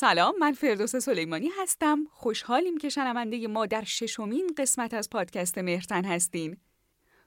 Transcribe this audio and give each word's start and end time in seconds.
سلام 0.00 0.34
من 0.40 0.52
فردوس 0.52 0.96
سلیمانی 0.96 1.50
هستم 1.62 2.06
خوشحالیم 2.10 2.78
که 2.78 2.88
شنونده 2.88 3.46
ما 3.46 3.66
در 3.66 3.84
ششمین 3.84 4.54
قسمت 4.58 4.94
از 4.94 5.10
پادکست 5.10 5.58
مهرتن 5.58 6.04
هستین 6.04 6.56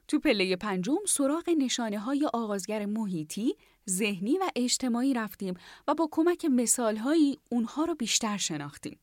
تو 0.08 0.18
پله 0.18 0.56
پنجم 0.56 0.98
سراغ 1.08 1.50
نشانه 1.58 1.98
های 1.98 2.28
آغازگر 2.32 2.86
محیطی، 2.86 3.54
ذهنی 3.90 4.38
و 4.38 4.50
اجتماعی 4.56 5.14
رفتیم 5.14 5.54
و 5.88 5.94
با 5.94 6.08
کمک 6.10 6.44
مثال 6.44 6.96
هایی 6.96 7.38
اونها 7.50 7.84
رو 7.84 7.94
بیشتر 7.94 8.36
شناختیم. 8.36 8.98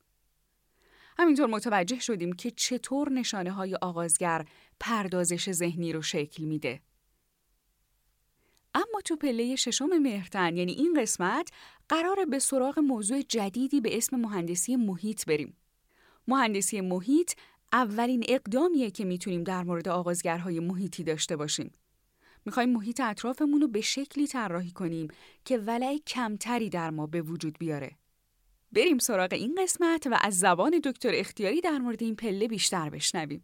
همینطور 1.18 1.48
متوجه 1.48 2.00
شدیم 2.00 2.34
که 2.34 2.52
چطور 2.52 3.12
نشانه 3.12 3.52
های 3.52 3.76
آغازگر 3.76 4.46
پردازش 4.80 5.52
ذهنی 5.52 5.94
رو 5.94 6.02
شکل 6.02 6.44
میده. 6.44 6.82
اما 8.74 9.02
تو 9.06 9.16
پله 9.16 9.56
ششم 9.56 9.98
مهرتن 9.98 10.58
یعنی 10.58 10.72
این 10.72 10.94
قسمت 11.02 11.50
قرار 11.92 12.26
به 12.26 12.40
سراغ 12.40 12.80
موضوع 12.80 13.22
جدیدی 13.22 13.82
به 13.82 13.98
اسم 13.98 14.16
مهندسی 14.16 14.76
محیط 14.76 15.26
بریم. 15.26 15.58
مهندسی 16.28 16.82
محیط 16.82 17.34
اولین 17.74 18.24
اقدامیه 18.28 18.92
که 18.92 19.06
می‌تونیم 19.06 19.44
در 19.44 19.64
مورد 19.64 19.88
آغازگرهای 19.88 20.60
محیطی 20.60 21.04
داشته 21.04 21.36
باشیم. 21.36 21.72
می‌خوایم 22.46 22.70
محیط 22.70 23.00
اطرافمون 23.00 23.62
رو 23.62 23.68
به 23.68 23.82
شکلی 23.82 24.28
طراحی 24.28 24.72
کنیم 24.72 25.08
که 25.46 25.58
ولع 25.58 25.98
کمتری 26.08 26.70
در 26.70 26.90
ما 26.90 27.08
به 27.08 27.22
وجود 27.22 27.60
بیاره. 27.60 27.92
بریم 28.72 28.98
سراغ 28.98 29.34
این 29.34 29.60
قسمت 29.64 30.08
و 30.08 30.18
از 30.22 30.40
زبان 30.40 30.82
دکتر 30.84 31.12
اختیاری 31.14 31.62
در 31.62 31.78
مورد 31.78 32.04
این 32.04 32.16
پله 32.16 32.48
بیشتر 32.48 32.90
بشنویم. 32.90 33.44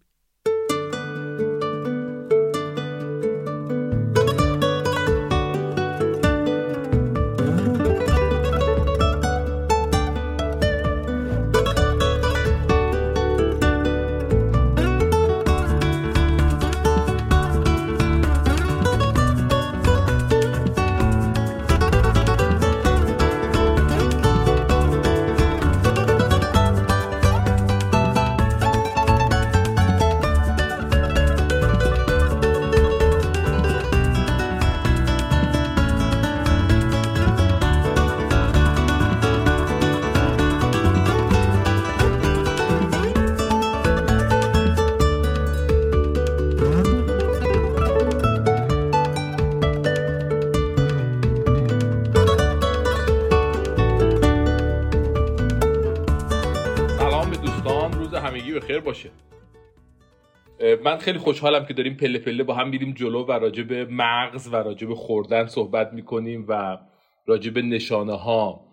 من 60.84 60.98
خیلی 60.98 61.18
خوشحالم 61.18 61.66
که 61.66 61.74
داریم 61.74 61.94
پله 61.94 62.20
پله 62.20 62.44
با 62.44 62.54
هم 62.54 62.70
میریم 62.70 62.94
جلو 62.94 63.26
و 63.26 63.32
راجع 63.32 63.64
به 63.64 63.86
مغز 63.86 64.48
و 64.48 64.56
راجع 64.56 64.88
به 64.88 64.96
خوردن 64.96 65.46
صحبت 65.46 65.94
می‌کنیم 65.94 66.46
و 66.48 66.78
راجع 67.26 67.52
به 67.52 67.62
نشانه 67.62 68.14
ها 68.14 68.68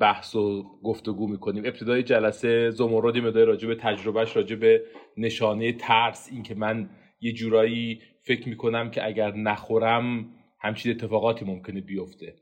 بحث 0.00 0.34
و 0.34 0.62
گفتگو 0.82 1.28
می‌کنیم. 1.28 1.64
ابتدای 1.64 2.02
جلسه 2.02 2.70
زمردی 2.70 3.20
مدای 3.20 3.44
راجع 3.44 3.68
به 3.68 3.74
تجربهش 3.74 4.36
راجع 4.36 4.56
به 4.56 4.82
نشانه 5.16 5.72
ترس 5.72 6.28
اینکه 6.32 6.54
من 6.54 6.90
یه 7.20 7.32
جورایی 7.32 8.00
فکر 8.22 8.48
می‌کنم 8.48 8.90
که 8.90 9.06
اگر 9.06 9.32
نخورم 9.32 10.26
همچین 10.60 10.92
اتفاقاتی 10.92 11.44
ممکنه 11.44 11.80
بیفته. 11.80 12.34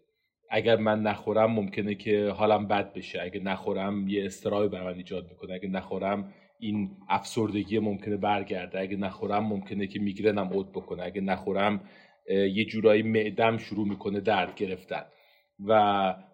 اگر 0.50 0.76
من 0.76 1.02
نخورم 1.02 1.52
ممکنه 1.52 1.94
که 1.94 2.28
حالم 2.28 2.66
بد 2.68 2.92
بشه. 2.92 3.22
اگر 3.22 3.40
نخورم 3.40 4.08
یه 4.08 4.24
استرابی 4.24 4.68
بر 4.68 4.84
من 4.84 4.94
ایجاد 4.94 5.28
می‌کنه. 5.28 5.54
اگر 5.54 5.68
نخورم 5.68 6.32
این 6.58 6.90
افسردگی 7.08 7.78
ممکنه 7.78 8.16
برگرده. 8.16 8.80
اگه 8.80 8.96
نخورم 8.96 9.46
ممکنه 9.46 9.86
که 9.86 9.98
میگرنم 9.98 10.48
عود 10.48 10.72
بکنه. 10.72 11.02
اگه 11.02 11.20
نخورم 11.20 11.80
یه 12.28 12.64
جورایی 12.64 13.02
معدم 13.02 13.58
شروع 13.58 13.88
می‌کنه 13.88 14.20
درد 14.20 14.54
گرفتن. 14.54 15.02
و 15.66 15.72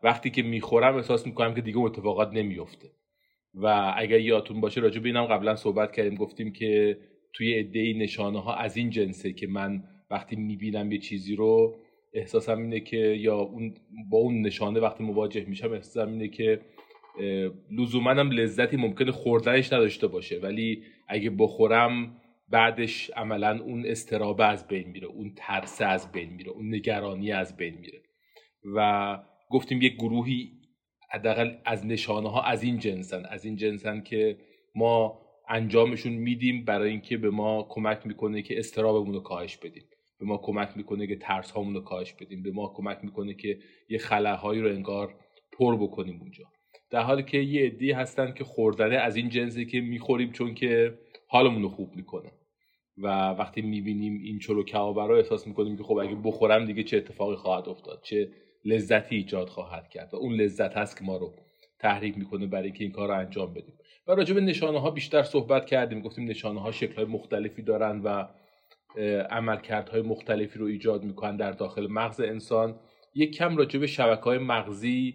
وقتی 0.03 0.31
که 0.31 0.43
می‌خورم 0.43 0.97
احساس 0.97 1.27
می‌کنم 1.27 1.55
که 1.55 1.61
دیگه 1.61 1.79
اتفاقات 1.79 2.33
نمیفته 2.33 2.89
و 3.55 3.95
اگر 3.97 4.21
یادتون 4.21 4.61
باشه 4.61 4.81
راجع 4.81 5.01
به 5.01 5.09
اینم 5.09 5.25
قبلا 5.25 5.57
صحبت 5.57 5.93
کردیم. 5.93 6.15
گفتیم 6.15 6.53
که 6.53 6.99
توی 7.33 7.55
عده 7.55 7.93
نشانه 7.93 8.43
ها 8.43 8.55
از 8.55 8.77
این 8.77 8.91
جنسه 8.91 9.33
که 9.33 9.47
من 9.47 9.85
وقتی 10.11 10.37
می‌بینم 10.37 10.93
یه 10.93 10.99
چیزی 10.99 11.37
رو 11.37 11.77
احساسم 12.13 12.59
اینه 12.59 12.81
که 12.81 12.97
یا 12.97 13.37
اون 13.37 13.75
با 14.11 14.19
اون 14.19 14.41
نشانه 14.41 14.81
وقتی 14.81 15.05
مواجه 15.05 15.45
میشم 15.45 15.73
احساسم 15.73 16.13
اینه 16.13 16.29
که 16.29 16.61
لزوما 17.71 18.11
هم 18.11 18.31
لذتی 18.31 18.77
ممکنه 18.77 19.13
خوردنش 19.13 19.73
نداشته 19.73 20.07
باشه. 20.07 20.39
ولی 20.39 20.83
اگه 21.09 21.31
بخورم 21.31 22.17
بعدش 22.49 23.11
عملا 23.11 23.63
اون 23.63 23.87
استرابه 23.87 24.47
از 24.47 24.69
بین 24.69 24.89
میره 24.89 25.07
اون 25.07 25.33
ترس 25.37 25.83
از 25.83 26.13
بین 26.13 26.33
میره 26.33 26.51
اون 26.51 26.75
نگرانی 26.75 27.33
از 27.33 27.57
بین 27.57 27.75
میره. 27.75 28.03
و 28.75 29.19
گفتیم 29.51 29.83
یک 29.83 29.95
گروهی 29.95 30.53
حداقل 31.11 31.55
از 31.65 31.87
نشانه 31.87 32.31
ها 32.31 32.43
از 32.43 32.63
این 32.63 32.79
جنسن. 32.79 33.25
از 33.25 33.45
این 33.45 33.57
جنسن 33.57 34.01
که 34.01 34.39
ما 34.75 35.21
انجامشون 35.49 36.13
میدیم 36.13 36.65
برای 36.65 36.91
اینکه 36.91 37.17
به 37.17 37.31
ما 37.31 37.67
کمک 37.69 38.07
می‌کنه 38.07 38.43
که 38.43 38.59
استرابمون 38.59 39.15
رو 39.15 39.21
کاهش 39.21 39.57
بدیم. 39.57 39.85
به 40.21 40.27
ما 40.27 40.37
کمک 40.37 40.77
می‌کنه 40.77 41.07
که 41.07 41.17
ترس 41.17 41.51
هامون 41.51 41.75
رو 41.75 41.81
کاهش 41.81 42.13
بدیم. 42.13 42.43
به 42.43 42.51
ما 42.51 42.73
کمک 42.77 42.99
می‌کنه 43.03 43.35
که 43.35 43.59
یه 43.89 43.99
خلاهایی 43.99 44.61
رو 44.61 44.69
انگار 44.69 45.15
پر 45.53 45.77
بکنیم 45.77 46.21
اونجا. 46.21 46.45
در 46.91 47.01
حالی 47.01 47.23
که 47.23 47.39
یه 47.39 47.67
عدی 47.67 47.93
هستن 47.93 48.33
که 48.33 48.45
خوردنه 48.45 48.97
از 48.97 49.17
این 49.17 49.29
جنسی 49.29 49.67
که 49.67 49.81
می‌خوریم 49.81 50.33
چون 50.33 50.55
که 50.55 50.99
حالمون 51.29 51.63
رو 51.63 51.69
خوب 51.69 51.97
می‌کنه. 51.97 52.31
و 52.99 53.07
وقتی 53.31 53.63
می‌بینیم 53.63 54.21
این 54.25 54.39
چلو 54.39 54.63
کبابه 54.63 55.07
رو 55.07 55.15
احساس 55.15 55.47
می‌کنیم 55.47 55.77
که 55.77 55.83
خب 55.83 55.97
اگه 55.97 56.15
بخورم 56.25 56.65
دیگه 56.65 56.83
چه 56.83 56.97
اتفاقی 56.97 57.37
خواهد 57.37 57.69
افتاد 57.69 58.01
چه 58.03 58.29
لذتی 58.65 59.17
ایجاد 59.17 59.49
خواهد 59.49 59.89
کرد. 59.89 60.15
و 60.15 60.17
اون 60.17 60.33
لذت 60.33 60.77
هست 60.77 60.99
که 60.99 61.05
ما 61.05 61.17
رو 61.17 61.35
تحریک 61.79 62.19
می‌کنه 62.19 62.47
برای 62.47 62.65
اینکه 62.65 62.85
این 62.85 62.93
کار 62.93 63.09
رو 63.09 63.19
انجام 63.19 63.55
بدیم. 63.55 63.75
و 64.07 64.13
راجع 64.13 64.35
به 64.35 64.41
نشانه 64.41 64.81
ها 64.81 64.91
بیشتر 64.91 65.23
صحبت 65.23 65.67
کردیم. 65.67 66.01
گفتیم 66.01 66.29
نشانه 66.29 66.61
ها 66.61 66.73
شکل 66.73 66.95
های 66.95 67.05
مختلفی 67.05 67.63
دارن 67.63 68.01
و 68.05 68.29
عملکردهای 69.31 70.03
مختلفی 70.03 70.59
رو 70.59 70.67
ایجاد 70.67 71.03
می‌کنن 71.05 71.37
در 71.37 71.53
داخل 71.53 71.87
مغز 71.87 72.21
انسان. 72.21 72.81
یک 73.15 73.37
کم 73.37 73.57
راجع 73.57 73.81
به 73.81 73.87
شبکه 73.87 74.23
های 74.23 74.39
مغزی 74.39 75.15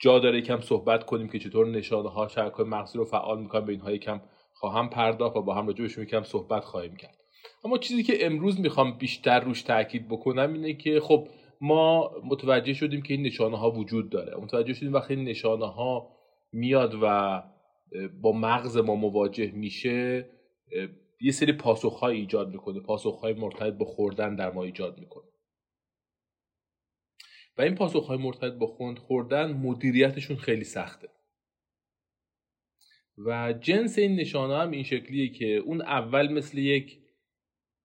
جا 0.00 0.18
داره 0.18 0.38
یکم 0.38 0.60
صحبت 0.60 1.04
کنیم 1.04 1.28
که 1.28 1.38
چطور 1.38 1.66
نشانه 1.66 2.08
ها 2.08 2.28
شبکه 2.28 2.62
مغزی 2.62 2.98
رو 2.98 3.04
فعال 3.04 3.40
می‌کنن. 3.40 3.64
به 3.66 3.72
اینها 3.72 3.92
یکم 3.92 4.20
خواهم 4.52 4.90
پرداخت 4.90 5.36
و 5.36 5.42
با 5.42 5.54
هم 5.54 5.66
راجع 5.66 6.02
یکم 6.02 6.22
صحبت 6.22 6.64
خواهیم 6.64 6.96
کرد. 6.96 7.16
اما 7.64 7.78
چیزی 7.78 8.02
که 8.02 8.26
امروز 8.26 8.60
می‌خوام 8.60 8.98
بیشتر 8.98 9.40
روش 9.40 9.62
تاکید 9.62 10.08
بکنم 10.08 10.52
اینه 10.52 10.74
که 10.74 11.00
خب 11.00 11.28
ما 11.60 12.10
متوجه 12.24 12.72
شدیم 12.72 13.02
که 13.02 13.14
این 13.14 13.22
نشانه 13.22 13.58
ها 13.58 13.70
وجود 13.70 14.10
داره. 14.10 14.36
متوجه 14.36 14.74
شدیم 14.74 14.92
وقتی 14.92 15.14
این 15.14 15.24
نشانه 15.24 15.66
ها 15.66 16.08
میاد 16.52 16.94
و 17.02 17.42
با 18.22 18.32
مغز 18.32 18.76
ما 18.76 18.94
مواجه 18.94 19.50
میشه 19.54 20.30
یه 21.20 21.32
سری 21.32 21.52
پاسخ 21.52 22.02
ایجاد 22.02 22.48
می‌کنه 22.48 22.80
پاسخ 22.80 23.20
های 23.20 23.32
مرتبط 23.32 23.74
با 23.74 23.84
خوردن 23.84 24.36
در 24.36 24.52
ما 24.52 24.64
ایجاد 24.64 24.98
می‌کنه. 24.98 25.30
و 27.58 27.62
این 27.62 27.74
پاسخهای 27.74 28.18
مرتبط 28.18 28.52
با 28.52 28.66
خوردن 28.98 29.52
مدیریتشون 29.52 30.36
خیلی 30.36 30.64
سخته. 30.64 31.08
و 33.26 33.52
جنس 33.60 33.98
این 33.98 34.16
نشانه 34.16 34.58
هم 34.58 34.70
این 34.70 34.82
شکلیه 34.82 35.28
که 35.28 35.56
اون 35.56 35.82
اول 35.82 36.32
مثل 36.32 36.58
یک 36.58 36.98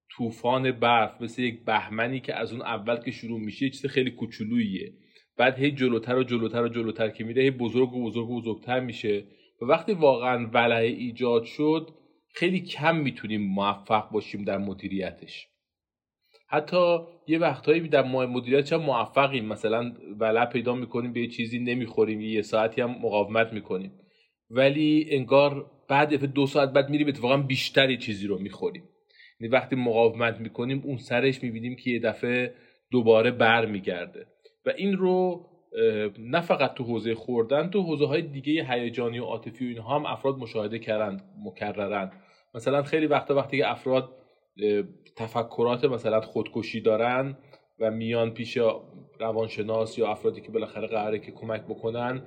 طوفان 0.09 0.71
برف 0.71 1.21
مثل 1.21 1.41
یک 1.41 1.65
بهمنی 1.65 2.19
که 2.19 2.35
از 2.35 2.51
اون 2.51 2.61
اول 2.61 2.97
که 2.97 3.11
شروع 3.11 3.39
میشه 3.39 3.69
چیز 3.69 3.85
خیلی 3.85 4.11
کوچولوییه. 4.11 4.93
بعد 5.37 5.59
هی 5.59 5.71
جلوتر 5.71 6.15
و 6.15 6.23
جلوتر 6.23 6.63
و 6.63 6.69
جلوتر 6.69 7.09
که 7.09 7.23
میره 7.23 7.43
هی 7.43 7.51
بزرگ 7.51 7.93
و 7.93 8.05
بزرگ 8.05 8.29
و 8.29 8.41
بزرگتر 8.41 8.79
میشه. 8.79 9.27
و 9.61 9.65
وقتی 9.65 9.93
واقعا 9.93 10.49
ولع 10.53 10.75
ایجاد 10.75 11.43
شد 11.43 12.00
خیلی 12.33 12.59
کم 12.59 12.97
می‌تونیم 12.97 13.41
موفق 13.41 14.09
باشیم 14.11 14.43
در 14.43 14.57
مدیریتش. 14.57 15.47
حتی 16.47 16.97
یه 17.27 17.39
وقتهایی 17.39 17.87
در 17.87 18.03
مدیریت 18.03 18.73
هم 18.73 18.81
موفقیم. 18.81 19.45
مثلا 19.45 19.93
ولع 20.19 20.45
پیدا 20.45 20.75
می‌کنیم 20.75 21.13
به 21.13 21.21
یه 21.21 21.27
چیزی 21.27 21.59
نمی‌خوریم 21.59 22.21
یه 22.21 22.41
ساعتی 22.41 22.81
هم 22.81 22.91
مقاومت 22.91 23.53
می‌کنیم. 23.53 23.91
ولی 24.49 25.07
انگار 25.09 25.71
بعد 25.87 26.25
دو 26.25 26.47
ساعت 26.47 26.69
بعد 26.73 26.89
میریم 26.89 27.07
اتفاقا 27.07 27.37
بیشتری 27.37 27.97
چیزی 27.97 28.27
رو 28.27 28.37
می‌خوریم. 28.37 28.83
یعنی 29.39 29.53
وقتی 29.53 29.75
مقاومت 29.75 30.39
می‌کنیم 30.39 30.81
اون 30.85 30.97
سرش 30.97 31.43
می‌بینیم 31.43 31.75
که 31.75 31.91
یه 31.91 31.99
دفعه 31.99 32.53
دوباره 32.91 33.31
بر 33.31 33.65
میگرده 33.65 34.25
و 34.65 34.69
این 34.77 34.97
رو 34.97 35.45
نه 36.19 36.41
فقط 36.41 36.73
تو 36.73 36.83
حوزه 36.83 37.15
خوردن 37.15 37.69
تو 37.69 37.81
حوزه 37.83 38.05
های 38.05 38.21
دیگه 38.21 38.65
هیجانی 38.69 39.19
و 39.19 39.25
عاطفی 39.25 39.65
و 39.65 39.67
اینها 39.67 39.95
هم 39.95 40.05
افراد 40.05 40.37
مشاهده 40.37 40.79
کردن 40.79 41.17
مکررن. 41.43 42.11
مثلا 42.55 42.83
خیلی 42.83 43.05
وقتا 43.05 43.35
وقتی 43.35 43.57
که 43.57 43.71
افراد 43.71 44.09
تفکرات 45.15 45.85
مثلا 45.85 46.21
خودکشی 46.21 46.81
دارن 46.81 47.37
و 47.79 47.91
میان 47.91 48.31
پیش 48.31 48.57
روانشناس 49.19 49.97
یا 49.97 50.11
افرادی 50.11 50.41
که 50.41 50.51
بالاخره 50.51 50.87
قراره 50.87 51.19
که 51.19 51.31
کمک 51.31 51.61
بکنن 51.61 52.21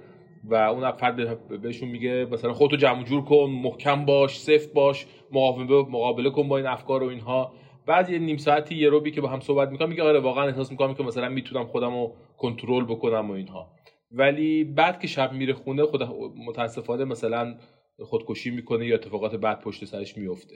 و 0.44 0.54
اون 0.54 0.92
فرد 0.92 1.48
بهشون 1.60 1.88
میگه 1.88 2.26
مثلا 2.30 2.52
خودتو 2.52 2.76
جمع 2.76 3.04
جور 3.04 3.24
کن 3.24 3.50
محکم 3.50 4.04
باش 4.04 4.40
سفت 4.40 4.72
باش 4.72 5.06
مقابله 5.32 5.82
مقابله 5.82 6.30
کن 6.30 6.48
با 6.48 6.56
این 6.56 6.66
افکار 6.66 7.02
و 7.02 7.06
اینها 7.06 7.52
بعد 7.86 8.10
یه 8.10 8.18
نیم 8.18 8.36
ساعتی 8.36 8.74
یه 8.74 8.88
روبی 8.88 9.10
که 9.10 9.20
با 9.20 9.28
هم 9.28 9.40
صحبت 9.40 9.68
می‌کنم 9.68 9.88
میگه 9.88 10.02
آره 10.02 10.20
واقعا 10.20 10.46
احساس 10.46 10.70
می‌کنم 10.70 10.94
که 10.94 11.02
مثلا 11.02 11.28
می‌تونم 11.28 11.66
خودم 11.66 11.94
رو 11.94 12.14
کنترل 12.38 12.84
بکنم 12.84 13.30
و 13.30 13.32
اینها. 13.32 13.70
ولی 14.12 14.64
بعد 14.64 15.00
که 15.00 15.06
شب 15.06 15.32
میره 15.32 15.52
خونه 15.52 15.84
خود 15.84 16.02
متاسفانه 16.46 17.04
مثلا 17.04 17.56
خودکشی 17.98 18.50
می‌کنه 18.50 18.86
یا 18.86 18.94
اتفاقات 18.94 19.34
بعد 19.34 19.60
پشت 19.60 19.84
سرش 19.84 20.16
میفته 20.16 20.54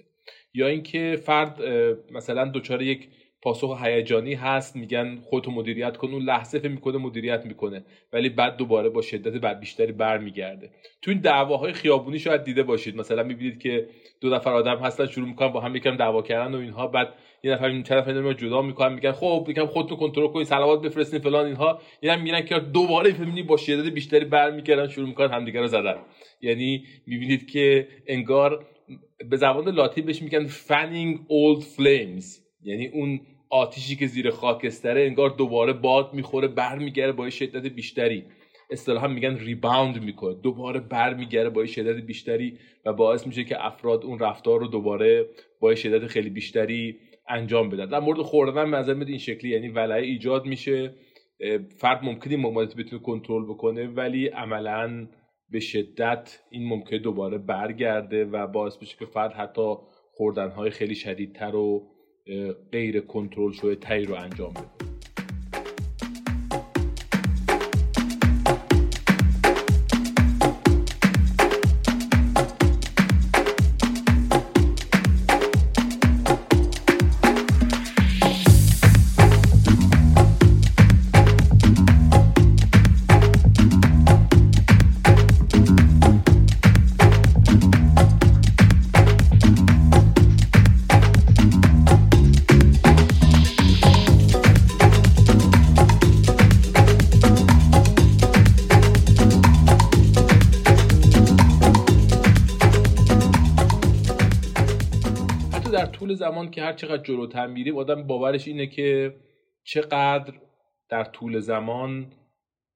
یا 0.55 0.67
اینکه 0.67 1.19
فرد 1.25 1.63
مثلا 2.11 2.51
دچار 2.55 2.83
یک 2.83 3.09
پاسخ 3.43 3.79
هیجانی 3.83 4.35
هست 4.35 4.77
میگن 4.77 5.19
خودتو 5.25 5.51
مدیریت 5.51 5.97
کن 5.97 6.09
اون 6.09 6.23
لحظه 6.23 6.59
فکر 6.59 6.69
می‌کنه 6.69 6.99
مدیریت 6.99 7.47
می‌کنه 7.47 7.85
ولی 8.13 8.29
بعد 8.29 8.57
دوباره 8.57 8.89
با 8.89 9.03
شدت 9.03 9.41
بعد 9.41 9.61
بیشتری 9.61 9.93
برمیگرده. 9.93 10.71
تو 11.03 11.11
این 11.11 11.21
دعواهای 11.21 11.73
خیابونی 11.73 12.19
شاید 12.19 12.45
دیده 12.45 12.63
باشید. 12.63 12.97
مثلا 12.97 13.23
می‌بینید 13.23 13.59
که 13.59 13.89
دو 14.21 14.31
نفر 14.31 14.53
آدم 14.53 14.77
هستن 14.79 15.07
شروع 15.07 15.29
می‌کنن 15.29 15.49
با 15.49 15.61
هم 15.61 15.77
یکم 15.77 15.97
دعوا 15.97 16.23
کردن 16.23 16.55
و 16.55 16.59
اینها. 16.59 16.87
بعد 16.87 17.15
یه 17.43 17.53
نفر 17.53 17.67
این 17.67 17.83
طرف 17.83 18.09
رو 18.09 18.33
جدا 18.33 18.63
می‌کنن 18.63 18.93
میگن 18.93 19.13
خب 19.13 19.47
یکم 19.49 19.67
خودتون 19.67 19.99
کنترل 19.99 20.29
کنید 20.29 20.47
صلوات 20.47 20.83
بفرستین 20.83 21.21
فلان 21.21 21.47
اینها. 21.47 21.81
یعنی 22.03 22.23
میگن 22.23 22.41
که 22.41 22.59
دوباره 22.59 23.13
فهمیدین 23.13 23.47
با 23.47 23.57
شدت 23.57 23.93
بیشتری 23.93 24.25
برمیگردن 24.25 24.89
شروع 24.89 25.09
می‌کنن 25.09 25.31
همدیگه 25.31 25.61
رو 25.61 25.67
زدن. 25.67 25.97
یعنی 26.41 26.85
می‌بینید 27.07 27.51
که 27.51 27.89
انگار 28.07 28.67
به 29.31 29.37
زبان 29.37 29.69
لاتین 29.69 30.07
بهش 30.07 30.23
میگن 30.23 30.47
فنینگ 30.47 31.19
اولد 31.29 31.63
فلیمز 31.63 32.48
یعنی 32.63 32.87
اون 32.87 33.21
آتیشی 33.51 33.97
که 33.97 34.07
زیر 34.07 34.31
خاکستره 34.31 35.07
انگار 35.07 35.31
دوباره 35.31 35.73
باد 35.73 36.15
می‌خوره 36.15 36.49
برمیگره 36.49 37.13
با 37.13 37.31
شدت 37.31 37.67
بیشتری. 37.73 38.25
اصطلاحا 38.71 39.09
میگن 39.09 39.37
ریباوند 39.39 40.03
می‌کنه. 40.05 40.35
دوباره 40.35 40.81
برمیگره 40.81 41.51
با 41.51 41.67
شدت 41.67 42.07
بیشتری 42.07 42.59
و 42.85 42.93
باعث 42.93 43.27
میشه 43.27 43.45
که 43.45 43.67
افراد 43.67 44.05
اون 44.05 44.19
رفتار 44.19 44.61
رو 44.61 44.67
دوباره 44.67 45.27
با 45.61 45.75
شدت 45.75 46.07
خیلی 46.07 46.31
بیشتری 46.31 46.97
انجام 47.29 47.71
بدن. 47.71 47.87
در 47.87 48.01
مورد 48.01 48.19
خوردن 48.19 48.69
میاد 48.95 49.09
این 49.09 49.19
شکلی 49.19 49.51
یعنی 49.51 49.69
ولعه 49.69 50.03
ایجاد 50.03 50.47
میشه. 50.47 50.95
فرد 51.77 52.05
ممکنه 52.05 52.35
این 52.35 52.43
بتونه 52.77 53.03
کنترل 53.03 53.45
بکنه 53.45 53.87
ولی 53.87 54.27
عملا 54.27 55.09
به 55.51 55.61
شدت 55.61 56.39
این 56.51 56.69
ممکنه 56.69 56.99
دوباره 56.99 57.39
برگرده 57.39 58.25
و 58.25 58.47
باعث 58.47 58.77
بشه 58.77 58.97
که 58.99 59.07
فرد 59.07 59.33
حتی 59.33 59.75
خوردنهای 60.13 60.71
خیلی 60.71 60.95
شدیدتر 60.95 61.57
و 61.57 61.98
غیر 62.73 63.01
کنترل 63.01 63.53
شده 63.53 63.75
تایی 63.75 64.05
رو 64.05 64.15
انجام 64.15 64.51
بده. 64.51 64.88
زمان 106.15 106.51
که 106.51 106.63
هر 106.63 106.73
چقدر 106.73 107.03
جلوتر 107.03 107.47
میریم 107.47 107.77
آدم 107.77 108.03
باورش 108.03 108.49
اینه 108.49 108.67
که 108.67 109.15
چقدر 109.65 110.35
در 110.89 111.05
طول 111.05 111.41
زمان 111.41 112.13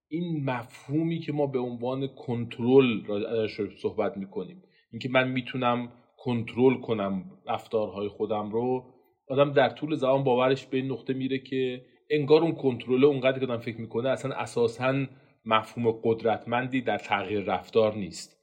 این 0.09 0.45
مفهومی 0.45 1.21
که 1.21 1.33
ما 1.33 1.47
به 1.47 1.59
عنوان 1.59 2.07
کنترل 2.07 3.11
ازش 3.27 3.61
صحبت 3.83 4.17
می‌کنیم. 4.17 4.63
اینکه 4.93 5.09
من 5.09 5.29
می‌تونم 5.29 5.93
کنترل 6.19 6.75
کنم 6.81 7.25
رفتارهای 7.49 8.09
خودم 8.09 8.51
رو 8.51 8.85
آدم 9.29 9.53
در 9.53 9.69
طول 9.69 9.95
زمان 9.95 10.25
باورش 10.25 10.67
به 10.67 10.77
این 10.77 10.93
نقطه 10.93 11.13
میره 11.13 11.39
که 11.39 11.83
انگار 12.11 12.43
اون 12.43 12.53
کنترل 12.53 13.05
اونقدر 13.05 13.39
که 13.39 13.45
آدم 13.45 13.59
فکر 13.59 13.81
می‌کنه 13.81 14.09
اصلا 14.09 14.35
اساسا 14.35 15.07
مفهوم 15.45 16.01
قدرتمندی 16.05 16.81
در 16.81 16.99
تغییر 16.99 17.41
رفتار 17.41 17.95
نیست. 17.95 18.37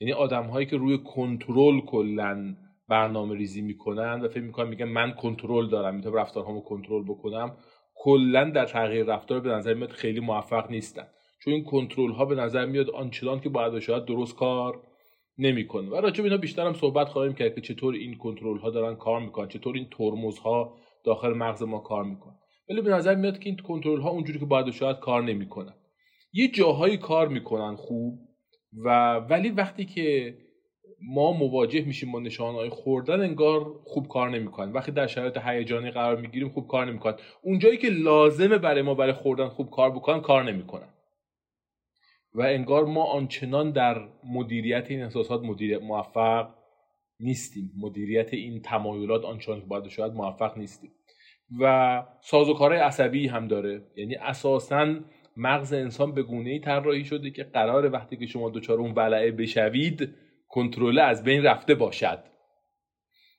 یعنی 0.00 0.12
آدم 0.12 0.44
هایی 0.44 0.66
که 0.66 0.76
روی 0.76 0.98
کنترل 0.98 1.80
کلا 1.80 2.56
برنامه 2.88 3.34
ریزی 3.34 3.60
می‌کنن 3.60 4.20
و 4.20 4.28
فکر 4.28 4.42
می‌کنن 4.42 4.68
میگن 4.68 4.88
من 4.88 5.12
کنترل 5.12 5.68
دارم 5.68 5.94
می‌تونم 5.94 6.16
رفتارهامو 6.16 6.60
کنترل 6.60 7.04
بکنم. 7.04 7.56
کلا 7.94 8.50
در 8.50 8.64
تغییر 8.64 9.04
رفتار 9.04 9.40
به 9.40 9.50
نظر 9.50 9.74
میاد 9.74 9.90
خیلی 9.90 10.20
موفق 10.20 10.70
نیستن. 10.70 11.06
چون 11.44 11.54
این 11.54 11.64
کنترل 11.64 12.10
ها 12.12 12.24
به 12.24 12.34
نظر 12.34 12.66
میاد 12.66 12.90
آنچنان 12.90 13.40
که 13.40 13.48
باید 13.48 13.78
شاید 13.78 14.04
درست 14.04 14.36
کار 14.36 14.82
نمی‌کنه. 15.38 15.88
و 15.88 15.94
راجع 15.94 16.22
به 16.22 16.24
اینا 16.24 16.36
بیشتر 16.36 16.66
هم 16.66 16.74
صحبت 16.74 17.08
خواهیم 17.08 17.34
کرد 17.34 17.54
که 17.54 17.60
چطور 17.60 17.94
این 17.94 18.18
کنترل 18.18 18.58
ها 18.58 18.70
دارن 18.70 18.96
کار 18.96 19.20
می‌کنن 19.20 19.48
چطور 19.48 19.74
این 19.74 19.86
ترمز 19.90 20.38
ها 20.38 20.78
داخل 21.04 21.32
مغز 21.32 21.62
ما 21.62 21.78
کار 21.78 22.04
می‌کنن. 22.04 22.34
ولی 22.70 22.80
به 22.80 22.90
نظر 22.90 23.14
میاد 23.14 23.38
که 23.38 23.48
این 23.48 23.58
کنترل 23.58 24.00
ها 24.00 24.10
اونجوری 24.10 24.38
که 24.38 24.46
باید 24.46 24.70
شاید 24.70 24.98
کار 24.98 25.22
نمی‌کنن. 25.22 25.74
یه 26.32 26.48
جاهایی 26.48 26.96
کار 26.96 27.28
می‌کنن 27.28 27.76
خوب 27.76 28.18
و 28.84 29.16
ولی 29.16 29.50
وقتی 29.50 29.84
که 29.84 30.34
ما 31.02 31.32
مواجه 31.32 31.80
میشیم 31.80 32.12
با 32.12 32.20
نشانهای 32.20 32.68
خوردن 32.68 33.20
انگار 33.20 33.80
خوب 33.84 34.08
کار 34.08 34.30
نمی‌کنن. 34.30 34.72
وقتی 34.72 34.92
در 34.92 35.06
شرایط 35.06 35.38
هیجانی 35.44 35.90
قرار 35.90 36.20
می‌گیریم 36.20 36.48
خوب 36.48 36.68
کار 36.68 36.86
نمی‌کنن. 36.86 37.14
اونجایی 37.42 37.76
که 37.76 37.88
لازمه 37.88 38.58
برای 38.58 38.82
ما 38.82 38.94
برای 38.94 39.12
خوردن 39.12 39.48
خوب 39.48 39.70
کار 39.70 39.90
بکنن 39.90 40.20
کار 40.20 40.44
نمی‌کنن. 40.44 40.88
و 42.34 42.42
انگار 42.42 42.84
ما 42.84 43.04
آنچنان 43.04 43.70
در 43.70 44.08
مدیریت 44.24 44.90
این 44.90 45.02
احساسات 45.02 45.42
مدیریت 45.42 45.82
موفق 45.82 46.48
نیستیم. 47.20 47.72
مدیریت 47.76 48.34
این 48.34 48.62
تمایلات 48.62 49.24
آنچنان 49.24 49.60
که 49.60 49.66
باید 49.66 49.88
شاید 49.88 50.12
موفق 50.12 50.58
نیستیم. 50.58 50.90
و 51.60 52.02
سازوکارهای 52.20 52.80
عصبی 52.80 53.26
هم 53.26 53.48
داره. 53.48 53.82
یعنی 53.96 54.14
اساسا 54.14 54.94
مغز 55.36 55.72
انسان 55.72 56.14
به 56.14 56.22
گونه 56.22 56.50
ای 56.50 56.58
طراحی 56.58 57.04
شده 57.04 57.30
که 57.30 57.44
قرار 57.44 57.92
وقتی 57.92 58.16
که 58.16 58.26
شما 58.26 58.50
دچار 58.50 58.78
اون 58.78 58.92
ولعه 58.92 59.30
بشوید 59.30 60.14
کنترل 60.48 60.98
از 60.98 61.24
بین 61.24 61.42
رفته 61.42 61.74
باشد. 61.74 62.18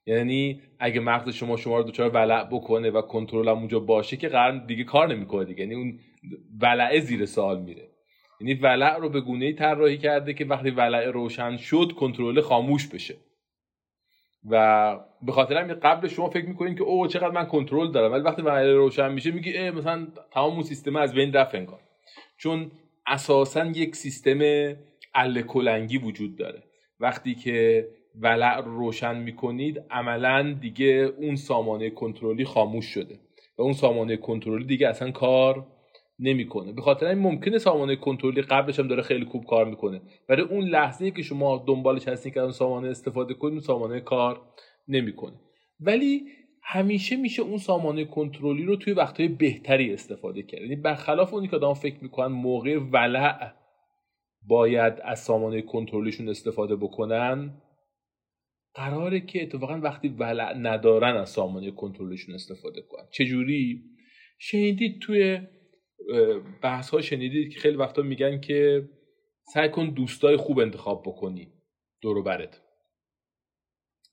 یعنی 0.06 0.62
اگه 0.80 1.00
مغز 1.00 1.30
شما 1.30 1.58
شما 1.58 1.78
رو 1.78 1.84
دچار 1.84 2.10
ولع 2.10 2.44
بکنه 2.44 2.90
و 2.90 3.02
کنترل 3.02 3.48
هم 3.48 3.58
اونجا 3.58 3.80
باشه 3.80 4.18
که 4.18 4.30
قرار 4.30 4.66
دیگه 4.66 4.84
کار 4.84 5.08
نمی‌کنه 5.08 5.46
دیگه. 5.46 5.62
یعنی 5.62 5.76
اون 5.76 6.00
ولعه 6.62 7.00
زیر 7.00 7.26
سوال 7.26 7.62
میره. 7.62 7.90
یعنی 8.42 8.54
ولع 8.54 8.98
رو 8.98 9.10
به 9.10 9.22
گونه 9.22 9.46
ای 9.46 9.54
طراحی 9.54 9.98
کرده 9.98 10.34
که 10.34 10.46
وقتی 10.46 10.70
ولع 10.70 11.10
روشن 11.10 11.58
شد 11.58 11.92
کنترل 12.00 12.42
خاموش 12.42 12.88
بشه. 12.88 13.16
و 14.50 15.00
به 15.22 15.32
خاطر 15.32 15.58
همین 15.58 15.76
قبل 15.76 16.08
شما 16.08 16.30
فکر 16.30 16.46
می‌کنین 16.46 16.76
که 16.76 16.84
او 16.84 17.08
چقدر 17.08 17.32
من 17.32 17.46
کنترل 17.46 17.92
دارم 17.92 18.12
ولی 18.12 18.22
وقتی 18.22 18.42
ولع 18.42 18.74
روشن 18.74 19.12
میشه 19.12 19.32
میگی 19.32 19.70
مثلا 19.70 20.08
تمام 20.32 20.54
اون 20.54 20.64
سیستم 20.64 20.96
از 20.96 21.14
بین 21.14 21.34
رفت 21.34 21.56
انگار. 21.56 21.80
چون 22.38 22.72
اساسا 23.08 23.66
یک 23.66 23.96
سیستم 23.96 24.40
ال 25.16 25.42
کلنگی 25.42 25.98
وجود 25.98 26.38
داره. 26.38 26.64
وقتی 27.00 27.36
که 27.36 27.88
ولع 28.16 28.60
رو 28.62 28.78
روشن 28.78 29.18
می‌کنید 29.18 29.84
عملا 29.90 30.58
دیگه 30.62 31.14
اون 31.18 31.36
سامانه 31.36 31.90
کنترلی 31.90 32.46
خاموش 32.46 32.86
شده 32.86 33.20
و 33.58 33.62
اون 33.62 33.74
سامانه 33.74 34.18
کنترلی 34.18 34.66
دیگه 34.66 34.88
اصلا 34.88 35.12
کار 35.12 35.68
نمی‌کنه. 36.20 36.74
به 36.74 36.82
خاطر 36.82 37.06
این 37.06 37.20
ممکنه 37.20 37.58
سامانه 37.58 37.96
کنترلی 37.96 38.42
قبلش 38.42 38.80
هم 38.80 38.88
داره 38.88 39.02
خیلی 39.02 39.26
خوب 39.26 39.46
کار 39.46 39.66
می‌کنه 39.66 40.02
ولی 40.30 40.42
اون 40.42 40.64
لحظه 40.64 41.12
که 41.12 41.22
شما 41.22 41.64
دنبالش 41.68 42.08
هستین 42.08 42.34
که 42.34 42.40
اون 42.40 42.52
سامانه 42.52 42.88
استفاده 42.88 43.34
کنید 43.34 43.54
اون 43.54 43.62
سامانه 43.62 44.00
کار 44.00 44.42
نمی‌کنه. 44.88 45.34
ولی 45.80 46.24
همیشه 46.64 47.16
میشه 47.16 47.42
اون 47.42 47.58
سامانه 47.58 48.06
کنترلی 48.06 48.66
رو 48.66 48.76
توی 48.76 48.94
وقتهای 48.94 49.30
بهتری 49.30 49.94
استفاده 49.94 50.44
کرد. 50.44 50.62
یعنی 50.62 50.76
برخلاف 50.76 51.34
اونی 51.34 51.48
که 51.48 51.56
آدم 51.56 51.74
فکر 51.74 51.98
می‌کنن 52.02 52.28
موقع 52.28 52.78
ولع 52.92 53.52
باید 54.50 54.94
از 55.04 55.20
سامانه 55.20 55.62
کنترلیشون 55.62 56.30
استفاده 56.30 56.76
بکنن. 56.76 57.62
قراره 58.74 59.20
که 59.20 59.44
اتفاقا 59.44 59.80
وقتی 59.80 60.08
ولع 60.08 60.54
ندارن 60.58 61.18
از 61.18 61.30
سامانه 61.30 61.72
کنترلشون 61.72 62.36
استفاده 62.36 62.82
کنن. 62.82 63.06
چجوری؟ 63.12 63.84
شنیدید 64.40 65.02
توی 65.02 65.42
بحث 66.62 66.90
ها 66.90 67.02
شنیدید 67.02 67.54
که 67.54 67.60
خیلی 67.60 67.78
وقتا 67.78 68.02
میگن 68.02 68.40
که 68.40 68.90
سعی 69.54 69.70
کن 69.70 69.90
دوستای 69.90 70.38
خوب 70.38 70.60
انتخاب 70.60 71.04
بکنی. 71.06 71.54
دورو 72.02 72.24
برت. 72.24 72.62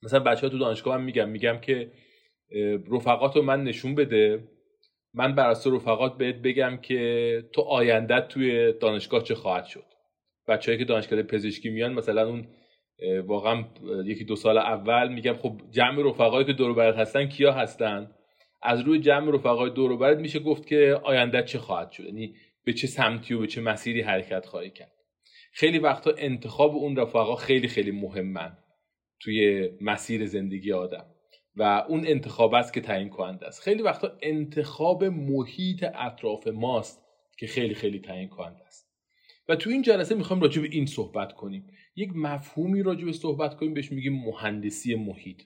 مثلا 0.02 0.20
بچه 0.20 0.40
ها 0.40 0.48
تو 0.48 0.58
دانشگاه 0.58 0.96
من 0.96 1.04
میگم 1.04 1.28
میگم 1.28 1.58
که 1.60 1.92
رفقات 2.92 3.36
رو 3.36 3.42
من 3.42 3.64
نشون 3.64 3.94
بده. 3.94 4.48
من 5.14 5.34
بر 5.34 5.50
رفقات 5.50 6.18
بهت 6.18 6.36
بگم 6.36 6.76
که 6.82 7.42
تو 7.52 7.62
آیندت 7.62 8.28
توی 8.28 8.72
دانشگاه 8.72 9.22
چه 9.22 9.34
خواهد 9.34 9.64
شد. 9.64 9.95
بچه‌ای 10.48 10.78
که 10.78 10.84
دانشگاه 10.84 11.22
پزشکی 11.22 11.70
میان 11.70 11.92
مثلا 11.92 12.28
اون 12.28 12.48
واقعا 13.26 13.64
یکی 14.04 14.24
دو 14.24 14.36
سال 14.36 14.58
اول 14.58 15.08
میگم 15.08 15.34
خب 15.34 15.60
جمع 15.70 16.08
رفقایی 16.08 16.46
که 16.46 16.52
دور 16.52 16.74
برت 16.74 16.96
هستن 16.96 17.26
کیا 17.26 17.52
هستن؟ 17.52 18.10
از 18.62 18.80
روی 18.80 19.00
جمع 19.00 19.34
رفقای 19.34 19.70
دور 19.70 19.96
برت 19.96 20.18
میشه 20.18 20.38
گفت 20.38 20.66
که 20.66 21.00
آینده 21.04 21.42
چه 21.42 21.58
خواهد 21.58 21.90
شد؟ 21.90 22.04
یعنی 22.04 22.34
به 22.64 22.72
چه 22.72 22.86
سمتی 22.86 23.34
و 23.34 23.40
به 23.40 23.46
چه 23.46 23.60
مسیری 23.60 24.00
حرکت 24.00 24.46
خواهی 24.46 24.70
کرد؟ 24.70 24.92
خیلی 25.52 25.78
وقتا 25.78 26.12
انتخاب 26.18 26.76
اون 26.76 26.96
رفقا 26.96 27.36
خیلی 27.36 27.68
خیلی 27.68 27.90
مهمن 27.90 28.58
توی 29.20 29.70
مسیر 29.80 30.26
زندگی 30.26 30.72
آدم 30.72 31.06
و 31.56 31.84
اون 31.88 32.06
انتخاب 32.06 32.54
است 32.54 32.72
که 32.72 32.80
تعیین 32.80 33.08
کننده 33.08 33.46
است. 33.46 33.62
خیلی 33.62 33.82
وقتا 33.82 34.12
انتخاب 34.22 35.04
محیط 35.04 35.84
اطراف 35.94 36.46
ماست 36.46 37.04
که 37.38 37.46
خیلی 37.46 37.74
خیلی 37.74 38.00
تعیین 38.00 38.28
کننده 38.28 38.66
است. 38.66 38.85
و 39.48 39.56
تو 39.56 39.70
این 39.70 39.82
جلسه 39.82 40.14
می‌خوایم 40.14 40.42
راجع 40.42 40.62
به 40.62 40.68
این 40.72 40.86
صحبت 40.86 41.32
کنیم. 41.32 41.66
یک 41.96 42.10
مفهومی 42.14 42.82
راجع 42.82 43.04
به 43.04 43.12
صحبت 43.12 43.56
کنیم 43.56 43.74
بهش 43.74 43.92
میگیم 43.92 44.22
مهندسی 44.24 44.94
محیط. 44.94 45.42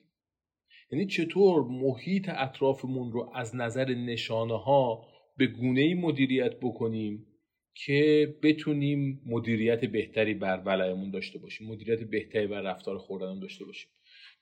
یعنی 0.93 1.07
چطور 1.07 1.65
محیط 1.65 2.29
اطرافمون 2.29 3.13
رو 3.13 3.33
از 3.35 3.57
نظر 3.57 3.95
نشانه 3.95 4.59
ها 4.59 5.07
به 5.37 5.47
گونه 5.47 5.81
ای 5.81 5.95
مدیریت 5.95 6.57
بکنیم 6.61 7.27
که 7.75 8.35
بتونیم 8.43 9.23
مدیریت 9.27 9.85
بهتری 9.85 10.35
بر 10.35 10.63
ولایمون 10.67 11.11
داشته 11.11 11.39
باشیم 11.39 11.69
مدیریت 11.69 12.01
بهتری 12.01 12.47
بر 12.47 12.61
رفتار 12.61 12.99
خوردنمون 12.99 13.41
داشته 13.41 13.65
باشیم. 13.65 13.91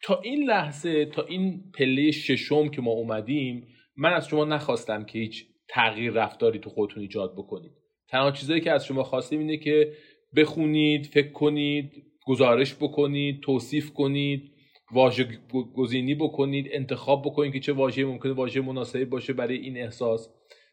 تا 0.02 0.20
این 0.20 0.44
لحظه 0.44 1.06
تا 1.06 1.24
این 1.24 1.70
پله 1.78 2.10
ششم 2.10 2.68
که 2.68 2.82
ما 2.82 2.90
اومدیم 2.90 3.66
من 3.96 4.12
از 4.12 4.28
شما 4.28 4.44
نخواستم 4.44 5.04
که 5.04 5.18
هیچ 5.18 5.46
تغییر 5.68 6.12
رفتاری 6.12 6.58
تو 6.58 6.70
خودتون 6.70 7.02
ایجاد 7.02 7.32
بکنید. 7.32 7.72
تنها 8.10 8.30
چیزایی 8.30 8.60
که 8.60 8.72
از 8.72 8.86
شما 8.86 9.02
خواستیم 9.02 9.40
اینه 9.40 9.56
که 9.56 9.92
بخونید 10.36 11.06
فکر 11.06 11.32
کنید 11.32 11.92
گزارش 12.26 12.74
بکنید 12.74 13.40
توصیف 13.40 13.92
کنید 13.92 14.52
واژه 14.92 15.28
گزینی 15.74 16.14
بکنید 16.14 16.68
انتخاب 16.72 17.22
بکنید 17.22 17.52
که 17.52 17.60
چه 17.60 17.72
واژه 17.72 18.04
ممکنه 18.04 18.32
واژه 18.32 18.60
مناسبی 18.60 19.04
باشه 19.04 19.32
برای 19.32 19.56
این 19.56 19.76
احساس. 19.76 20.28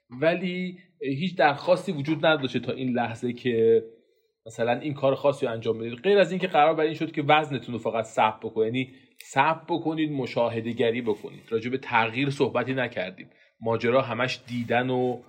ولی 0.09 0.77
هیچ 1.01 1.37
درخواستی 1.37 1.91
وجود 1.91 2.25
نداشته 2.25 2.59
تا 2.59 2.71
این 2.71 2.89
لحظه 2.89 3.33
که 3.33 3.83
مثلا 4.45 4.79
این 4.79 4.93
کار 4.93 5.15
خاصی 5.15 5.45
رو 5.45 5.51
انجام 5.51 5.77
بدید. 5.77 5.93
غیر 5.93 6.17
از 6.17 6.31
اینکه 6.31 6.47
قرار 6.47 6.73
بر 6.73 6.83
این 6.83 6.93
شد 6.93 7.11
که 7.11 7.21
وزنتون 7.21 7.73
رو 7.73 7.79
فقط 7.79 8.05
ثبت 8.05 8.39
بکنید. 8.39 8.75
یعنی 8.75 8.93
ثبت 9.23 9.63
بکنید 9.69 10.11
مشاهده 10.11 10.71
گری 10.71 11.01
بکنید. 11.01 11.43
راجع 11.49 11.69
به 11.69 11.77
تغییر 11.77 12.29
صحبتی 12.29 12.73
نکردیم. 12.73 13.29
ماجرا 13.61 14.01
همش 14.01 14.39
دیدن 14.47 14.89
و 14.89 15.21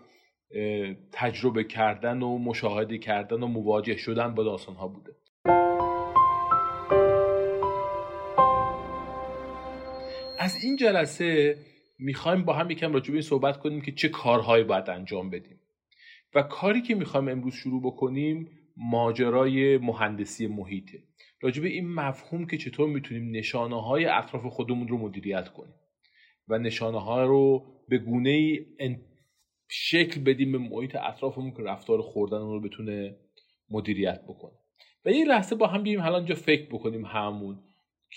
تجربه 1.13 1.65
کردن 1.65 2.23
و 2.23 2.39
مشاهده 2.39 2.99
کردن 2.99 3.43
و 3.43 3.47
مواجه 3.47 3.97
شدن 3.97 4.35
با 4.35 4.43
داستان 4.43 4.75
ها 4.77 4.89
بوده. 4.89 5.13
از 10.39 10.65
این 10.65 10.77
جلسه 10.77 11.57
می‌خوایم 11.99 12.45
با 12.45 12.53
هم 12.53 12.71
یکم 12.71 12.93
راجع 12.93 13.13
این 13.13 13.23
صحبت 13.23 13.57
کنیم 13.57 13.81
که 13.81 13.93
چه 13.93 14.09
کارهایی 14.09 14.65
باید 14.65 14.91
انجام 14.91 15.31
بدیم. 15.31 15.61
و 16.35 16.43
کاری 16.43 16.83
که 16.83 16.95
می‌خوایم 16.95 17.29
امروز 17.29 17.55
شروع 17.55 17.83
بکنیم 17.83 18.51
ماجرای 18.77 19.79
مهندسی 19.79 20.47
محیطه 20.47 20.99
راجع 21.41 21.63
به 21.63 21.69
این 21.69 21.95
مفهوم 21.95 22.47
که 22.47 22.59
چطور 22.59 22.89
می‌تونیم 22.89 23.31
نشانه 23.31 23.83
های 23.83 24.05
اطراف 24.05 24.47
خودمون 24.47 24.89
رو 24.89 24.99
مدیریت 24.99 25.49
کنیم. 25.49 25.75
و 26.49 26.59
نشانه 26.59 27.01
ها 27.01 27.25
رو 27.25 27.67
به 27.89 27.99
گونه 27.99 28.31
ای 28.31 28.67
شکل 29.69 30.21
بدیم 30.21 30.53
به 30.53 30.59
محیط 30.59 30.97
اطرافمون 30.97 31.51
که 31.51 31.63
رفتار 31.63 32.03
خوردن 32.03 32.39
رو 32.39 32.61
بتونه 32.61 33.17
مدیریت 33.71 34.21
بکنه. 34.25 34.53
و 35.05 35.11
یه 35.11 35.25
لحظه 35.25 35.57
با 35.57 35.67
هم 35.67 35.83
بیایم 35.83 36.01
حالا 36.01 36.17
اینجا 36.17 36.35
فکر 36.35 36.67
بکنیم 36.67 37.05
همون 37.05 37.59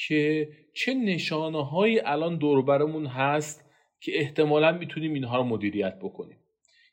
که 0.08 0.50
چه 0.74 0.94
نشانه 0.94 1.66
هایی 1.66 2.00
الان 2.00 2.38
دوربرمون 2.38 3.06
هست 3.06 3.70
که 4.02 4.12
احتمالا 4.20 4.72
می‌تونیم 4.72 5.14
اینها 5.14 5.38
رو 5.38 5.44
مدیریت 5.44 6.00
بکنیم. 6.00 6.38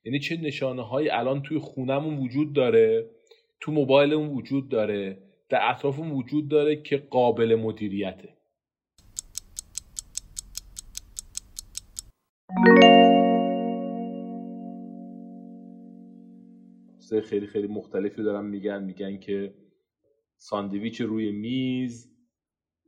یعنی 0.05 0.19
چه 0.19 0.37
نشانه 0.37 0.83
هایی 0.83 1.11
الان 1.11 1.43
توی 1.43 1.59
خونمون 1.59 2.19
وجود 2.19 2.53
داره 2.53 3.11
تو 3.61 3.73
موبایلمون 3.73 4.29
وجود 4.29 4.69
داره 4.69 5.19
در 5.49 5.71
اطرافمون 5.71 6.11
وجود 6.11 6.49
داره 6.49 6.83
که 6.83 6.97
قابل 6.97 7.55
مدیریته. 7.55 8.36
خیلی 17.13 17.47
خیلی 17.47 17.67
مختلفی 17.67 18.23
دارن 18.23 18.47
میگن. 18.47 18.85
میگن 18.85 19.19
که 19.19 19.55
ساندویچ 20.37 21.01
روی 21.01 21.33
میز 21.33 22.13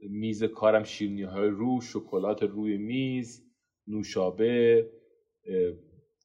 میز 0.03 0.45
کارم 0.45 0.85
شیرینی 0.85 1.23
های 1.23 1.49
رو 1.49 1.81
شکلات 1.81 2.43
روی 2.43 2.77
میز 2.77 3.53
نوشابه 3.87 4.91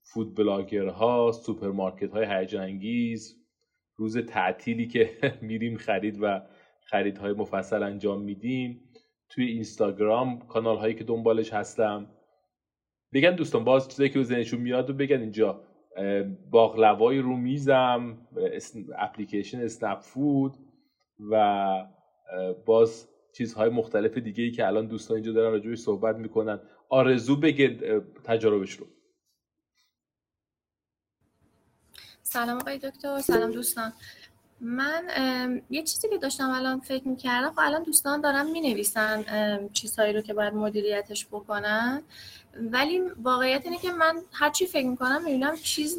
food 0.03 0.35
blogger 0.35 1.19
ها 1.19 1.31
سوپرمارکت 1.31 2.11
های 2.11 2.25
هیجان 2.29 2.63
انگیز 2.63 3.43
روز 3.95 4.17
تعطیلی 4.17 4.87
که 4.87 5.09
میریم 5.41 5.77
خرید 5.77 6.17
و 6.21 6.41
خریدهای 6.81 7.33
مفصل 7.33 7.83
انجام 7.83 8.21
میدیم. 8.21 8.89
توی 9.29 9.45
اینستاگرام 9.45 10.39
کانال 10.39 10.77
هایی 10.77 10.95
که 10.95 11.03
دنبالش 11.03 11.53
هستم. 11.53 12.09
بگن 13.13 13.35
دوستان 13.35 13.63
باز 13.63 13.87
چیزایی 13.87 14.09
که 14.09 14.23
ذهنشون 14.23 14.61
میاد 14.61 14.89
و 14.89 14.93
بگن 14.93 15.21
اینجا. 15.21 15.63
باقلوای 16.49 17.19
رو 17.19 17.37
میزم 17.37 18.27
اپلیکیشن 18.97 19.61
اسنپ 19.61 19.99
فود 19.99 20.57
و 21.31 21.85
باز 22.65 23.07
چیزهای 23.33 23.69
مختلف 23.69 24.17
دیگه 24.17 24.43
ای 24.43 24.51
که 24.51 24.67
الان 24.67 24.87
دوستان 24.87 25.15
اینجا 25.15 25.31
دارن 25.31 25.51
راجبش 25.51 25.77
صحبت 25.77 26.15
می‌کنن. 26.15 26.59
آرزو 26.89 27.35
بگه 27.35 27.99
تجاربش 28.23 28.71
رو. 28.73 28.87
سلام 32.23 32.57
آقای 32.57 32.77
دکتر 32.77 33.19
سلام 33.19 33.51
دوستان. 33.51 33.93
من 34.61 35.61
یه 35.69 35.83
چیزی 35.83 36.09
که 36.09 36.17
داشتم 36.17 36.49
الان 36.49 36.79
فکر 36.79 37.07
می‌کردم 37.07 37.49
خب 37.49 37.59
الان 37.59 37.83
دوستان 37.83 38.21
دارن 38.21 38.51
می‌نویسن 38.51 39.23
چیزهایی 39.73 40.13
رو 40.13 40.21
که 40.21 40.33
باید 40.33 40.53
مدیریتش 40.53 41.25
بکنن. 41.25 42.01
ولی 42.71 42.99
واقعیت 43.23 43.65
اینه 43.65 43.77
که 43.77 43.91
من 43.91 44.15
هر 44.33 44.49
چی 44.49 44.65
فکر 44.65 44.87
می‌کنم 44.87 45.23
می‌بینم 45.23 45.55
چیز 45.55 45.97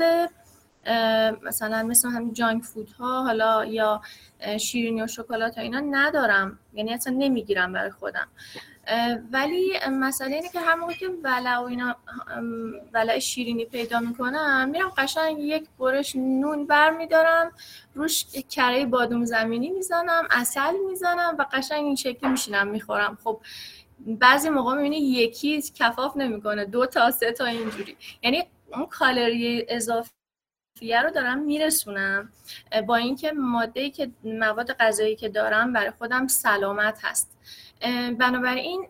مثلا 1.42 1.82
مثل 1.82 2.08
همین 2.08 2.32
جانک 2.32 2.62
فود 2.62 2.90
ها 2.90 3.22
حالا 3.22 3.64
یا 3.64 4.02
شیرینی 4.60 5.02
و 5.02 5.06
شکلات 5.06 5.56
ها 5.56 5.62
اینا 5.62 5.80
ندارم. 5.80 6.58
یعنی 6.74 6.94
اصلا 6.94 7.14
نمی‌گیرم 7.18 7.72
برای 7.72 7.90
خودم. 7.90 8.28
ولی 9.32 9.72
مسئله 9.90 10.34
اینه 10.34 10.48
که 10.48 10.60
هر 10.60 10.74
موقع 10.74 10.92
که 10.92 11.08
ولع 11.22 11.56
و 11.56 11.62
اینا 11.62 11.96
ولع 12.92 13.18
شیرینی 13.18 13.64
پیدا 13.64 14.00
می‌کنم 14.00 14.68
میرم 14.68 14.88
قشنگ 14.88 15.38
یک 15.38 15.68
برش 15.78 16.16
نون 16.16 16.66
بر 16.66 16.90
میدارم 16.90 17.52
روش 17.94 18.24
کره 18.50 18.86
بادوم 18.86 19.24
زمینی 19.24 19.70
می‌زنم 19.70 20.28
اصل 20.30 20.74
می‌زنم 20.88 21.36
و 21.38 21.46
قشنگ 21.52 21.84
این 21.84 21.96
شکلی 21.96 22.30
میشینم 22.30 22.68
می‌خورم. 22.68 23.18
خب 23.24 23.40
بعضی 23.98 24.50
موقع 24.50 24.74
می‌بینی 24.74 24.96
یکی 24.96 25.62
کفاف 25.62 26.16
نمی‌کنه 26.16 26.64
دو 26.64 26.86
تا 26.86 27.10
سه 27.10 27.32
تا 27.32 27.44
اینجوری. 27.44 27.96
یعنی 28.22 28.42
اون 28.72 28.86
کالری 28.86 29.66
اضافه 29.68 30.10
رو 31.04 31.10
دارم 31.10 31.38
میرسونم. 31.38 32.32
با 32.86 32.96
اینکه 32.96 33.32
ماده 33.32 33.90
که 33.90 34.10
مواد 34.24 34.72
غذایی 34.72 35.16
که 35.16 35.28
دارم 35.28 35.72
برای 35.72 35.90
خودم 35.90 36.26
سلامت 36.26 36.98
هست. 37.02 37.38
بنابراین 38.18 38.86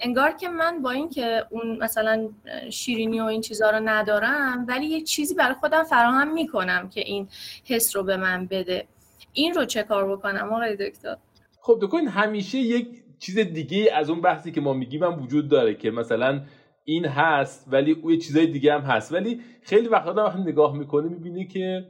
انگار 0.00 0.30
که 0.30 0.48
من 0.48 0.82
با 0.82 0.90
اینکه 0.90 1.44
اون 1.50 1.78
مثلا 1.82 2.28
شیرینی 2.70 3.20
و 3.20 3.24
این 3.24 3.40
چیزها 3.40 3.70
رو 3.70 3.80
ندارم 3.84 4.64
ولی 4.68 4.86
یه 4.86 5.00
چیزی 5.00 5.34
برای 5.34 5.54
خودم 5.54 5.82
فراهم 5.82 6.32
می‌کنم 6.34 6.88
که 6.88 7.00
این 7.00 7.28
حس 7.64 7.96
رو 7.96 8.02
به 8.02 8.16
من 8.16 8.46
بده. 8.46 8.86
این 9.32 9.54
رو 9.54 9.64
چه 9.64 9.82
کار 9.82 10.16
بکنم 10.16 10.52
آقای 10.52 10.76
دکتر؟ 10.76 11.16
خب 11.60 11.78
دکتر 11.82 11.98
همیشه 11.98 12.58
یک 12.58 12.88
چیز 13.18 13.38
دیگه 13.38 13.90
از 13.94 14.10
اون 14.10 14.20
بحثی 14.20 14.52
که 14.52 14.60
ما 14.60 14.72
میگیم 14.72 15.02
هم 15.02 15.22
وجود 15.22 15.48
داره 15.48 15.74
که 15.74 15.90
مثلا 15.90 16.40
این 16.84 17.04
هست 17.04 17.68
ولی 17.72 17.92
او 17.92 18.16
چیزای 18.16 18.46
دیگه 18.46 18.74
هم 18.74 18.80
هست. 18.80 19.12
ولی 19.12 19.40
خیلی 19.62 19.88
وقتا 19.88 20.14
وقتی 20.14 20.42
نگاه 20.42 20.76
می‌کنه 20.78 21.08
می‌بینی 21.08 21.46
که 21.46 21.84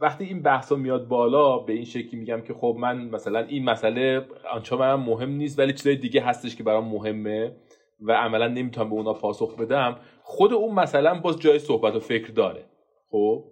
وقتی 0.00 0.24
این 0.24 0.42
بحثا 0.42 0.76
میاد 0.76 1.08
بالا 1.08 1.58
به 1.58 1.72
این 1.72 1.84
شکلی 1.84 2.20
میگم 2.20 2.40
که 2.40 2.54
خب 2.54 2.76
من 2.80 3.08
مثلا 3.08 3.38
این 3.38 3.64
مسئله 3.64 4.26
آنچه 4.52 4.76
برام 4.76 5.00
مهم 5.00 5.30
نیست 5.30 5.58
ولی 5.58 5.72
چیزای 5.72 5.96
دیگه 5.96 6.22
هستش 6.22 6.56
که 6.56 6.62
برام 6.62 6.88
مهمه 6.88 7.56
و 8.00 8.12
عملا 8.12 8.48
نمی‌تونم 8.48 8.90
به 8.90 8.94
اونا 8.94 9.12
پاسخ 9.12 9.56
بدم. 9.56 9.96
خود 10.22 10.52
اون 10.52 10.74
مثلا 10.74 11.20
باز 11.20 11.40
جای 11.40 11.58
صحبت 11.58 11.94
و 11.94 12.00
فکر 12.00 12.32
داره. 12.32 12.64
خب؟ 13.10 13.44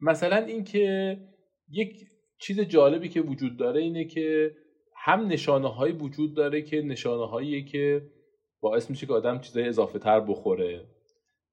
مثلا 0.00 0.36
اینکه 0.36 1.16
یک 1.70 2.06
چیز 2.38 2.60
جالبی 2.60 3.08
که 3.08 3.20
وجود 3.20 3.56
داره 3.56 3.80
اینه 3.80 4.04
که 4.04 4.50
هم 4.96 5.26
نشانه 5.26 5.68
هایی 5.68 5.92
وجود 5.92 6.34
داره 6.34 6.62
که 6.62 6.82
نشانه 6.82 7.26
هایی 7.26 7.64
که 7.64 8.02
باعث 8.60 8.90
میشه 8.90 9.06
که 9.06 9.12
آدم 9.12 9.40
چیزای 9.40 9.68
اضافه 9.68 9.98
تر 9.98 10.20
بخوره. 10.20 10.95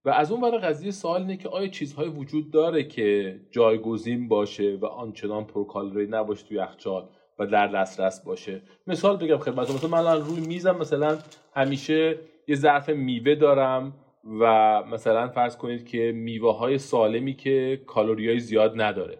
و 0.05 0.09
از 0.09 0.31
اون 0.31 0.41
برای 0.41 0.57
قضیه 0.57 0.91
سوال 0.91 1.21
اینه 1.21 1.37
که 1.37 1.49
آیا 1.49 1.67
چیزهایی 1.67 2.09
وجود 2.09 2.51
داره 2.51 2.83
که 2.83 3.39
جایگزین 3.51 4.27
باشه 4.27 4.77
و 4.81 4.85
آنچنان 4.85 5.45
پرکالری 5.45 6.07
نباشه 6.07 6.47
توی 6.47 6.57
یخچال 6.57 7.09
و 7.39 7.47
در 7.47 7.67
دسترس 7.67 8.25
باشه؟ 8.25 8.61
مثال 8.87 9.17
بگم 9.17 9.37
خدمت 9.37 9.71
مثلا 9.71 9.89
من 9.89 10.21
روی 10.21 10.39
میزم 10.39 10.77
مثلا 10.77 11.17
همیشه 11.55 12.17
یه 12.47 12.55
ظرف 12.55 12.89
میوه 12.89 13.35
دارم 13.35 13.93
و 14.39 14.83
مثلا 14.83 15.27
فرض 15.27 15.57
کنید 15.57 15.85
که 15.85 16.11
میوه 16.15 16.57
های 16.57 16.77
سالمی 16.77 17.33
که 17.33 17.81
کالری 17.87 18.29
های 18.29 18.39
زیاد 18.39 18.81
نداره. 18.81 19.17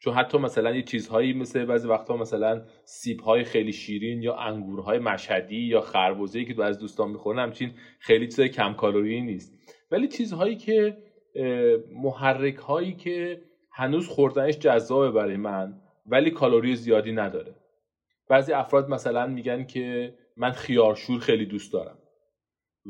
چون 0.00 0.14
حتی 0.14 0.38
مثلا 0.38 0.70
یه 0.70 0.82
چیزهایی 0.82 1.32
مثل 1.32 1.64
بعضی 1.64 1.88
وقتا 1.88 2.16
مثلا 2.16 2.62
سیب 2.84 3.20
های 3.20 3.44
خیلی 3.44 3.72
شیرین 3.72 4.22
یا 4.22 4.36
انگورهای 4.36 4.98
مشهدی 4.98 5.60
یا 5.60 5.80
خربزه‌ای 5.80 6.44
که 6.44 6.64
از 6.64 6.78
دوستان 6.78 7.10
می‌خورن 7.10 7.38
همچین 7.38 7.70
خیلی 7.98 8.26
چیز 8.26 8.40
کم 8.40 8.72
کالری 8.72 9.20
نیست. 9.20 9.57
ولی 9.90 10.08
چیزهایی 10.08 10.56
که 10.56 10.96
محرک 11.92 12.56
هایی 12.56 12.94
که 12.94 13.42
هنوز 13.72 14.08
خوردنش 14.08 14.58
جذابه 14.58 15.10
برای 15.10 15.36
من 15.36 15.80
ولی 16.06 16.30
کالری 16.30 16.76
زیادی 16.76 17.12
نداره. 17.12 17.54
بعضی 18.28 18.52
افراد 18.52 18.90
مثلا 18.90 19.26
میگن 19.26 19.64
که 19.64 20.14
من 20.36 20.50
خیارشور 20.50 21.20
خیلی 21.20 21.46
دوست 21.46 21.72
دارم. 21.72 21.98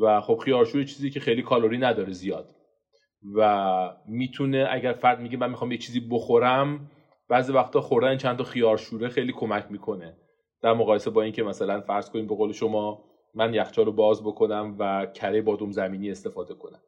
و 0.01 0.21
خب 0.21 0.37
خیارشور 0.37 0.85
چیزی 0.85 1.11
که 1.11 1.21
خیلی 1.21 1.43
کالری 1.43 1.79
نداره 1.79 2.13
زیاد. 2.13 2.55
و 3.35 3.91
می‌تونه 4.09 4.69
اگر 4.71 4.93
فرد 4.93 5.21
میگه 5.21 5.37
من 5.37 5.51
می‌خوام 5.51 5.73
یه 5.73 5.79
چیزی 5.79 6.01
بخورم 6.01 6.91
بعضی 7.29 7.53
وقتا 7.53 7.81
خوردن 7.81 8.17
چند 8.17 8.39
تا 8.39 8.45
خیارشوره 8.45 9.09
خیلی 9.09 9.33
کمک 9.33 9.67
می‌کنه. 9.71 10.17
در 10.63 10.73
مقایسه 10.73 11.11
با 11.11 11.23
اینکه 11.23 11.43
مثلا 11.43 11.81
فرض 11.81 12.11
کنیم 12.11 12.27
به 12.27 12.35
قول 12.35 12.53
شما 12.53 13.05
من 13.35 13.55
یخچال 13.55 13.87
رو 13.87 13.93
باز 13.93 14.23
بکنم 14.23 14.77
و 14.79 15.07
کره 15.07 15.43
بادوم 15.43 15.73
زمینی 15.73 16.11
استفاده 16.11 16.55
کنم. 16.55 16.81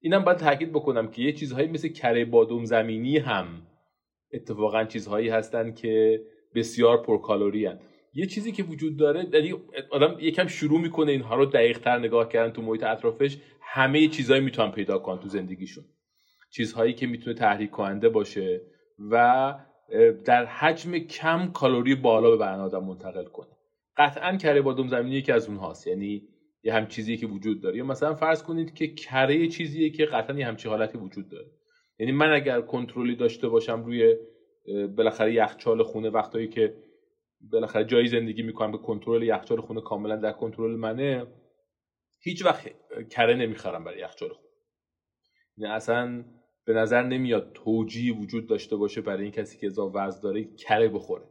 اینم 0.00 0.24
باید 0.24 0.38
تاکید 0.38 0.72
بکنم 0.72 1.08
که 1.08 1.22
یه 1.22 1.32
چیزهایی 1.32 1.68
مثل 1.68 1.88
کره 1.88 2.24
بادوم 2.24 2.64
زمینی 2.64 3.18
هم 3.18 3.46
اتفاقا 4.32 4.84
چیزهایی 4.84 5.28
هستن 5.28 5.72
که 5.74 6.20
بسیار 6.54 7.02
پرکالری 7.02 7.66
هن. 7.66 7.78
یه 8.14 8.26
چیزی 8.26 8.52
که 8.52 8.62
وجود 8.62 8.96
داره 8.96 9.26
یعنی 9.32 9.54
آدم 9.90 10.16
یکم 10.20 10.46
شروع 10.46 10.80
می‌کنه 10.80 11.12
اینها 11.12 11.34
رو 11.34 11.46
دقیق 11.46 11.78
تر 11.78 11.98
نگاه 11.98 12.28
کردن 12.28 12.52
تو 12.52 12.62
محیط 12.62 12.82
اطرافش 12.82 13.38
همه 13.60 14.08
چیزهایی 14.08 14.42
می‌تونن 14.42 14.70
پیدا 14.70 14.98
کنن 14.98 15.18
تو 15.18 15.28
زندگیشون. 15.28 15.84
چیزهایی 16.50 16.92
که 16.92 17.06
می‌تونه 17.06 17.36
تحریک 17.36 17.70
کننده 17.70 18.08
باشه 18.08 18.60
و 19.10 19.54
در 20.24 20.44
حجم 20.44 20.98
کم 20.98 21.50
کالری 21.52 21.94
بالا 21.94 22.30
به 22.30 22.36
بدن 22.36 22.60
آدم 22.60 22.84
منتقل 22.84 23.24
کنه. 23.24 23.48
قطعا 23.96 24.36
کره 24.36 24.62
بادوم 24.62 24.88
زمینی 24.88 25.16
یکی 25.16 25.32
از 25.32 25.48
اونهاست. 25.48 25.86
یعنی 25.86 26.28
یه 26.62 26.74
هم 26.74 26.86
چیزی 26.86 27.16
که 27.16 27.26
وجود 27.26 27.60
داره. 27.60 27.76
یا 27.76 27.84
مثلا 27.84 28.14
فرض 28.14 28.42
کنید 28.42 28.74
که 28.74 28.94
کره 28.94 29.48
چیزیه 29.48 29.90
که 29.90 30.04
قطعا 30.04 30.38
یه 30.38 30.46
همچی 30.46 30.68
حالتی 30.68 30.98
وجود 30.98 31.28
داره. 31.28 31.50
یعنی 31.98 32.12
من 32.12 32.32
اگر 32.32 32.60
کنترلی 32.60 33.16
داشته 33.16 33.48
باشم 33.48 33.84
روی 33.84 34.16
بالاخره 34.96 35.34
یخچال 35.34 35.82
خونه 35.82 36.10
وقتایی 36.10 36.48
که 36.48 36.76
بالاخره 37.40 37.84
جایی 37.84 38.08
زندگی 38.08 38.42
می‌کنم 38.42 38.72
به 38.72 38.78
کنترل 38.78 39.22
یخچال 39.22 39.60
خونه 39.60 39.80
کاملا 39.80 40.16
در 40.16 40.32
کنترل 40.32 40.76
منه 40.76 41.26
هیچ 42.22 42.44
وقت 42.44 42.70
کره 43.10 43.34
نمی‌خرم 43.34 43.84
برای 43.84 44.00
یخچال 44.00 44.28
خونه. 44.28 44.48
یعنی 45.56 45.72
اصلا 45.74 46.24
به 46.64 46.72
نظر 46.72 47.02
نمیاد 47.02 47.52
توجیه 47.54 48.14
وجود 48.14 48.46
داشته 48.46 48.76
باشه 48.76 49.00
برای 49.00 49.22
این 49.22 49.32
کسی 49.32 49.58
که 49.58 49.66
اضافه 49.66 49.98
وزن 49.98 50.20
داره 50.20 50.44
کره 50.44 50.88
بخوره. 50.88 51.24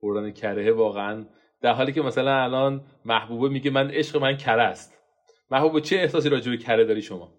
خوردن 0.00 0.30
کره 0.30 0.72
واقعا. 0.72 1.24
در 1.60 1.72
حالی 1.72 1.92
که 1.92 2.02
مثلا 2.02 2.42
الان 2.42 2.84
محبوبه 3.04 3.48
میگه 3.48 3.70
من 3.70 3.90
عشق 3.90 4.16
من 4.16 4.36
کره 4.36 4.62
است. 4.62 4.98
محبوبه 5.50 5.80
چه 5.80 5.96
احساسی 5.96 6.28
راجع 6.28 6.50
به 6.50 6.56
کره 6.56 6.84
داری 6.84 7.02
شما؟ 7.02 7.32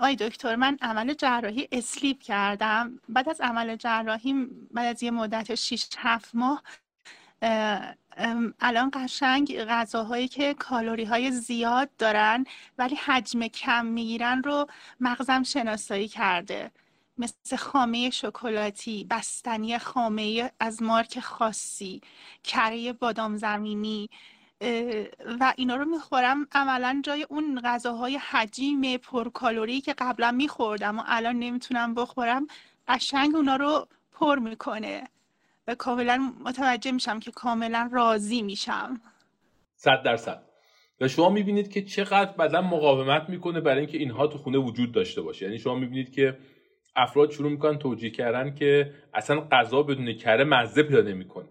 آی 0.00 0.16
دکتر 0.16 0.56
من 0.56 0.76
عمل 0.82 1.14
جراحی 1.14 1.68
اسلیپ 1.72 2.20
کردم. 2.20 3.00
بعد 3.08 3.28
از 3.28 3.40
عمل 3.40 3.76
جراحی 3.76 4.34
بعد 4.70 4.86
از 4.86 5.02
یه 5.02 5.10
مدت 5.10 5.54
6 5.54 5.88
7 5.98 6.34
ماه 6.34 6.62
الان 8.60 8.90
قشنگ 8.94 9.64
غذاهایی 9.64 10.28
که 10.28 10.54
کالوری 10.54 11.04
های 11.04 11.30
زیاد 11.30 11.90
دارن 11.98 12.44
ولی 12.78 12.94
حجم 12.94 13.46
کم 13.46 13.86
می‌گیرن 13.86 14.42
رو 14.42 14.66
مغزم 15.00 15.42
شناسایی 15.42 16.08
کرده. 16.08 16.70
مثل 17.18 17.56
خامه 17.56 18.10
شکلاتی 18.10 19.06
بستنی 19.10 19.78
خامه 19.78 20.50
از 20.60 20.82
مارک 20.82 21.20
خاصی 21.20 22.00
کره 22.44 22.92
بادام 22.92 23.36
زمینی 23.36 24.10
و 25.40 25.54
اینا 25.56 25.76
رو 25.76 25.84
می‌خورم. 25.84 26.46
عملا 26.52 27.00
جای 27.04 27.26
اون 27.30 27.60
غذاهای 27.64 28.16
حجیم 28.16 28.96
پرکالری 28.96 29.80
که 29.80 29.94
قبلا 29.98 30.30
میخوردم 30.30 30.98
و 30.98 31.02
الان 31.06 31.38
نمی‌تونم 31.38 31.94
بخورم 31.94 32.46
قشنگ 32.88 33.36
اونا 33.36 33.56
رو 33.56 33.86
پر 34.12 34.38
می‌کنه. 34.38 35.08
و 35.68 35.74
کاملا 35.74 36.32
متوجه 36.44 36.92
میشم 36.92 37.20
که 37.20 37.30
کاملا 37.30 37.88
راضی 37.92 38.42
میشم. 38.42 39.00
صد 39.76 40.02
درصد. 40.04 40.42
و 41.00 41.08
شما 41.08 41.28
می‌بینید 41.28 41.72
که 41.72 41.82
چقدر 41.82 42.32
بدن 42.32 42.60
مقاومت 42.60 43.28
می‌کنه 43.28 43.60
برای 43.60 43.78
اینکه 43.78 43.98
اینها 43.98 44.26
تو 44.26 44.38
خونه 44.38 44.58
وجود 44.58 44.92
داشته 44.92 45.22
باشه. 45.22 45.44
یعنی 45.46 45.58
شما 45.58 45.74
می‌بینید 45.74 46.12
که 46.12 46.38
افراد 46.96 47.30
شروع 47.30 47.50
می‌کنن 47.50 47.78
توجیه 47.78 48.10
کردن 48.10 48.54
که 48.54 48.90
اصلا 49.14 49.40
غذا 49.40 49.82
بدون 49.82 50.12
کره 50.12 50.44
مزه 50.44 50.82
پیدا 50.82 51.00
نمی‌کنه. 51.00 51.48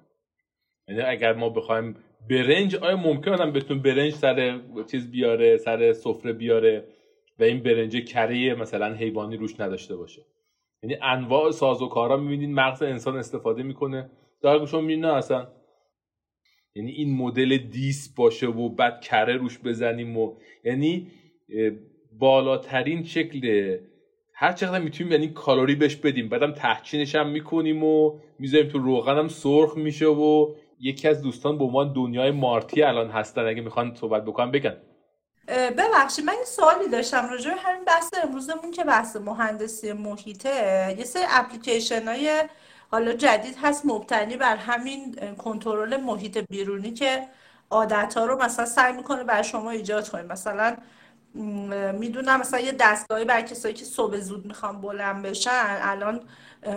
یعنی 0.88 1.02
اگر 1.02 1.34
ما 1.34 1.50
بخوایم 1.50 1.96
برنج 2.30 2.76
آیا 2.76 2.98
ممکن 2.98 3.32
آدم 3.32 3.52
بتون 3.52 3.82
برنج 3.82 4.14
سر 4.14 4.60
چیز 4.92 5.12
بیاره 5.12 5.58
سر 5.58 5.94
سفره 5.94 6.34
بیاره 6.34 6.88
و 7.40 7.44
این 7.44 7.64
برنج 7.64 7.98
کره 7.98 8.56
مثلا 8.56 8.94
حیوانی 8.94 9.38
روش 9.38 9.60
نداشته 9.60 9.96
باشه؟ 9.96 10.22
یعنی 10.84 10.96
انواع 11.02 11.52
سازوکارا 11.52 12.18
می‌بینید 12.18 12.50
مغز 12.50 12.84
انسان 12.84 13.18
استفاده 13.18 13.64
می‌کنه. 13.64 14.10
در 14.42 14.66
شما 14.66 14.82
می‌بینید 14.82 15.06
نه 15.06 15.14
اصلا. 15.14 15.48
یعنی 16.76 16.92
این 16.92 17.18
مدل 17.18 17.58
دیس 17.58 18.16
باشه 18.16 18.48
و 18.48 18.70
بعد 18.70 19.02
کره 19.02 19.38
روش 19.38 19.60
بزنیم 19.60 20.18
و 20.18 20.36
یعنی 20.64 21.08
بالاترین 22.20 23.04
شکل 23.04 23.78
هر 24.38 24.54
چقدر 24.54 24.80
می‌تونیم 24.80 25.12
یعنی 25.12 25.28
کالری 25.28 25.76
بهش 25.76 25.96
بدیم 25.96 26.30
بعدم 26.30 26.52
تحچینش 26.52 27.16
هم 27.16 27.30
می‌کنیم 27.30 27.84
و 27.84 28.20
می‌ذاریم 28.40 28.70
تو 28.70 28.80
روغن 28.80 29.18
هم 29.18 29.28
سرخ 29.28 29.78
میشه 29.78 30.06
و 30.06 30.56
یکی 30.80 31.08
از 31.08 31.22
دوستان 31.22 31.58
به 31.58 31.64
عنوان 31.64 31.94
دنیای 31.94 32.32
مارتی 32.32 32.84
الان 32.84 33.10
هستن 33.10 33.46
اگه 33.46 33.62
می‌خوان 33.62 33.96
صحبت 33.96 34.26
بکنن 34.26 34.52
بگن. 34.52 34.78
ببخشید 35.48 36.26
من 36.26 36.34
یه 36.34 36.46
سوالی 36.46 36.90
داشتم 36.92 37.30
راجع 37.30 37.50
به 37.54 37.62
همین 37.62 37.84
بحث 37.84 38.10
امروزمون 38.24 38.72
که 38.72 38.84
بحث 38.84 39.16
مهندسی 39.16 39.94
محیطه. 39.94 40.96
یه 40.98 41.04
سری 41.04 41.24
اپلیکیشن 41.30 42.08
های 42.08 42.44
حالا 42.92 43.14
جدید 43.14 43.56
هست 43.64 43.86
مبتنی 43.86 44.38
بر 44.38 44.56
همین 44.56 45.16
کنترل 45.38 45.98
محیط 45.98 46.38
بیرونی 46.38 46.92
که 46.92 47.28
عادت 47.70 48.14
ها 48.18 48.26
رو 48.26 48.44
مثلا 48.44 48.66
سعی 48.66 48.94
می‌کنه 48.94 49.24
بر 49.24 49.42
شما 49.42 49.72
ایجاد 49.72 50.10
کنه. 50.10 50.24
مثلا 50.24 50.78
می‌دونم 51.94 52.40
مثلا 52.40 52.60
یه 52.60 52.72
دستگاهی 52.72 53.26
برای 53.26 53.44
کسایی 53.44 53.74
که 53.74 53.86
صبح 53.86 54.18
زود 54.18 54.46
می‌خوان 54.46 54.82
بلند 54.82 55.22
بشن 55.22 55.78
الان 55.82 56.24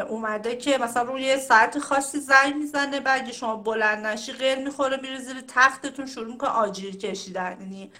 اومده 0.08 0.56
که 0.56 0.78
مثلا 0.78 1.02
روی 1.02 1.38
ساعت 1.38 1.78
خاصی 1.78 2.20
زنگ 2.20 2.56
می‌زنه 2.56 3.00
بعد 3.00 3.32
شما 3.32 3.56
بلند 3.56 4.06
نشی 4.06 4.32
غیر 4.32 4.58
می‌خوره 4.58 4.96
میره 5.02 5.18
زیر 5.18 5.40
تختتون 5.48 6.06
شروع 6.06 6.32
می‌کنه 6.32 6.50
آجیر 6.50 6.96
کشیدن. 6.96 7.56
یعنی 7.60 7.92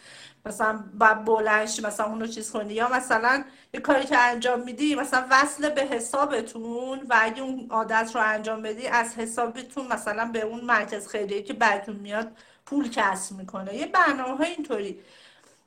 مثلا 0.47 0.85
بعد 0.94 1.25
بلند 1.25 1.68
مثلا 1.87 2.07
اونو 2.07 2.27
چیز 2.27 2.51
کنی. 2.53 2.75
یا 2.75 2.88
مثلا 2.88 3.44
یه 3.75 3.81
کاری 3.81 4.05
که 4.05 4.18
انجام 4.18 4.61
میدی 4.61 4.94
مثلا 4.94 5.27
وصل 5.31 5.71
به 5.71 5.81
حسابتون 5.81 7.07
و 7.09 7.16
اگه 7.21 7.42
اون 7.42 7.66
عادت 7.71 8.11
رو 8.14 8.21
انجام 8.25 8.62
بدی 8.62 8.87
از 8.87 9.14
حسابتون 9.14 9.87
مثلا 9.87 10.25
به 10.25 10.40
اون 10.40 10.61
مرکز 10.61 11.09
خیریه 11.09 11.42
که 11.42 11.53
براتون 11.53 11.97
میاد 11.97 12.33
پول 12.66 12.88
کسب 12.90 13.37
می‌کنه. 13.37 13.75
یه 13.75 13.87
برنامه 13.87 14.37
های 14.37 14.51
اینطوری. 14.51 15.01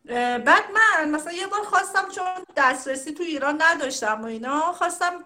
بعد 0.06 0.64
من 0.74 1.10
مثلا 1.10 1.34
یه 1.34 1.48
بار 1.48 1.62
خواستم 1.64 2.10
چون 2.16 2.26
دسترسی 2.58 3.12
تو 3.14 3.24
ایران 3.24 3.62
نداشتم 3.62 4.22
و 4.22 4.26
اینا 4.26 4.60
خواستم 4.60 5.26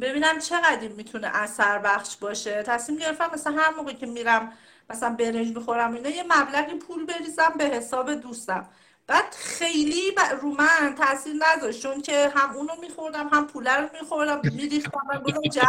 ببینم 0.00 0.38
چقدر 0.38 0.88
می‌تونه 0.88 1.30
اثر 1.34 1.78
بخش 1.78 2.16
باشه. 2.16 2.62
تصمیم 2.62 2.98
گرفتم 2.98 3.30
مثلا 3.32 3.52
هر 3.52 3.70
موقع 3.70 3.92
که 3.92 4.06
میرم 4.06 4.52
مثلا 4.90 5.10
برنج 5.10 5.54
بخورم 5.54 5.94
اینا 5.94 6.08
یه 6.08 6.22
مبلغی 6.22 6.74
پول 6.74 7.06
بریزم 7.06 7.54
به 7.58 7.64
حساب 7.64 8.14
دوستم. 8.14 8.68
بعد 9.06 9.34
خیلی 9.34 10.14
رو 10.40 10.48
من 10.50 10.94
تاثیر 10.98 11.34
نذاشت 11.34 11.82
چون 11.82 12.02
که 12.02 12.28
هم 12.34 12.56
اونو 12.56 12.72
میخوردم 12.80 13.28
هم 13.28 13.46
پوله 13.46 13.76
رو 13.76 13.88
میخوردم 14.00 14.40
میریختم 14.54 15.00
و 15.08 15.18
گفتم 15.18 15.64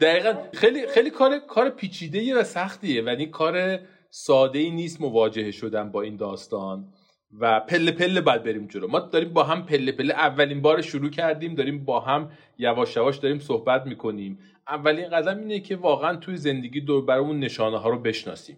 دقیقا 0.00 0.34
خیلی 0.54 0.86
خیلی 0.86 1.10
کار 1.10 1.38
کار 1.38 1.70
پیچیده 1.70 2.40
و 2.40 2.44
سختیه 2.44 3.04
و 3.04 3.08
این 3.08 3.30
کار 3.30 3.78
ساده 4.18 4.58
ای 4.58 4.70
نیست 4.70 5.00
مواجهه 5.00 5.50
شدن 5.50 5.90
با 5.90 6.02
این 6.02 6.16
داستان 6.16 6.92
و 7.40 7.60
پله 7.60 7.92
پله 7.92 8.20
باید 8.20 8.42
بریم 8.42 8.66
جلو. 8.66 8.88
ما 8.88 8.98
داریم 8.98 9.32
با 9.32 9.44
هم 9.44 9.66
پله 9.66 9.92
پله 9.92 10.14
اولین 10.14 10.62
بار 10.62 10.82
شروع 10.82 11.10
کردیم 11.10 11.54
داریم 11.54 11.84
با 11.84 12.00
هم 12.00 12.30
یواش 12.58 12.96
یواش 12.96 13.16
داریم 13.16 13.38
صحبت 13.38 13.86
می‌کنیم. 13.86 14.38
اولین 14.68 15.08
قدم 15.08 15.38
اینه 15.38 15.60
که 15.60 15.76
واقعا 15.76 16.16
توی 16.16 16.36
زندگی 16.36 16.80
دور 16.80 17.04
برامون 17.04 17.38
نشانه 17.38 17.78
ها 17.78 17.88
رو 17.88 17.98
بشناسیم. 17.98 18.56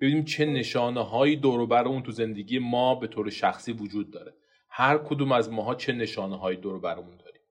ببینیم 0.00 0.24
چه 0.24 0.46
نشانه 0.46 1.04
هایی 1.04 1.36
دور 1.36 1.66
برامون 1.66 2.02
تو 2.02 2.12
زندگی 2.12 2.58
ما 2.58 2.94
به 2.94 3.06
طور 3.06 3.30
شخصی 3.30 3.72
وجود 3.72 4.10
داره. 4.10 4.34
هر 4.70 4.98
کدوم 4.98 5.32
از 5.32 5.52
ماها 5.52 5.74
چه 5.74 5.92
نشانه 5.92 6.38
هایی 6.38 6.56
دور 6.56 6.80
برامون 6.80 7.16
داریم. 7.16 7.42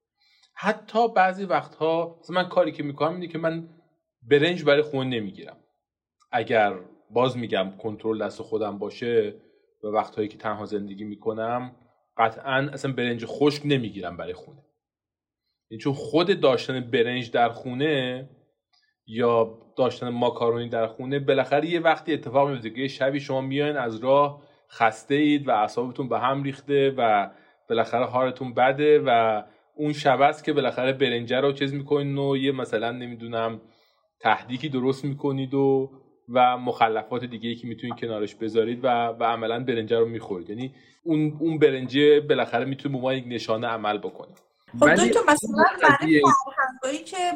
حتی 0.53 1.07
بعضی 1.07 1.45
وقتها 1.45 2.19
مثلا 2.21 2.35
من 2.41 2.49
کاری 2.49 2.71
که 2.71 2.83
می‌کنم 2.83 3.13
اینه 3.13 3.27
که 3.27 3.37
من 3.37 3.69
برنج 4.21 4.63
برای 4.63 4.81
خون 4.81 5.09
نمی‌گیرم. 5.09 5.57
اگر 6.31 6.73
باز 7.09 7.37
میگم 7.37 7.73
کنترل 7.77 8.23
دست 8.23 8.41
خودم 8.41 8.77
باشه 8.77 9.35
و 9.83 9.87
وقتهایی 9.87 10.27
که 10.27 10.37
تنها 10.37 10.65
زندگی 10.65 11.03
می‌کنم 11.03 11.75
قطعا 12.17 12.69
اصلا 12.73 12.93
برنج 12.93 13.25
خشک 13.25 13.61
نمی‌گیرم 13.65 14.17
برای 14.17 14.33
خونه. 14.33 14.61
یعنی 15.69 15.81
چون 15.81 15.93
خود 15.93 16.39
داشتن 16.39 16.79
برنج 16.79 17.31
در 17.31 17.49
خونه 17.49 18.29
یا 19.05 19.57
داشتن 19.77 20.09
ماکارونی 20.09 20.69
در 20.69 20.87
خونه 20.87 21.19
بالاخره 21.19 21.69
یه 21.69 21.79
وقتی 21.79 22.13
اتفاق 22.13 22.49
میفته 22.49 22.69
که 22.69 22.87
شبی 22.87 23.19
شما 23.19 23.41
میاین 23.41 23.77
از 23.77 23.97
راه 23.97 24.43
خسته 24.69 25.15
اید 25.15 25.47
و 25.47 25.51
اعصابتون 25.51 26.09
به 26.09 26.19
هم 26.19 26.43
ریخته 26.43 26.93
و 26.97 27.29
بالاخره 27.69 28.05
حالتون 28.05 28.53
بده 28.53 28.99
و 29.05 29.43
اون 29.75 29.93
شب 29.93 30.21
است 30.21 30.43
که 30.43 30.53
بالاخره 30.53 30.93
برنجه 30.93 31.39
رو 31.39 31.51
چیز 31.51 31.73
می‌کنین 31.73 32.17
و 32.17 32.37
یه 32.37 32.51
مثلا 32.51 32.91
نمی‌دونم 32.91 33.61
تهدیکی 34.19 34.69
درست 34.69 35.05
می‌کنید 35.05 35.53
و 35.53 35.91
و 36.29 36.57
مخلفات 36.57 37.23
دیگه 37.25 37.49
ای 37.49 37.55
که 37.55 37.67
می‌تونید 37.67 37.95
کنارش 37.95 38.35
بذارید 38.35 38.83
و 38.83 38.87
و 38.87 39.23
عملا 39.23 39.59
برنجه 39.59 39.99
رو 39.99 40.05
می‌خورید. 40.05 40.49
یعنی 40.49 40.73
اون 41.03 41.37
اون 41.39 41.59
برنجه 41.59 42.19
بالاخره 42.19 42.65
می‌تونه 42.65 43.01
به 43.01 43.17
یک 43.17 43.25
نشانه 43.27 43.67
عمل 43.67 43.97
بکنه. 43.97 44.31
خب 44.79 44.83
ولی 44.83 45.09
تو 45.09 45.19
مثلا 45.27 45.63
برای 45.81 46.21
فرهنگایی 46.21 47.03
که 47.03 47.33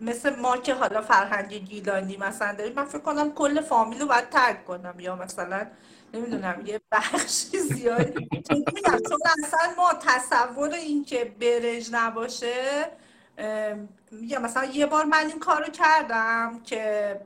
مثل 0.00 0.36
ما 0.40 0.56
که 0.56 0.74
حالا 0.74 1.00
فرهنگ 1.00 1.54
گیلانی 1.54 2.16
مثلا 2.16 2.54
داریم 2.54 2.72
من 2.76 2.84
فکر 2.84 2.98
کنم 2.98 3.32
کل 3.32 3.60
فامیل 3.60 4.00
رو 4.00 4.06
باید 4.06 4.28
ترک 4.28 4.64
کنم. 4.64 4.94
یا 4.98 5.16
مثلا 5.16 5.66
نمی‌دونم 6.14 6.62
یه 6.66 6.80
بخشی 6.92 7.58
زیادی. 7.58 8.28
چون 8.48 8.64
اصلا 9.44 9.60
ما 9.76 9.92
تصور 10.00 10.70
این 10.70 11.04
که 11.04 11.32
برنج 11.40 11.88
نباشه 11.92 12.84
میگم 14.10 14.42
مثلا 14.42 14.64
یه 14.64 14.86
بار 14.86 15.04
من 15.04 15.26
این 15.28 15.38
کارو 15.38 15.64
کردم 15.64 16.60
که 16.64 17.16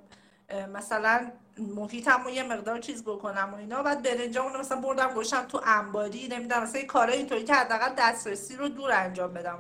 مثلا 0.73 1.31
محیطم 1.59 2.29
یه 2.29 2.43
مقدار 2.43 2.79
چیز 2.79 3.03
بکنم 3.05 3.51
و 3.55 3.57
اینا. 3.57 3.83
بعد 3.83 4.03
برنجامون 4.03 4.53
رو 4.53 4.61
مثلا 4.61 4.81
بردم 4.81 5.15
گوشم 5.15 5.45
تو 5.45 5.61
انباری. 5.65 6.29
نمی‌دونم 6.29 6.63
مثلا 6.63 6.83
کارای 6.83 7.17
اینطوری 7.17 7.45
که 7.45 7.55
حداقل 7.55 7.95
دسترسی 7.99 8.57
رو 8.57 8.69
دور 8.69 8.93
انجام 8.93 9.35
بدم. 9.35 9.59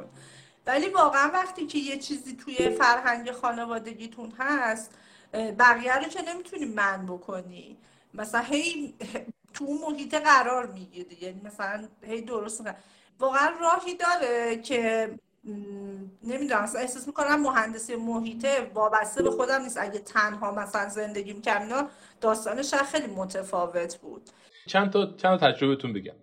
ولی 0.66 0.88
واقعا 0.88 1.30
وقتی 1.34 1.66
که 1.66 1.78
یه 1.78 1.98
چیزی 1.98 2.36
توی 2.36 2.70
فرهنگ 2.70 3.30
خانوادگیتون 3.32 4.32
هست 4.38 4.90
بقیه 5.58 5.96
رو 5.96 6.04
که 6.04 6.22
نمی‌تونی 6.22 6.64
من 6.64 7.06
بکنی. 7.06 7.76
مثلا 8.14 8.40
هی 8.40 8.94
تو 9.54 9.64
اون 9.64 9.80
محیط 9.80 10.14
قرار 10.14 10.66
می‌گیری. 10.66 11.16
یعنی 11.20 11.40
مثلا 11.44 11.88
هی 12.02 12.22
درست 12.22 12.62
واقعا 13.18 13.52
راهی 13.60 13.94
داره 13.94 14.56
که 14.56 15.10
نمی‌دونم 16.24 16.62
اصلا 16.62 16.80
احساس 16.80 17.06
می‌کنم 17.06 17.42
مهندسی 17.42 17.96
محیطه 17.96 18.70
وابسته 18.74 19.22
به 19.22 19.30
خودم 19.30 19.62
نیست. 19.62 19.78
اگه 19.80 19.98
تنها 19.98 20.54
مثلا 20.54 20.88
زندگی 20.88 21.32
می‌کردم 21.32 21.62
اینا 21.62 21.88
داستانش 22.20 22.74
خیلی 22.74 23.06
متفاوت 23.06 23.96
بود. 23.96 24.22
چند 24.66 24.90
تا 24.90 25.16
چند 25.16 25.38
تا 25.38 25.52
تجربهتون 25.52 25.92
بگم. 25.92 26.14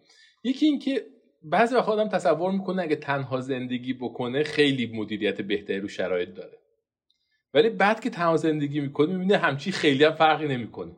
یکی 0.43 0.65
اینکه 0.65 1.05
بعضی 1.43 1.75
وقت 1.75 1.89
آدم 1.89 2.09
تصور 2.09 2.51
می‌کنه 2.51 2.81
اگه 2.81 2.95
تنها 2.95 3.41
زندگی 3.41 3.93
بکنه 3.93 4.43
خیلی 4.43 4.97
مدیریت 4.97 5.41
بهتری 5.41 5.79
رو 5.79 5.87
شرایط 5.87 6.33
داره. 6.33 6.57
ولی 7.53 7.69
بعد 7.69 7.99
که 7.99 8.09
تنها 8.09 8.37
زندگی 8.37 8.79
می‌کنه 8.79 9.13
می‌بینه 9.13 9.37
همچی 9.37 9.71
خیلی 9.71 10.03
هم 10.03 10.13
فرقی 10.13 10.47
نمی‌کنه. 10.47 10.91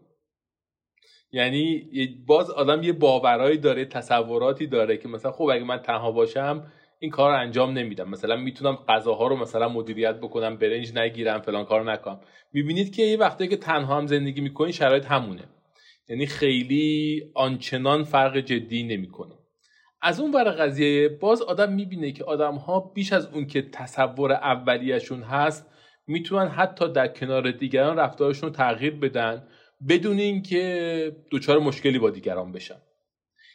یعنی 1.32 1.90
باز 2.26 2.50
آدم 2.50 2.84
یه 2.84 2.94
باورایی 2.94 3.58
داره 3.58 3.86
تصوراتی 3.86 4.68
داره 4.68 4.98
که 4.98 5.08
مثلا 5.08 5.32
خب 5.32 5.44
اگه 5.44 5.64
من 5.64 5.78
تنها 5.78 6.12
باشم 6.12 6.72
این 7.04 7.12
کار 7.12 7.32
رو 7.32 7.40
انجام 7.40 7.74
نمیدم. 7.78 8.10
مثلا 8.10 8.36
می‌تونم 8.36 8.76
غذاها 8.76 9.28
رو 9.28 9.36
مثلا 9.36 9.70
مدیریت 9.70 10.16
بکنم 10.16 10.58
برنج 10.58 10.98
نگیرم 10.98 11.42
فلان 11.42 11.66
کار 11.66 11.92
نکنم. 11.92 12.20
می‌بینید 12.54 12.96
که 12.96 13.04
یه 13.04 13.18
وقتی 13.18 13.48
که 13.48 13.58
تنها 13.58 13.98
هم 13.98 14.08
زندگی 14.08 14.42
می‌کنی 14.42 14.74
شرایط 14.74 15.06
همونه. 15.06 15.44
یعنی 16.10 16.26
خیلی 16.26 17.22
آنچنان 17.36 18.04
فرق 18.04 18.38
جدی 18.38 18.84
نمی‌کنه. 18.84 19.36
از 20.02 20.20
اون 20.20 20.32
ور 20.32 20.52
قضیه 20.52 21.10
باز 21.10 21.42
آدم 21.42 21.74
می‌بینه 21.74 22.12
که 22.12 22.24
آدم 22.24 22.56
ها 22.56 22.80
بیش 22.80 23.14
از 23.14 23.26
اون 23.34 23.46
که 23.48 23.62
تصور 23.62 24.32
اولیشون 24.32 25.22
هست 25.22 25.68
می‌تونن 26.08 26.48
حتی 26.48 26.94
در 26.94 27.08
کنار 27.08 27.52
دیگران 27.52 27.98
رفتارشون 27.98 28.50
رو 28.50 28.56
تغییر 28.56 28.96
بدن 28.96 29.48
بدون 29.90 30.20
اینکه 30.20 31.16
دچار 31.32 31.60
مشکلی 31.60 32.00
با 32.00 32.10
دیگران 32.10 32.52
بشن. 32.52 32.82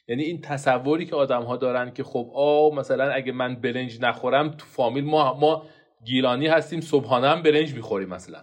یعنی 0.08 0.22
این 0.22 0.40
تصوری 0.40 1.06
که 1.06 1.16
آدم 1.16 1.42
ها 1.42 1.56
دارن 1.56 1.90
که 1.90 2.04
خب 2.04 2.30
آ 2.34 2.70
مثلا 2.70 3.10
اگه 3.10 3.32
من 3.32 3.54
برنج 3.54 3.98
نخورم 4.00 4.48
تو 4.50 4.66
فامیل 4.66 5.04
ما 5.04 5.34
ما 5.34 5.62
گیلانی 6.04 6.46
هستیم 6.46 6.80
صبحانه 6.80 7.28
هم 7.28 7.42
برنج 7.42 7.74
می‌خوریم 7.74 8.08
مثلا. 8.08 8.38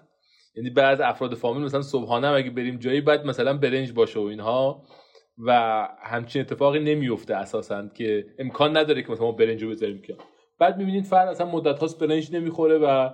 یعنی 0.55 0.69
بعض 0.69 1.01
افراد 1.01 1.33
فامیل 1.33 1.63
مثلا 1.63 1.81
صبحانه 1.81 2.27
هم 2.27 2.35
اگه 2.35 2.49
بریم 2.49 2.77
جایی 2.77 3.01
بعد 3.01 3.25
مثلا 3.25 3.57
برنج 3.57 3.91
باشه 3.91 4.19
و 4.19 4.23
اینها. 4.23 4.83
و 5.37 5.87
همچین 6.01 6.41
اتفاقی 6.41 6.79
نمیفته 6.79 7.35
اساسا 7.35 7.87
که 7.87 8.25
امکان 8.39 8.77
نداره 8.77 9.01
که 9.01 9.11
مثلا 9.11 9.25
ما 9.25 9.31
برنج 9.31 9.63
رو 9.63 9.69
بذاریم 9.69 10.01
که 10.01 10.17
بعد 10.59 10.77
می‌بینید 10.77 11.05
فرد 11.05 11.27
اصلا 11.27 11.47
مدت 11.47 11.79
هاست 11.79 11.99
برنج 11.99 12.35
نمی‌خوره 12.35 12.77
و 12.77 13.09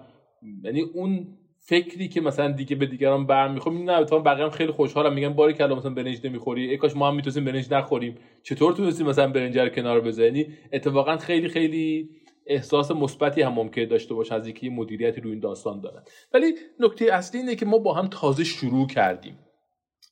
یعنی 0.64 0.82
اون 0.82 1.39
فکری 1.62 2.08
که 2.08 2.22
مثلا 2.22 2.52
دیگه 2.52 2.76
به 2.76 2.86
دیگران 2.86 3.28
برمیخوره 3.28 3.76
نه 3.76 3.92
اتفاقا 3.92 4.24
بقیه 4.24 4.44
هم 4.44 4.50
خیلی 4.50 4.72
خوشحالم 4.72 5.14
میگن 5.14 5.34
باری 5.34 5.54
کلا 5.54 5.76
مثلا 5.76 5.94
برنج 5.94 6.28
نمی‌خوری. 6.28 6.70
ای 6.70 6.78
کاش 6.78 6.96
ما 6.96 7.08
هم 7.08 7.16
می‌تونیم 7.16 7.52
برنج 7.52 7.74
نخوریم. 7.74 8.16
چطور 8.44 8.74
تونستی 8.74 9.04
مثلا 9.04 9.28
برنج 9.28 9.58
رو 9.58 9.70
کنار 9.70 10.02
بزنی 10.02 10.54
اتفاقا 10.74 11.18
خیلی 11.18 11.48
خیلی 11.48 12.10
احساس 12.46 12.92
مثبتی 12.92 13.42
هم 13.42 13.54
ممکن 13.54 13.86
داشته 13.86 14.14
باشه 14.14 14.36
از 14.36 14.46
اینکه 14.46 14.70
مدیریتی 14.70 15.22
روی 15.22 15.32
این 15.32 15.40
داستان 15.40 15.82
دارن. 15.82 16.04
ولی 16.34 16.54
نکته 16.80 17.14
اصلی 17.14 17.40
اینه 17.40 17.56
که 17.56 17.66
ما 17.66 17.78
با 17.78 17.94
هم 17.94 18.08
تازه 18.08 18.44
شروع 18.44 18.88
کردیم. 18.88 19.40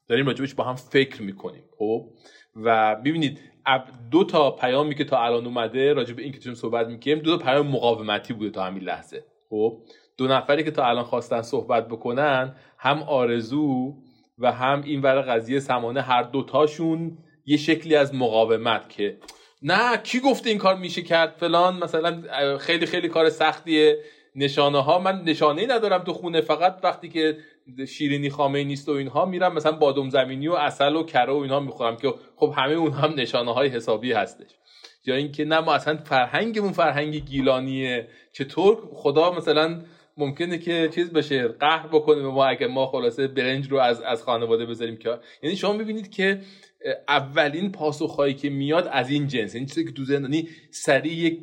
داریم 0.08 0.26
راجبش 0.26 0.54
با 0.54 0.64
هم 0.64 0.76
فکر 0.76 1.22
می‌کنیم 1.22 1.64
خب؟ 1.78 2.10
و 2.56 2.96
ببینید 2.96 3.40
دو 4.12 4.24
تا 4.24 4.52
پیامی 4.52 4.96
که 4.96 5.04
تا 5.04 5.24
الان 5.24 5.46
اومده 5.46 5.94
راجب 5.94 6.20
این 6.20 6.32
که 6.32 6.54
صحبت 6.54 6.88
می‌کنیم 6.88 7.20
دو 7.20 7.38
تا 7.38 7.44
پیام 7.44 7.68
مقاومتی 7.68 8.34
بوده 8.34 8.50
تا 8.50 8.64
همین 8.64 8.84
لحظه. 8.84 9.24
خب 9.50 9.78
دو 10.18 10.28
نفری 10.28 10.64
که 10.64 10.72
تا 10.72 10.86
الان 10.86 11.04
خواستن 11.04 11.42
صحبت 11.42 11.88
بکنن 11.88 12.56
هم 12.78 13.04
آرزو 13.04 13.94
و 14.40 14.52
هم 14.52 14.82
این 14.82 15.02
ور 15.02 15.22
قضیه 15.22 15.60
سمانه 15.60 16.02
هر 16.02 16.24
دوتاشون 16.24 17.18
یه 17.46 17.58
شکلی 17.58 17.96
از 17.96 18.16
مقاومت 18.16 18.90
که 18.90 19.18
نه 19.62 19.98
کی 19.98 20.20
گفته 20.20 20.50
این 20.50 20.60
کار 20.60 20.76
میشه 20.76 21.02
کرد؟ 21.02 21.36
فلان 21.38 21.78
مثلا 21.78 22.22
خیلی 22.58 22.86
خیلی 22.86 23.10
کار 23.10 23.30
سختیه. 23.30 23.98
نشانه 24.36 24.84
ها 24.84 25.00
من 25.00 25.22
نشانه 25.22 25.62
ای 25.62 25.68
ندارم 25.68 26.04
تو 26.04 26.14
خونه 26.14 26.42
فقط 26.42 26.80
وقتی 26.84 27.10
که 27.10 27.38
شیرینی 27.88 28.30
خامه 28.30 28.64
نیست 28.64 28.90
و 28.90 28.92
اینها 28.92 29.26
میرم 29.26 29.54
مثلا 29.54 29.72
بادم 29.72 30.10
زمینی 30.10 30.48
و 30.48 30.54
اصل 30.54 30.96
و 30.96 31.04
کره 31.04 31.34
و 31.34 31.36
اینها 31.36 31.60
می‌خورم 31.60 31.98
که 31.98 32.14
خب 32.36 32.54
همه 32.58 32.74
اون 32.74 32.92
هم 32.92 33.14
نشانه 33.14 33.54
های 33.54 33.70
حسابی 33.70 34.12
هستش. 34.12 34.52
یا 35.08 35.16
اینکه 35.16 35.46
نه 35.46 35.60
ما 35.60 35.74
اصلا 35.74 35.98
فرهنگمون 35.98 36.72
فرهنگ 36.72 37.16
گیلانیه. 37.16 38.08
چطور 38.34 38.78
خدا 38.94 39.32
مثلا 39.32 39.82
ممکنه 40.18 40.58
که 40.58 40.90
چیز 40.96 41.14
بشه 41.14 41.48
قهر 41.48 41.88
بکنه 41.88 42.22
به 42.22 42.30
ما 42.30 42.46
اگه 42.46 42.68
ما 42.68 42.88
خلاصه 42.88 43.28
برنج 43.28 43.72
رو 43.72 43.78
از 43.78 44.02
از 44.02 44.24
خانواده 44.24 44.66
بذاریم 44.66 44.98
که 44.98 45.20
یعنی 45.44 45.56
شما 45.56 45.74
می‌بینید 45.74 46.12
که 46.12 46.42
اولین 47.08 47.72
پاسخهایی 47.72 48.34
که 48.34 48.50
میاد 48.50 48.90
از 48.92 49.10
این 49.10 49.28
جنس 49.28 49.56
یعنی 49.56 49.68
چیزی 49.68 49.86
که 49.86 49.92
تو 49.92 50.04
زندانی 50.04 50.50
سریع 50.72 51.14
یک 51.14 51.40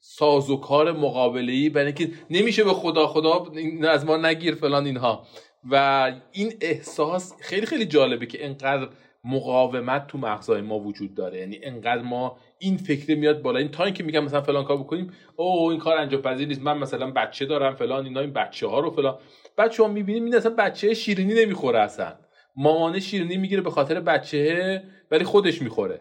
سازوکار 0.00 0.92
مقابله 0.92 1.52
ای 1.52 1.68
برای 1.68 1.86
اینکه 1.86 2.10
نمیشه 2.30 2.64
به 2.64 2.72
خدا 2.72 3.06
خدا 3.06 3.46
از 3.88 4.06
ما 4.06 4.16
نگیر 4.16 4.54
فلان 4.54 4.86
اینها. 4.86 5.26
و 5.70 6.12
این 6.32 6.52
احساس 6.60 7.34
خیلی 7.40 7.66
خیلی 7.66 7.86
جالبه 7.86 8.26
که 8.26 8.46
انقدر 8.46 8.88
مقاومت 9.24 10.06
تو 10.06 10.18
مغزای 10.18 10.60
ما 10.60 10.78
وجود 10.78 11.14
داره. 11.14 11.38
یعنی 11.38 11.60
انقدر 11.62 12.02
ما 12.02 12.38
این 12.58 12.76
فکر 12.76 13.18
میاد 13.18 13.42
بالا. 13.42 13.58
این 13.58 13.68
تا 13.68 13.84
اینکه 13.84 14.04
میگم 14.04 14.24
مثلا 14.24 14.40
فلان 14.40 14.64
کار 14.64 14.76
بکنیم 14.76 15.12
او 15.36 15.70
این 15.70 15.80
کار 15.80 15.98
انجام 15.98 16.22
پذیر 16.22 16.48
نیست. 16.48 16.62
من 16.62 16.78
مثلا 16.78 17.10
بچه 17.10 17.46
دارم 17.46 17.74
فلان 17.74 18.04
اینا 18.04 18.20
این 18.20 18.32
بچه 18.32 18.66
ها 18.66 18.80
رو 18.80 18.90
فلان. 18.90 19.18
بعد 19.56 19.72
شما 19.72 19.88
می‌بینید 19.88 20.22
این 20.22 20.34
اصلا 20.34 20.54
بچه 20.58 20.94
شیرینی 20.94 21.34
نمی‌خوره 21.34 21.78
اصلا. 21.78 22.14
مامانه 22.56 23.00
شیرینی 23.00 23.36
می‌گیره 23.36 23.62
به 23.62 23.70
خاطر 23.70 24.00
بچه 24.00 24.82
ولی 25.10 25.24
خودش 25.24 25.62
می‌خوره. 25.62 26.00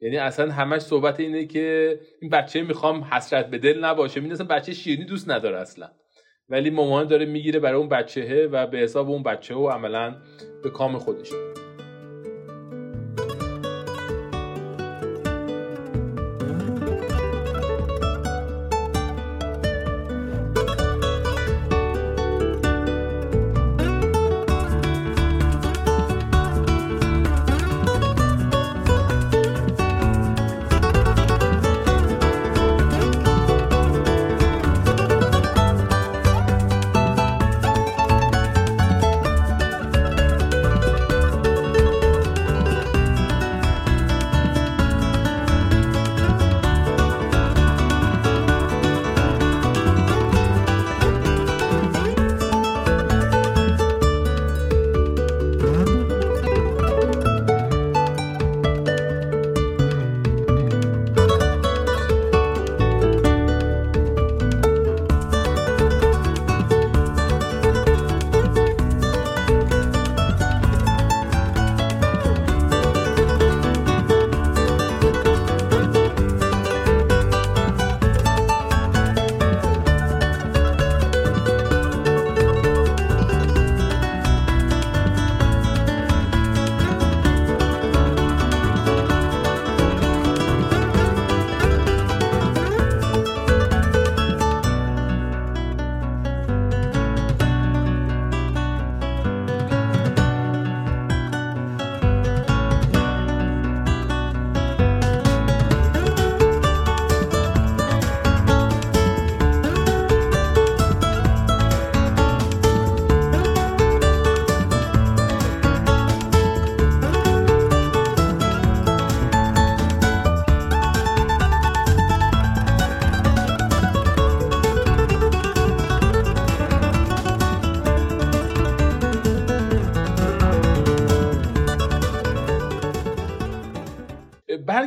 یعنی 0.00 0.16
اصلا 0.16 0.52
همش 0.52 0.82
صحبت 0.82 1.20
اینه 1.20 1.46
که 1.46 1.98
این 2.20 2.30
بچه 2.30 2.62
می‌خوام 2.62 3.04
حسرت 3.04 3.50
به 3.50 3.58
دل 3.58 3.84
نباشه. 3.84 4.20
این 4.20 4.32
اصلا 4.32 4.46
بچه 4.46 4.74
شیرینی 4.74 5.04
دوست 5.04 5.30
نداره 5.30 5.58
اصلا. 5.58 5.88
ولی 6.48 6.70
مامان 6.70 7.06
داره 7.06 7.26
می‌گیره 7.26 7.60
برای 7.60 7.78
اون 7.78 7.88
بچهه 7.88 8.48
و 8.52 8.66
به 8.66 8.78
حساب 8.78 9.10
اون 9.10 9.22
بچه 9.22 9.54
و 9.54 9.68
عملا 9.68 10.16
به 10.62 10.70
کام 10.70 10.98
خودش. 10.98 11.30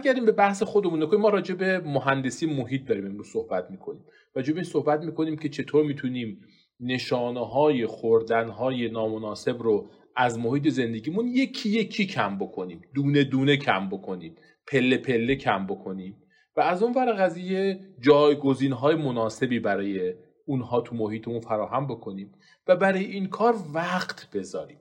برگردیم 0.01 0.25
به 0.25 0.31
بحث 0.31 0.63
خودمون. 0.63 1.09
که 1.09 1.17
ما 1.17 1.29
راجع 1.29 1.55
به 1.55 1.79
مهندسی 1.79 2.45
محیط 2.45 2.85
داریم 2.85 3.05
امروز 3.05 3.27
صحبت 3.27 3.71
می‌کنیم. 3.71 4.05
راجع 4.35 4.53
به 4.53 4.63
صحبت 4.63 5.03
می‌کنیم 5.03 5.37
که 5.37 5.49
چطور 5.49 5.85
می‌تونیم 5.85 6.41
نشانه 6.79 7.47
های 7.47 7.85
خوردن 7.85 8.49
های 8.49 8.89
نامناسب 8.89 9.61
رو 9.63 9.89
از 10.15 10.39
محیط 10.39 10.67
زندگیمون 10.67 11.27
یکی 11.27 11.69
یکی 11.69 12.05
کم 12.05 12.37
بکنیم. 12.37 12.81
دونه 12.93 13.23
دونه 13.23 13.57
کم 13.57 13.89
بکنیم. 13.89 14.35
پله 14.67 14.97
پله 14.97 15.35
کم 15.35 15.67
بکنیم. 15.67 16.15
و 16.55 16.61
از 16.61 16.83
اون 16.83 16.93
ور 16.93 17.11
قضیه 17.11 17.79
جایگزین 17.99 18.71
های 18.71 18.95
مناسبی 18.95 19.59
برای 19.59 20.13
اونها 20.45 20.81
تو 20.81 20.95
محیطمون 20.95 21.39
فراهم 21.39 21.87
بکنیم 21.87 22.33
و 22.67 22.75
برای 22.75 23.05
این 23.05 23.25
کار 23.25 23.55
وقت 23.73 24.31
بذاریم. 24.31 24.77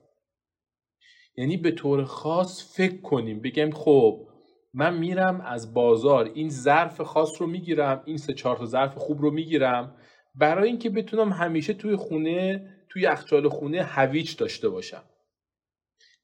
یعنی 1.37 1.57
به 1.57 1.71
طور 1.71 2.03
خاص 2.03 2.75
فکر 2.77 3.01
کنیم. 3.01 3.39
بگم 3.39 3.71
خب 3.71 4.27
من 4.73 4.97
میرم 4.97 5.41
از 5.41 5.73
بازار 5.73 6.31
این 6.33 6.49
ظرف 6.49 7.01
خاص 7.01 7.41
رو 7.41 7.47
می‌گیرم 7.47 8.01
این 8.05 8.17
سه 8.17 8.33
چهار 8.33 8.57
تا 8.57 8.65
ظرف 8.65 8.95
خوب 8.95 9.21
رو 9.21 9.31
می‌گیرم. 9.31 9.95
برای 10.35 10.67
اینکه 10.69 10.89
بتونم 10.89 11.29
همیشه 11.31 11.73
توی 11.73 11.95
خونه 11.95 12.69
توی 12.89 13.01
یخچال 13.01 13.49
خونه 13.49 13.83
هویج 13.83 14.35
داشته 14.35 14.69
باشم. 14.69 15.03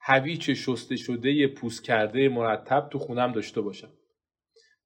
هویج 0.02 0.54
شسته 0.54 0.96
شده 0.96 1.48
پوست 1.48 1.84
کرده 1.84 2.30
مرتب 2.30 2.88
تو 2.92 3.00
خونم 3.00 3.32
داشته 3.32 3.62
باشم. 3.62 3.90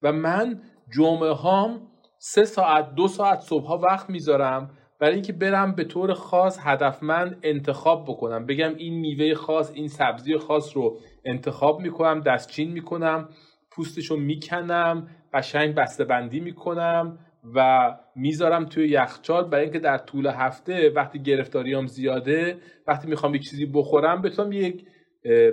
و 0.01 0.11
من 0.11 0.61
جمعه 0.95 1.31
هام 1.31 1.87
سه 2.19 2.45
ساعت 2.45 2.95
دو 2.95 3.07
ساعت 3.07 3.39
صبح 3.39 3.65
ها 3.65 3.77
وقت 3.77 4.09
می‌ذارم 4.09 4.77
برای 4.99 5.13
اینکه 5.13 5.33
برم 5.33 5.75
به 5.75 5.83
طور 5.83 6.13
خاص 6.13 6.59
هدفمند 6.61 7.39
انتخاب 7.43 8.05
بکنم. 8.05 8.45
بگم 8.45 8.75
این 8.75 8.93
میوه 8.93 9.33
خاص 9.33 9.71
این 9.73 9.87
سبزی 9.87 10.37
خاص 10.37 10.77
رو 10.77 10.99
انتخاب 11.25 11.79
می‌کنم 11.79 12.21
دستچین 12.21 12.71
می‌کنم. 12.71 13.29
پوستشو 13.71 14.15
می‌کنم 14.15 15.07
قشنگ 15.33 15.75
بسته 15.75 16.03
بندی 16.03 16.39
می‌کنم 16.39 17.19
و 17.55 17.89
می‌ذارم 18.15 18.65
توی 18.65 18.89
یخچال. 18.89 19.43
برای 19.43 19.63
اینکه 19.63 19.79
در 19.79 19.97
طول 19.97 20.27
هفته 20.27 20.89
وقتی 20.89 21.21
گرفتاریام 21.21 21.87
زیاده 21.87 22.57
وقتی 22.87 23.07
می‌خوام 23.07 23.35
یک 23.35 23.49
چیزی 23.49 23.65
بخورم 23.65 24.21
بتونم 24.21 24.51
یک 24.51 24.85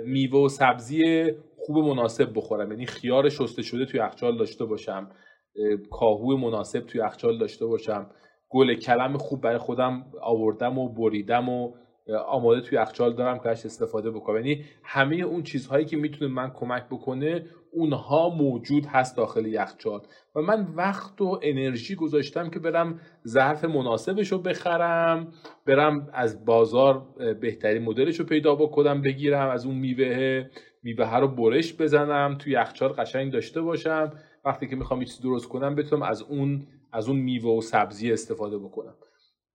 میوه 0.05 0.39
و 0.39 0.49
سبزی 0.49 1.31
خوب 1.57 1.77
مناسب 1.77 2.29
بخورم. 2.35 2.71
یعنی 2.71 2.85
خیار 2.85 3.29
شسته 3.29 3.61
شده 3.61 3.85
توی 3.85 3.99
یخچال 3.99 4.37
داشته 4.37 4.65
باشم. 4.65 5.09
کاهو 5.91 6.37
مناسب 6.37 6.79
توی 6.79 7.01
یخچال 7.01 7.37
داشته 7.37 7.65
باشم. 7.65 8.09
گل 8.49 8.73
کلم 8.73 9.17
خوب 9.17 9.41
برای 9.41 9.57
خودم 9.57 10.05
آوردم 10.21 10.77
و 10.77 10.89
بریدم 10.89 11.49
و 11.49 11.73
آماده 12.27 12.61
توی 12.61 12.77
یخچال 12.77 13.13
دارم 13.13 13.39
که 13.39 13.49
استفاده 13.49 14.11
بکنم. 14.11 14.35
یعنی 14.35 14.65
همه 14.83 15.15
اون 15.15 15.43
چیزهایی 15.43 15.85
که 15.85 15.97
می‌تونه 15.97 16.31
من 16.31 16.51
کمک 16.51 16.83
بکنه 16.85 17.45
اونها 17.71 18.29
موجود 18.29 18.85
هست 18.85 19.17
داخل 19.17 19.45
یخچال 19.45 20.01
و 20.35 20.41
من 20.41 20.67
وقت 20.75 21.21
و 21.21 21.39
انرژی 21.43 21.95
گذاشتم 21.95 22.49
که 22.49 22.59
برم 22.59 22.99
ظرف 23.27 23.65
مناسبش 23.65 24.31
رو 24.31 24.37
بخرم 24.37 25.33
برم 25.65 26.09
از 26.13 26.45
بازار 26.45 27.07
بهترین 27.41 27.83
مدلش 27.83 28.19
رو 28.19 28.25
پیدا 28.25 28.55
بکنم 28.55 29.01
بگیرم 29.01 29.49
از 29.49 29.65
اون 29.65 29.75
میوه 29.75 30.45
میوه 30.83 31.15
رو 31.15 31.27
برش 31.27 31.73
بزنم 31.73 32.35
توی 32.39 32.53
یخچال 32.53 32.89
قشنگ 32.89 33.31
داشته 33.31 33.61
باشم. 33.61 34.11
وقتی 34.45 34.67
که 34.67 34.75
می‌خوام 34.75 35.03
چیزی 35.03 35.23
درست 35.23 35.47
کنم 35.49 35.75
بتونم 35.75 36.01
از 36.01 36.21
اون 36.21 36.67
از 36.91 37.07
اون 37.09 37.17
میوه 37.17 37.57
و 37.57 37.61
سبزی 37.61 38.11
استفاده 38.11 38.57
بکنم. 38.57 38.95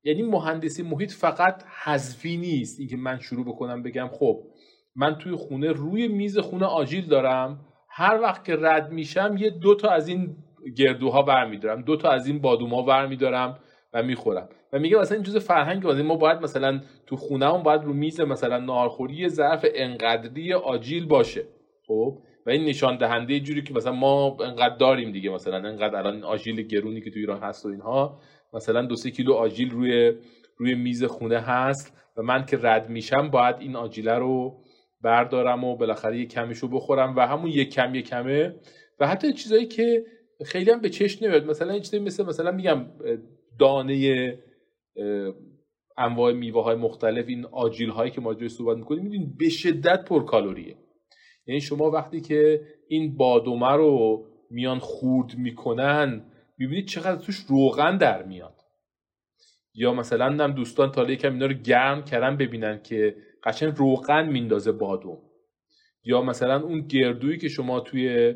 یعنی 0.05 0.22
مهندسی 0.22 0.83
محیط 0.83 1.12
فقط 1.12 1.64
حذفی 1.85 2.37
نیست 2.37 2.81
اینکه 2.81 2.96
من 2.96 3.18
شروع 3.18 3.44
بکنم 3.44 3.83
بگم 3.83 4.09
خب 4.12 4.42
من 4.96 5.18
توی 5.18 5.35
خونه 5.35 5.72
روی 5.72 6.09
میز 6.09 6.38
خونه 6.38 6.66
آجیل 6.66 7.07
دارم. 7.07 7.61
هر 7.96 8.20
وقت 8.20 8.44
که 8.44 8.57
رد 8.57 8.92
میشم 8.92 9.37
یه 9.38 9.50
دو 9.50 9.74
تا 9.74 9.88
از 9.88 10.09
این 10.09 10.37
گردوها 10.76 11.22
برمیدارم 11.22 11.83
دو 11.83 11.96
تا 11.96 12.11
از 12.11 12.26
این 12.26 12.38
بادوم 12.38 12.74
ها 12.74 12.83
برمیدارم 12.83 13.59
و 13.92 14.02
می‌خورم. 14.02 14.48
و 14.72 14.78
میگه 14.78 14.96
مثلا 14.96 15.16
این 15.16 15.24
جزء 15.24 15.38
فرهنگ 15.38 15.87
ما 15.87 16.16
باید 16.16 16.40
مثلا 16.40 16.80
تو 17.07 17.16
خونه 17.16 17.62
باید 17.62 17.83
رو 17.83 17.92
میز 17.92 18.20
مثلا 18.20 18.59
ناهارخوری 18.59 19.28
ظرف 19.28 19.66
انقدری 19.74 20.52
آجیل 20.52 21.07
باشه. 21.07 21.44
خب؟ 21.87 22.18
و 22.46 22.50
این 22.50 22.64
نشان 22.64 22.96
دهنده 22.96 23.40
جوری 23.40 23.62
که 23.62 23.74
مثلا 23.74 23.92
ما 23.92 24.37
انقدر 24.40 24.76
داریم 24.76 25.12
دیگه 25.12 25.30
مثلا 25.30 25.57
انقدر 25.57 25.96
الان 25.96 26.24
آجیل 26.24 26.62
گرونی 26.62 27.00
که 27.00 27.11
تو 27.11 27.18
ایران 27.18 27.40
هست 27.40 27.66
و 27.66 27.68
اینها 27.68 28.20
مثلا 28.52 28.83
دو 28.83 28.96
سه 28.96 29.11
کیلو 29.11 29.33
آجیل 29.33 29.70
روی 29.70 30.14
روی 30.57 30.74
میز 30.74 31.04
خونه 31.04 31.38
هست 31.38 31.96
و 32.16 32.22
من 32.22 32.46
که 32.46 32.59
رد 32.62 32.90
میشم 32.90 33.30
باید 33.30 33.57
این 33.59 33.76
آجیله 33.76 34.14
رو 34.14 34.61
بردارم 35.05 35.64
و 35.64 35.77
بالاخره 35.77 36.19
یه 36.19 36.27
کمیش 36.27 36.59
رو 36.59 36.69
بخورم 36.69 37.17
و 37.17 37.27
همون 37.27 37.51
یک 37.51 37.71
کم 37.71 37.95
یک 37.95 38.09
کمه. 38.09 38.55
و 39.01 39.07
حتی 39.07 39.33
چیزایی 39.33 39.67
که 39.67 40.05
خیلی 40.45 40.71
هم 40.71 40.81
به 40.81 40.90
چشم 40.90 41.27
نمیاد. 41.27 41.47
مثلا 41.47 41.79
چیزایی 41.79 42.03
مثل 42.03 42.25
مثلا 42.25 42.51
میگم 42.51 42.87
دانه 43.59 44.38
انواع 45.99 46.33
میوه 46.33 46.62
های 46.62 46.77
مختلف 46.77 47.29
این 47.29 47.47
آجیل 47.47 47.90
هایی 47.90 48.11
که 48.11 48.21
ما 48.21 48.33
روی 48.33 48.49
صحبت 48.49 48.77
می‌کنیم 48.77 49.03
می‌دونید 49.03 49.38
به 49.38 49.49
شدت 49.49 50.05
پرکالریه 50.05 50.77
یعنی 51.47 51.61
شما 51.61 51.90
وقتی 51.90 52.21
که 52.21 52.61
این 52.88 53.17
بادومه 53.17 53.73
رو 53.73 54.27
میان 54.51 54.79
خورد 54.79 55.38
می‌کنن 55.38 56.25
می‌بینید 56.59 56.87
چقدر 56.87 57.23
توش 57.23 57.37
روغن 57.49 57.97
در 57.97 58.23
میاد. 58.23 58.55
یا 59.75 59.95
مثلا 59.95 60.45
هم 60.45 60.53
دوستان 60.53 60.93
تا 60.93 61.11
یکم 61.11 61.33
اینا 61.33 61.47
رو 61.47 61.53
گرم 61.53 62.05
کردن 62.05 62.37
ببینن 62.37 62.83
که 62.83 63.17
قشنگ 63.44 63.72
روغن 63.76 64.28
میندازه 64.28 64.72
بادوم. 64.72 65.18
یا 66.04 66.22
مثلا 66.22 66.62
اون 66.62 66.80
گردویی 66.80 67.38
که 67.38 67.48
شما 67.48 67.80
توی 67.80 68.35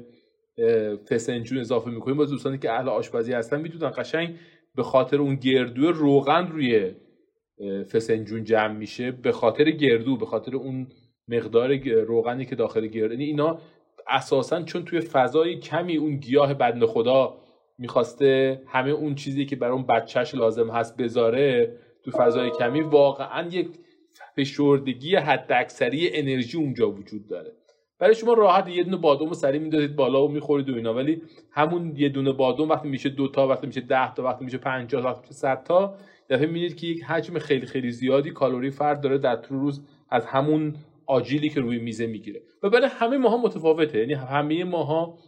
فسنجون 1.10 1.58
اضافه 1.58 1.90
می‌کنیم 1.90 2.16
با 2.16 2.24
دوستانی 2.24 2.58
که 2.58 2.72
اهل 2.72 2.88
آشپزی 2.88 3.32
هستن 3.32 3.60
می‌دونن 3.60 3.92
قشنگ 3.96 4.36
به 4.74 4.82
خاطر 4.82 5.20
اون 5.20 5.34
گردو 5.34 5.92
روغن 5.92 6.46
روی 6.46 6.94
فسنجون 7.92 8.44
جمع 8.44 8.76
میشه 8.76 9.10
به 9.10 9.32
خاطر 9.32 9.70
گردو 9.70 10.16
به 10.16 10.26
خاطر 10.26 10.56
اون 10.56 10.86
مقدار 11.28 11.76
روغنی 11.86 12.44
که 12.44 12.56
داخل 12.56 12.86
گردو 12.86 13.12
یعنی 13.12 13.24
اینا 13.24 13.58
اساسا 14.08 14.62
چون 14.62 14.84
توی 14.84 15.00
فضای 15.00 15.58
کمی 15.58 15.96
اون 15.96 16.16
گیاه 16.16 16.54
بدن 16.54 16.86
خدا 16.86 17.38
می‌خواسته 17.78 18.62
همه 18.66 18.90
اون 18.90 19.14
چیزی 19.14 19.46
که 19.46 19.56
برای 19.56 19.74
اون 19.74 19.86
بچهش 19.86 20.34
لازم 20.34 20.70
هست 20.70 20.96
بذاره 20.96 21.78
تو 22.04 22.10
فضای 22.10 22.50
کمی 22.50 22.80
واقعا 22.80 23.48
یک 23.48 23.68
فشردگی 24.38 25.16
حد 25.16 25.52
اکثری 25.52 26.10
انرژی 26.12 26.58
اونجا 26.58 26.90
وجود 26.90 27.28
داره. 27.28 27.52
برای 27.98 28.14
شما 28.14 28.32
راحت 28.32 28.68
یه 28.68 28.84
دونه 28.84 28.96
بادوم 28.96 29.32
سری 29.32 29.58
می‌دادید 29.58 29.96
بالا 29.96 30.24
و 30.24 30.28
می‌خورید 30.28 30.70
و 30.70 30.74
اینا. 30.74 30.94
ولی 30.94 31.22
همون 31.50 31.96
یه 31.96 32.08
دونه 32.08 32.32
بادوم 32.32 32.68
وقتی 32.68 32.88
میشه 32.88 33.08
دو 33.08 33.28
تا 33.28 33.48
وقتی 33.48 33.66
میشه 33.66 33.80
ده 33.80 34.14
تا 34.14 34.22
وقتی 34.22 34.44
میشه 34.44 34.58
50 34.58 35.04
وقتی 35.04 35.20
میشه 35.20 35.32
100 35.32 35.64
تا 35.64 35.94
دفعه 36.30 36.46
می‌بینید 36.46 36.76
که 36.76 36.86
یک 36.86 37.02
حجم 37.02 37.38
خیلی 37.38 37.66
خیلی 37.66 37.90
زیادی 37.90 38.30
کالری 38.30 38.70
فرد 38.70 39.00
داره 39.00 39.18
در 39.18 39.36
طول 39.36 39.58
روز 39.58 39.80
از 40.10 40.26
همون 40.26 40.74
آجیلی 41.06 41.48
که 41.48 41.60
روی 41.60 41.78
میزه 41.78 42.06
می‌گیره. 42.06 42.42
و 42.62 42.70
برای 42.70 42.88
همه 42.92 43.16
ماها 43.16 43.36
متفاوته. 43.36 43.98
یعنی 43.98 44.14
همه 44.14 44.64
ماها 44.64 45.18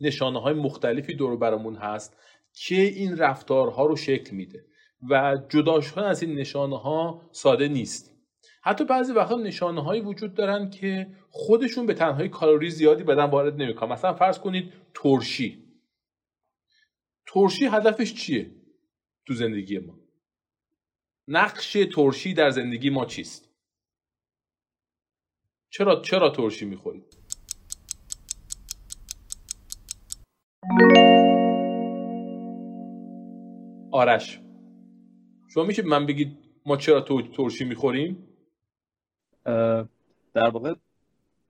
نشانه 0.00 0.40
های 0.40 0.54
مختلفی 0.54 1.14
دور 1.14 1.36
برامون 1.36 1.74
هست 1.74 2.16
که 2.54 2.74
این 2.74 3.16
رفتارها 3.16 3.86
رو 3.86 3.96
شکل 3.96 4.36
میده. 4.36 4.64
و 5.10 5.38
جدا 5.48 5.80
شدن 5.80 6.02
از 6.02 6.22
این 6.22 6.34
نشانه 6.34 6.78
ها 6.78 7.20
ساده 7.32 7.68
نیست. 7.68 8.11
حتی 8.64 8.84
بعضی 8.84 9.12
وقتا 9.12 9.36
نشانه 9.36 9.82
هایی 9.82 10.00
وجود 10.00 10.34
دارن 10.34 10.70
که 10.70 11.16
خودشون 11.30 11.86
به 11.86 11.94
تنهایی 11.94 12.28
کالری 12.28 12.70
زیادی 12.70 13.02
بدن 13.02 13.24
وارد 13.24 13.62
نمی‌کنن. 13.62 13.92
مثلا 13.92 14.14
فرض 14.14 14.38
کنید 14.38 14.72
ترشی. 14.94 15.64
ترشی 17.26 17.66
هدفش 17.66 18.14
چیه 18.14 18.50
تو 19.26 19.34
زندگی 19.34 19.78
ما؟ 19.78 19.98
نقش 21.28 21.76
ترشی 21.94 22.34
در 22.34 22.50
زندگی 22.50 22.90
ما 22.90 23.06
چیست؟ 23.06 23.50
چرا 25.70 26.00
چرا 26.00 26.30
ترشی 26.30 26.64
می‌خورید؟ 26.64 27.16
آرش 33.92 34.40
شما 35.54 35.64
میشه 35.64 35.82
من 35.82 36.06
بگید 36.06 36.38
ما 36.66 36.76
چرا 36.76 37.00
ترشی 37.36 37.64
می‌خوریم؟ 37.64 38.31
در 40.34 40.48
واقع 40.52 40.74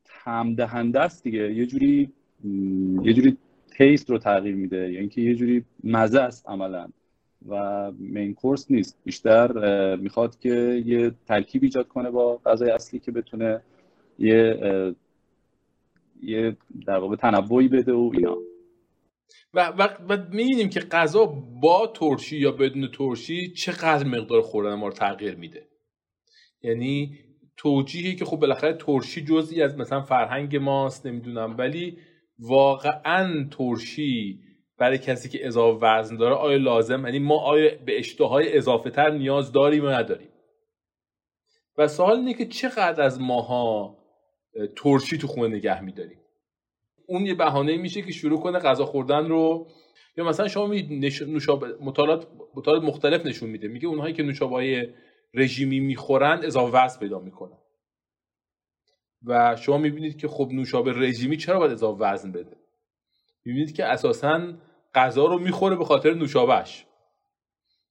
هم 0.08 0.54
دهنده 0.54 1.00
است 1.00 1.24
دیگه. 1.24 1.54
یه 1.54 1.66
جوری 1.66 2.12
یه 3.02 3.12
جوری 3.12 3.36
تیست 3.76 4.10
رو 4.10 4.18
تغییر 4.18 4.54
میده. 4.54 4.76
یعنی 4.76 4.96
اینکه 4.96 5.20
یه 5.20 5.34
جوری 5.34 5.64
مزه 5.84 6.20
است 6.20 6.48
عملا 6.48 6.88
و 7.48 7.90
مین 7.98 8.34
کورس 8.34 8.70
نیست. 8.70 8.98
بیشتر 9.04 9.96
می‌خواد 9.96 10.38
که 10.38 10.82
یه 10.86 11.12
ترکیب 11.26 11.62
ایجاد 11.62 11.88
کنه 11.88 12.10
با 12.10 12.36
غذای 12.36 12.70
اصلی 12.70 13.00
که 13.00 13.12
بتونه 13.12 13.60
یه 14.18 14.94
یه 16.22 16.56
در 16.86 16.98
واقع 16.98 17.16
تنوعی 17.16 17.68
بده 17.68 17.92
و 17.92 18.10
اینا. 18.14 18.36
و 19.54 19.88
و 20.08 20.16
می‌بینیم 20.32 20.68
که 20.68 20.80
غذا 20.80 21.26
با 21.60 21.92
ترشی 21.94 22.36
یا 22.36 22.52
بدون 22.52 22.88
ترشی 22.88 23.52
چقدر 23.52 24.06
مقدار 24.06 24.42
خوردن 24.42 24.74
ما 24.74 24.86
رو 24.88 24.92
تغییر 24.92 25.34
میده. 25.34 25.66
یعنی 26.62 27.18
توجیهی 27.56 28.14
که 28.14 28.24
خب 28.24 28.36
بالاخره 28.36 28.72
ترشی 28.72 29.24
جزئی 29.24 29.62
از 29.62 29.76
مثلا 29.78 30.02
فرهنگ 30.02 30.56
ماست 30.56 31.06
نمی‌دونم. 31.06 31.54
ولی 31.58 31.98
واقعا 32.38 33.48
ترشی 33.50 34.40
برای 34.78 34.98
کسی 34.98 35.28
که 35.28 35.46
اضافه 35.46 35.86
وزن 35.86 36.16
داره 36.16 36.34
آیا 36.34 36.56
لازم؟ 36.56 37.04
یعنی 37.04 37.18
ما 37.18 37.38
آیا 37.38 37.70
به 37.86 37.98
اشتهای 37.98 38.56
اضافه 38.56 38.90
تر 38.90 39.10
نیاز 39.10 39.52
داریم 39.52 39.84
یا 39.84 39.98
نداریم؟ 39.98 40.28
و 41.78 41.88
سوال 41.88 42.16
اینه 42.16 42.34
که 42.34 42.46
چقدر 42.46 43.02
از 43.02 43.20
ماها 43.20 43.98
ترشی 44.76 45.18
تو 45.18 45.26
خونه 45.26 45.56
نگه 45.56 45.80
میداریم؟ 45.80 46.18
اون 47.06 47.26
یه 47.26 47.34
بهانه 47.34 47.76
میشه 47.76 48.02
که 48.02 48.12
شروع 48.12 48.40
کنه 48.40 48.58
غذا 48.58 48.84
خوردن 48.84 49.28
رو. 49.28 49.68
یا 50.16 50.24
مثلا 50.24 50.48
شما 50.48 50.66
می 50.66 50.82
نوشابه 51.26 51.66
مطالعات 51.80 52.26
مطالعات 52.54 52.84
مختلف 52.84 53.26
نشون 53.26 53.50
میده. 53.50 53.68
میگه 53.68 53.88
اونهایی 53.88 54.14
که 54.14 54.22
نوشابه 54.22 54.94
رژیمی 55.34 55.80
می‌خورن 55.80 56.40
اضافه 56.44 56.84
وزن 56.84 57.00
پیدا 57.00 57.18
می‌کنن. 57.18 57.58
و 59.26 59.56
شما 59.56 59.78
می‌بینید 59.78 60.18
که 60.18 60.28
خب 60.28 60.48
نوشابه 60.52 60.92
رژیمی 60.92 61.36
چرا 61.36 61.58
باید 61.58 61.72
اضافه 61.72 62.04
وزن 62.04 62.32
بده؟ 62.32 62.56
می‌بینید 63.44 63.74
که 63.74 63.84
اساسا 63.84 64.54
غذا 64.94 65.26
رو 65.26 65.38
می‌خوره 65.38 65.76
به 65.76 65.84
خاطر 65.84 66.14
نوشابهش 66.14 66.86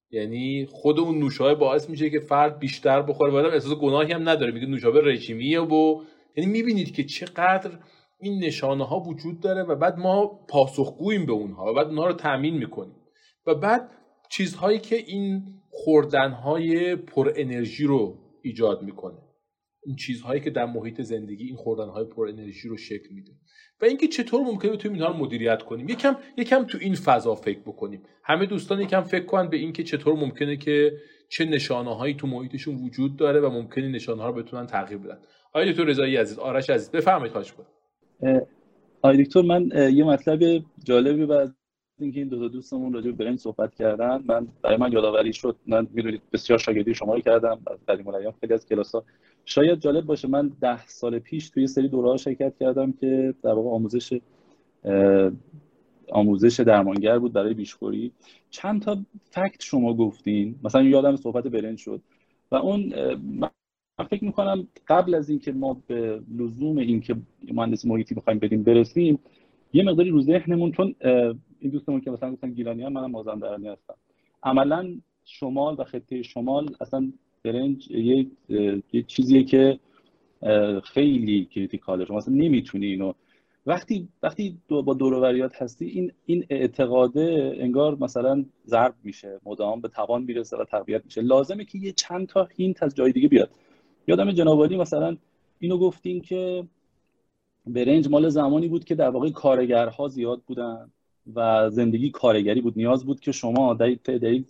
یعنی 0.09 0.65
خود 0.65 0.99
اون 0.99 1.19
نوشابه 1.19 1.55
باعث 1.55 1.89
میشه 1.89 2.09
که 2.09 2.19
فرد 2.19 2.59
بیشتر 2.59 3.01
بخوره. 3.01 3.31
و 3.31 3.35
احساس 3.35 3.73
گناهی 3.73 4.11
هم 4.11 4.29
نداره 4.29 4.51
میگه 4.51 4.67
نوشابه 4.67 5.01
رژیمیه 5.01 5.61
و 5.61 6.03
یعنی 6.35 6.51
می‌بینید 6.51 6.95
که 6.95 7.03
چقدر 7.03 7.71
این 8.19 8.43
نشانه 8.43 8.87
ها 8.87 8.99
وجود 8.99 9.39
داره 9.39 9.63
و 9.63 9.75
بعد 9.75 9.97
ما 9.97 10.27
پاسخگوییم 10.27 11.25
به 11.25 11.31
اونها 11.31 11.71
و 11.71 11.73
بعد 11.73 11.87
اونها 11.87 12.07
رو 12.07 12.13
تامین 12.13 12.57
می‌کنیم. 12.57 12.95
و 13.45 13.55
بعد 13.55 13.89
چیزهایی 14.29 14.79
که 14.79 14.95
این 14.95 15.60
خوردنهای 15.71 16.95
پر 16.95 17.33
انرژی 17.35 17.83
رو 17.85 18.17
ایجاد 18.41 18.81
می‌کنه. 18.81 19.17
این 19.85 19.95
چیزهایی 19.95 20.41
که 20.41 20.49
در 20.49 20.65
محیط 20.65 21.01
زندگی 21.01 21.43
این 21.45 21.55
خوردنهای 21.55 22.05
پر 22.05 22.27
انرژی 22.27 22.69
رو 22.69 22.77
شکل 22.77 23.13
میده. 23.13 23.31
و 23.81 23.85
اینکه 23.85 24.07
چطور 24.07 24.41
ممکنه 24.41 24.71
بتونیم 24.71 24.97
اینها 24.97 25.11
رو 25.11 25.17
مدیریت 25.17 25.63
کنیم. 25.63 25.89
یکم 25.89 26.15
یکم 26.37 26.63
تو 26.63 26.77
این 26.81 26.95
فضا 26.95 27.35
فکر 27.35 27.59
بکنیم. 27.59 28.03
همه 28.23 28.45
دوستان 28.45 28.81
یکم 28.81 29.01
فکر 29.01 29.25
کنن 29.25 29.49
به 29.49 29.57
اینکه 29.57 29.83
چطور 29.83 30.15
ممکنه 30.15 30.57
که 30.57 30.93
چه 31.29 31.45
نشانه 31.45 31.95
هایی 31.95 32.13
تو 32.13 32.27
محیطشون 32.27 32.75
وجود 32.75 33.17
داره 33.17 33.39
و 33.39 33.49
ممکنه 33.49 33.87
نشانه 33.87 34.21
ها 34.21 34.29
رو 34.29 34.43
بتونن 34.43 34.67
تغییر 34.67 34.99
بدن. 34.99 35.17
آقای 35.53 35.71
دکتر 35.71 35.83
رضایی 35.83 36.15
عزیز 36.17 36.39
آرش 36.39 36.69
عزیز 36.69 36.91
بفرمایید 36.91 37.31
خواهش 37.31 37.53
آقای 39.01 39.23
دکتر 39.23 39.41
من 39.41 39.69
یه 39.93 40.03
مطلب 40.03 40.63
جالبی 40.83 41.25
بعد 41.25 41.55
اینکه 42.01 42.19
این 42.19 42.29
دو 42.29 42.39
تا 42.39 42.47
دوستمون 42.47 42.93
راجع 42.93 43.11
به 43.11 43.37
صحبت 43.37 43.75
کردن. 43.75 44.23
من 44.25 44.47
برای 44.61 44.77
من 44.77 44.91
یادآوری 44.91 45.33
شد. 45.33 45.55
من 45.67 45.87
می‌دونید 45.93 46.21
بسیار 46.33 46.59
شاگردی 46.59 46.93
شما 46.93 47.13
رو 47.13 47.21
کردم. 47.21 47.59
از 47.67 47.85
قدیم 47.87 48.07
الایام 48.07 48.33
خیلی 48.41 48.53
از 48.53 48.65
کلاس 48.65 48.95
شاید 49.45 49.79
جالب 49.79 50.05
باشه 50.05 50.27
من 50.27 50.51
ده 50.61 50.87
سال 50.87 51.19
پیش 51.19 51.49
توی 51.49 51.67
سری 51.67 51.87
دوره 51.87 52.17
شرکت 52.17 52.57
کردم 52.59 52.91
که 52.91 53.33
در 53.43 53.53
واقع 53.53 53.69
آموزش 53.69 54.19
آموزش 56.11 56.59
درمانگر 56.59 57.19
بود 57.19 57.33
برای 57.33 57.53
بیشخوری. 57.53 58.11
چند 58.49 58.81
تا 58.81 58.97
فکت 59.29 59.63
شما 59.63 59.93
گفتین. 59.93 60.55
مثلا 60.63 60.83
یادم 60.83 61.15
صحبت 61.15 61.47
برنج 61.47 61.77
شد. 61.77 62.01
و 62.51 62.55
اون 62.55 62.93
من 63.39 63.49
فکر 64.09 64.23
می‌کنم 64.23 64.67
قبل 64.87 65.15
از 65.15 65.29
اینکه 65.29 65.51
ما 65.51 65.81
به 65.87 66.21
لزوم 66.37 66.77
اینکه 66.77 67.15
مهندسی 67.53 67.89
محیطی 67.89 68.15
بخوایم 68.15 68.39
بریم 68.39 68.63
برسیم 68.63 69.19
یه 69.73 69.83
مقداری 69.83 70.09
رو 70.09 70.21
ذهنمون 70.21 70.71
چون 70.71 70.95
این 71.61 71.71
دوستمون 71.71 72.01
که 72.01 72.11
مثلا 72.11 72.31
گفتن 72.31 72.51
گیلانی 72.51 72.83
هم 72.83 72.93
منم 72.93 73.11
مازندرانی 73.11 73.67
هستم. 73.67 73.95
عملا 74.43 74.95
شمال 75.25 75.75
و 75.79 75.83
خطه 75.83 76.21
شمال 76.23 76.75
اصلا 76.81 77.11
برنج 77.43 77.91
یه, 77.91 78.27
یه 78.93 79.03
چیزیه 79.07 79.43
که 79.43 79.79
خیلی 80.83 81.45
کریتیکاله 81.45 82.05
شما 82.05 82.17
اصلا 82.17 82.33
نمی‌تونی 82.33 82.85
اینو. 82.85 83.13
وقتی 83.65 84.07
وقتی 84.23 84.57
دو 84.67 84.81
با 84.81 84.93
دوروریات 84.93 85.61
هستی 85.61 85.85
این 85.85 86.11
این 86.25 86.45
اعتقاده 86.49 87.55
انگار 87.57 87.97
مثلا 87.99 88.45
ضرب 88.65 88.95
میشه 89.03 89.39
مدام 89.45 89.81
به 89.81 89.87
توان 89.87 90.23
می‌رسه 90.23 90.57
و 90.57 90.65
تقویت 90.65 91.05
میشه. 91.05 91.21
لازمه 91.21 91.65
که 91.65 91.77
یه 91.77 91.91
چند 91.91 92.27
تا 92.27 92.47
هینت 92.55 92.83
از 92.83 92.95
جای 92.95 93.11
دیگه 93.11 93.27
بیاد. 93.27 93.49
یادم 94.07 94.31
جنابالی 94.31 94.77
مثلا 94.77 95.17
اینو 95.59 95.77
گفتیم 95.77 96.21
که 96.21 96.63
برنج 97.67 98.09
مال 98.09 98.29
زمانی 98.29 98.67
بود 98.67 98.85
که 98.85 98.95
در 98.95 99.09
واقع 99.09 99.29
کارگرها 99.29 100.07
زیاد 100.07 100.41
بودن. 100.47 100.91
و 101.35 101.69
زندگی 101.69 102.09
کارگری 102.09 102.61
بود. 102.61 102.73
نیاز 102.77 103.05
بود 103.05 103.19
که 103.19 103.31
شما 103.31 103.73
در 103.73 103.95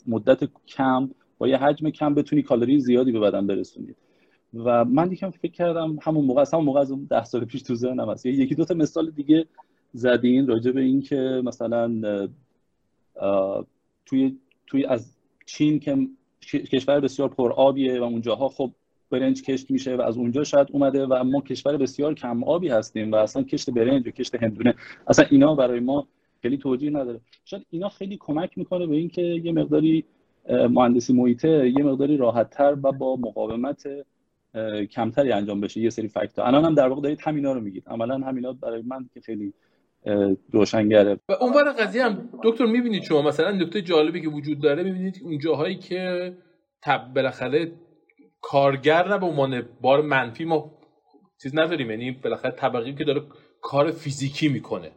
مدت 0.07 0.49
کم 0.67 1.09
با 1.37 1.47
یه 1.47 1.57
حجم 1.57 1.89
کم 1.89 2.13
بتونی 2.13 2.41
کالری 2.41 2.79
زیادی 2.79 3.11
به 3.11 3.19
بدن 3.19 3.47
برسونید. 3.47 3.95
و 4.53 4.85
من 4.85 5.11
یکم 5.11 5.29
فکر 5.29 5.51
کردم 5.51 5.97
همون 6.01 6.25
موقع 6.25 6.45
همون 6.53 6.65
موقع 6.65 6.79
از 6.79 6.91
اون 6.91 7.07
ده 7.09 7.23
سال 7.23 7.45
پیش 7.45 7.61
تو 7.61 7.75
ذهنم 7.75 8.09
هست. 8.09 8.25
یکی 8.25 8.55
دو 8.55 8.65
تا 8.65 8.73
مثال 8.73 9.11
دیگه 9.11 9.45
زدین 9.93 10.47
راجع 10.47 10.71
به 10.71 10.81
این 10.81 11.01
که 11.01 11.41
مثلا 11.43 12.01
توی 14.05 14.37
توی 14.67 14.85
از 14.85 15.15
چین 15.45 15.79
که 15.79 16.07
کشور 16.71 16.99
بسیار 16.99 17.29
پر 17.29 17.51
آبیه 17.51 17.99
و 17.99 18.03
اونجاها 18.03 18.49
خب 18.49 18.71
برنج 19.09 19.43
کشت 19.43 19.71
میشه 19.71 19.95
و 19.95 20.01
از 20.01 20.17
اونجا 20.17 20.43
شاید 20.43 20.67
اومده 20.71 21.05
و 21.05 21.23
ما 21.23 21.41
کشور 21.41 21.77
بسیار 21.77 22.13
کم 22.13 22.43
آبی 22.43 22.67
هستیم 22.67 23.11
و 23.11 23.15
اصلا 23.15 23.43
کشت 23.43 23.69
برنج 23.69 24.07
و 24.07 24.11
کشت 24.11 24.43
هندونه 24.43 24.75
اصلا 25.07 25.25
اینا 25.29 25.55
برای 25.55 25.79
ما 25.79 26.07
خیلی 26.41 26.57
توجیه 26.57 26.89
نداره. 26.89 27.21
شاید 27.45 27.65
اینا 27.69 27.89
خیلی 27.89 28.17
کمک 28.17 28.57
می‌کنه 28.57 28.87
به 28.87 28.95
اینکه 28.95 29.21
یه 29.21 29.51
مقداری 29.51 30.05
مهندسی 30.49 31.13
محیطه 31.13 31.69
یه 31.77 31.83
مقداری 31.83 32.17
راحتتر 32.17 32.77
و 32.83 32.91
با 32.91 33.15
مقاومت 33.15 33.87
کمتری 34.91 35.31
انجام 35.31 35.61
بشه. 35.61 35.81
یه 35.81 35.89
سری 35.89 36.07
فکتا 36.07 36.45
الان 36.45 36.65
هم 36.65 36.75
در 36.75 36.87
واقع 36.87 37.01
دارید 37.01 37.19
همینا 37.21 37.53
رو 37.53 37.61
میگید. 37.61 37.83
عملا 37.87 38.17
همینا 38.17 38.53
برای 38.53 38.81
من 38.81 39.09
که 39.13 39.21
خیلی 39.21 39.53
روشنگره. 40.51 41.19
و 41.29 41.33
اونور 41.41 41.71
قضیه 41.79 42.03
هم 42.03 42.29
دکتر 42.43 42.65
می‌بینید 42.65 43.03
شما 43.03 43.21
مثلا 43.21 43.51
نکته 43.51 43.81
جالبی 43.81 44.21
که 44.21 44.29
وجود 44.29 44.61
داره. 44.61 44.83
می‌بینید 44.83 45.21
اون 45.23 45.37
جاهایی 45.37 45.75
که 45.75 46.33
تب 46.81 47.13
بالاخره 47.15 47.71
کارگر 48.41 49.07
نه 49.07 49.17
به 49.17 49.25
عنوان 49.25 49.61
بار 49.81 50.01
منفی 50.01 50.45
ما 50.45 50.71
چیز 51.43 51.57
نداریم. 51.57 51.91
یعنی 51.91 52.11
بالاخره 52.11 52.51
طبقی 52.51 52.93
که 52.93 53.03
داره 53.03 53.21
کار 53.61 53.91
فیزیکی 53.91 54.49
می‌کنه. 54.49 54.91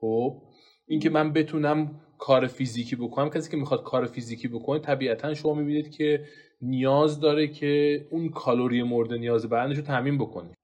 خب؟ 0.00 0.42
اینکه 0.88 1.10
من 1.10 1.32
بتونم 1.32 2.00
کار 2.18 2.46
فیزیکی 2.46 2.96
بکنم. 2.96 3.30
کسی 3.30 3.50
که 3.50 3.56
می‌خواد 3.56 3.82
کار 3.82 4.06
فیزیکی 4.06 4.48
بکنه 4.48 4.78
طبیعتا 4.78 5.34
شما 5.34 5.54
می‌بینید 5.54 5.90
که 5.90 6.24
نیاز 6.62 7.20
داره 7.20 7.48
که 7.48 8.06
اون 8.10 8.28
کالری 8.28 8.82
مورد 8.82 9.12
نیاز 9.12 9.48
بدنش 9.48 9.76
رو 9.76 9.82
تامین 9.82 10.18
بکنه. 10.18 10.54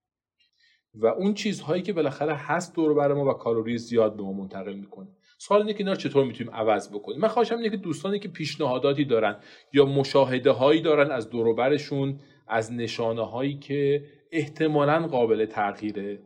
و 0.95 1.07
اون 1.07 1.35
چیزهایی 1.35 1.83
که 1.83 1.93
بالاخره 1.93 2.35
هست 2.35 2.75
دور 2.75 2.95
بر 2.95 3.12
ما 3.12 3.25
و 3.25 3.33
کالری 3.33 3.79
زیاد 3.79 4.16
به 4.16 4.22
ما 4.22 4.33
منتقل 4.33 4.75
می‌کنه. 4.75 5.09
سوال 5.39 5.61
اینه 5.61 5.72
که 5.72 5.79
اینا 5.79 5.95
چطور 5.95 6.25
می‌تونیم 6.25 6.55
عوض 6.55 6.89
بکنیم؟ 6.89 7.20
من 7.20 7.29
خواهشم 7.29 7.57
اینه 7.57 7.70
که 7.70 7.77
دوستانی 7.77 8.18
که 8.18 8.29
پیشنهاداتی 8.29 9.05
دارن 9.05 9.37
یا 9.72 9.87
مشاهده 9.87 10.51
هایی 10.51 10.81
دارن 10.81 11.11
از 11.11 11.31
دوروبرشون 11.31 12.18
از 12.49 12.72
نشانه 12.72 13.31
هایی 13.31 13.59
که 13.59 14.05
احتمالا 14.33 15.07
قابل 15.07 15.47
تغییره 15.47 16.18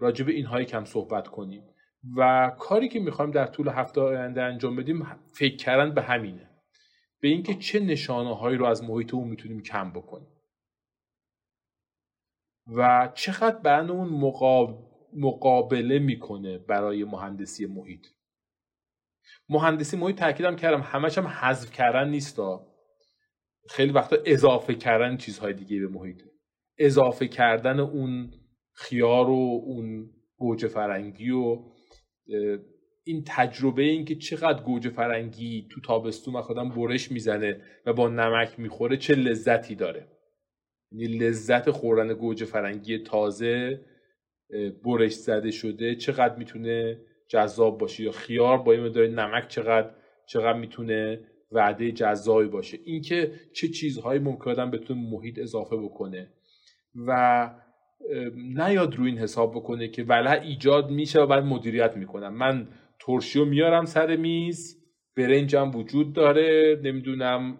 راجع 0.00 0.24
به 0.24 0.32
اینهایی 0.32 0.66
کم 0.66 0.84
صحبت 0.84 1.28
کنیم. 1.28 1.62
و 2.16 2.52
کاری 2.58 2.88
که 2.88 3.00
می‌خوایم 3.00 3.30
در 3.30 3.46
طول 3.46 3.68
هفته 3.68 4.00
آینده 4.00 4.42
انجام 4.42 4.76
بدیم 4.76 5.06
فکر 5.34 5.56
کردن 5.56 5.94
به 5.94 6.02
همینه. 6.02 6.50
به 7.20 7.28
اینکه 7.28 7.54
چه 7.54 7.80
نشانه 7.80 8.36
هایی 8.36 8.56
رو 8.56 8.66
از 8.66 8.84
محیط 8.84 9.14
اون 9.14 9.28
می‌تونیم 9.28 9.62
کم 9.62 9.90
بکنیم. 9.90 10.28
و 12.76 13.12
چقدر 13.14 13.56
برندمون 13.56 14.08
مقابله 15.12 15.98
می‌کنه 15.98 16.58
برای 16.58 17.04
مهندسی 17.04 17.66
محیط. 17.66 18.06
مهندسی 19.48 19.96
محیط 19.96 20.18
تاکیدم 20.18 20.56
کردم 20.56 20.80
همش 20.80 21.18
هم 21.18 21.26
حذف 21.26 21.70
کردن 21.70 22.08
نیستا 22.08 22.66
خیلی 23.68 23.92
وقتا 23.92 24.16
اضافه 24.26 24.74
کردن 24.74 25.16
چیزهای 25.16 25.52
دیگه 25.52 25.80
به 25.80 25.88
محیط. 25.88 26.22
اضافه 26.78 27.28
کردن 27.28 27.80
اون 27.80 28.30
خیار 28.72 29.30
و 29.30 29.60
اون 29.64 30.10
گوجه 30.36 30.68
فرنگی 30.68 31.30
و 31.30 31.75
این 33.04 33.22
تجربه 33.26 33.82
این 33.82 34.04
که 34.04 34.14
چقدر 34.16 34.62
گوجه 34.62 34.90
فرنگی 34.90 35.66
تو 35.70 35.80
تابستون 35.80 36.40
خودم 36.40 36.68
برش 36.68 37.12
می‌زنه 37.12 37.60
و 37.86 37.92
با 37.92 38.08
نمک 38.08 38.60
می‌خوره 38.60 38.96
چه 38.96 39.14
لذتی 39.14 39.74
داره. 39.74 40.06
یعنی 40.92 41.18
لذت 41.18 41.70
خوردن 41.70 42.14
گوجه 42.14 42.46
فرنگی 42.46 42.98
تازه 42.98 43.80
برش 44.84 45.14
زده 45.14 45.50
شده. 45.50 45.94
چقدر 45.94 46.36
می‌تونه 46.36 47.00
جذاب 47.28 47.78
باشه 47.78 48.02
یا 48.02 48.12
خیار 48.12 48.58
با 48.58 48.72
این 48.72 48.96
نمک 48.96 49.48
چقدر 49.48 49.90
چقدر 50.26 50.58
می‌تونه 50.58 51.20
وعده 51.52 51.92
جذابی 51.92 52.48
باشه. 52.48 52.78
اینکه 52.84 53.32
چه 53.52 53.68
چیزهایی 53.68 54.20
ممکن 54.20 54.50
آدم 54.50 54.70
بتونه 54.70 55.00
محیط 55.10 55.38
اضافه 55.38 55.76
بکنه. 55.76 56.32
و 57.06 57.50
نیاد 58.56 58.94
روی 58.94 59.10
این 59.10 59.18
حساب 59.18 59.54
بکنه 59.54 59.88
که 59.88 60.02
ولع 60.02 60.40
ایجاد 60.42 60.90
میشه 60.90 61.20
و 61.20 61.26
بعد 61.26 61.44
مدیریت 61.44 61.96
می‌کنم. 61.96 62.34
من 62.34 62.68
ترشیو 63.00 63.44
میارم 63.44 63.84
سر 63.84 64.16
میز 64.16 64.82
برنجم 65.16 65.70
وجود 65.74 66.12
داره 66.12 66.80
نمی‌دونم 66.82 67.58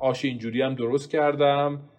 آش 0.00 0.24
اینجوری 0.24 0.62
هم 0.62 0.74
درست 0.74 1.10
کردم 1.10 1.90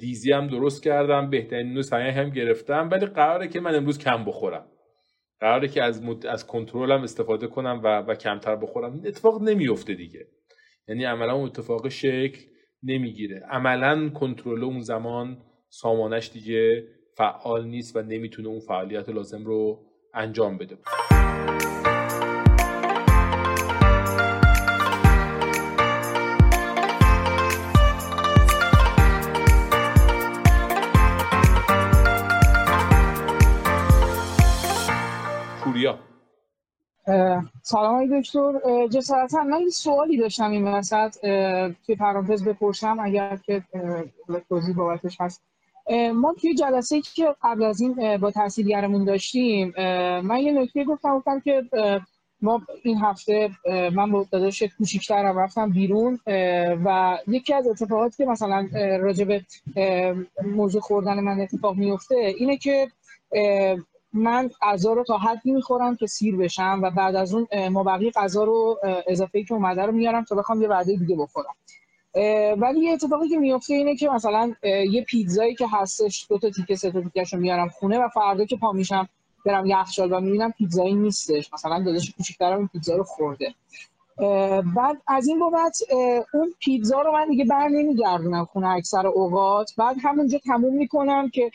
دیزی 0.00 0.32
هم 0.32 0.46
درست 0.46 0.82
کردم 0.82 1.30
بهترین 1.30 1.72
نوع 1.72 2.10
هم 2.10 2.30
گرفتم 2.30 2.88
ولی 2.92 3.06
قراره 3.06 3.48
که 3.48 3.60
من 3.60 3.74
امروز 3.74 3.98
کم 3.98 4.24
بخورم. 4.24 4.66
قراره 5.40 5.68
که 5.68 5.82
از, 5.82 6.02
مد... 6.02 6.26
از 6.26 6.46
کنترلم 6.46 7.02
استفاده 7.02 7.46
کنم 7.46 7.80
و... 7.84 7.98
و 7.98 8.14
کمتر 8.14 8.56
بخورم. 8.56 9.02
اتفاق 9.04 9.42
نمیفته 9.42 9.94
دیگه. 9.94 10.26
یعنی 10.88 11.04
عملا 11.04 11.34
اون 11.34 11.44
اتفاق 11.44 11.88
شکل 11.88 12.40
نمی‌گیره. 12.82 13.42
عملا 13.50 14.08
کنترل 14.08 14.64
اون 14.64 14.80
زمان 14.80 15.42
سامانش 15.68 16.30
دیگه 16.32 16.88
فعال 17.16 17.66
نیست 17.66 17.96
و 17.96 18.02
نمی‌تونه 18.02 18.48
اون 18.48 18.60
فعالیت 18.60 19.08
لازم 19.08 19.44
رو 19.44 19.78
انجام 20.14 20.58
بده. 20.58 20.78
سلام 37.62 37.94
های 37.94 38.20
دکتر. 38.20 38.52
جسارتا 38.86 39.42
من 39.42 39.60
یه 39.60 39.68
سوالی 39.68 40.16
داشتم 40.16 40.50
این 40.50 40.68
وسط. 40.68 41.18
توی 41.86 41.96
پرانتز 41.98 42.44
بپرسم 42.44 42.96
اگر 43.00 43.36
که 43.36 43.62
توضیح 44.48 44.76
بابتش 44.76 45.20
هست. 45.20 45.42
ما 46.14 46.34
توی 46.40 46.54
جلسه 46.54 47.00
که 47.00 47.34
قبل 47.42 47.62
از 47.62 47.80
این 47.80 48.16
با 48.16 48.30
تحصیلگرمون 48.30 49.04
داشتیم 49.04 49.74
من 50.20 50.38
یه 50.38 50.52
نکته 50.52 50.84
گفتم 50.84 51.18
گفتم 51.18 51.40
که 51.40 51.62
ما 52.42 52.62
این 52.82 52.98
هفته 52.98 53.50
من 53.94 54.10
با 54.10 54.26
داداش 54.30 54.62
کوچیکترم 54.62 55.38
رفتم 55.38 55.70
بیرون 55.70 56.20
و 56.84 57.18
یکی 57.28 57.54
از 57.54 57.66
اتفاقاتی 57.66 58.16
که 58.16 58.24
مثلا 58.24 58.68
راجع 59.00 59.24
به 59.24 59.44
موضوع 60.44 60.80
خوردن 60.80 61.20
من 61.20 61.40
اتفاق 61.40 61.76
میفته 61.76 62.14
اینه 62.14 62.56
که 62.56 62.88
من 64.12 64.50
غذا 64.62 64.92
رو 64.92 65.04
تا 65.04 65.18
حدی 65.18 65.52
می‌خورم 65.52 65.96
که 65.96 66.06
سیر 66.06 66.36
بشم 66.36 66.80
و 66.82 66.90
بعد 66.90 67.16
از 67.16 67.34
اون 67.34 67.68
مابقی 67.68 68.10
غذا 68.10 68.44
رو 68.44 68.80
اضافه 69.06 69.42
که 69.44 69.54
اومده 69.54 69.82
رو 69.82 69.92
میارم 69.92 70.24
تا 70.24 70.36
بخوام 70.36 70.62
یه 70.62 70.68
وعده 70.68 70.96
دیگه 70.96 71.16
بخورم. 71.16 71.54
ولی 72.56 72.80
یه 72.80 72.92
اتفاقی 72.92 73.28
که 73.28 73.38
میفته 73.38 73.74
اینه 73.74 73.96
که 73.96 74.08
مثلا 74.08 74.54
یه 74.90 75.04
پیتزایی 75.04 75.54
که 75.54 75.66
هستش 75.72 76.26
دو 76.28 76.38
تا 76.38 76.50
تیکه 76.50 76.76
سه 76.76 76.90
تا 76.90 77.38
میارم 77.38 77.68
خونه 77.68 77.98
و 77.98 78.08
فردا 78.08 78.44
که 78.44 78.56
پا 78.56 78.72
میشم 78.72 79.08
برم 79.46 79.66
یخچال 79.66 80.12
و 80.12 80.20
می‌بینم 80.20 80.52
پیتزایی 80.52 80.94
نیستش. 80.94 81.52
مثلا 81.52 81.82
داداش 81.82 82.12
کوچیک‌ترم 82.16 82.58
این 82.58 82.68
پیتزا 82.68 82.96
رو 82.96 83.04
خورده. 83.04 83.54
بعد 84.76 85.02
از 85.06 85.28
این 85.28 85.38
بابت 85.38 85.78
اون 86.34 86.54
پیتزا 86.60 87.02
رو 87.02 87.12
من 87.12 87.28
دیگه 87.28 87.44
بر 87.44 87.68
نمیگردونم 87.68 88.44
خونه 88.44 88.68
اکثر 88.68 89.06
اوقات. 89.06 89.72
بعد 89.76 89.96
همونجا 90.02 90.38
تموم 90.38 90.74
می‌کنم 90.74 91.30
که 91.30 91.50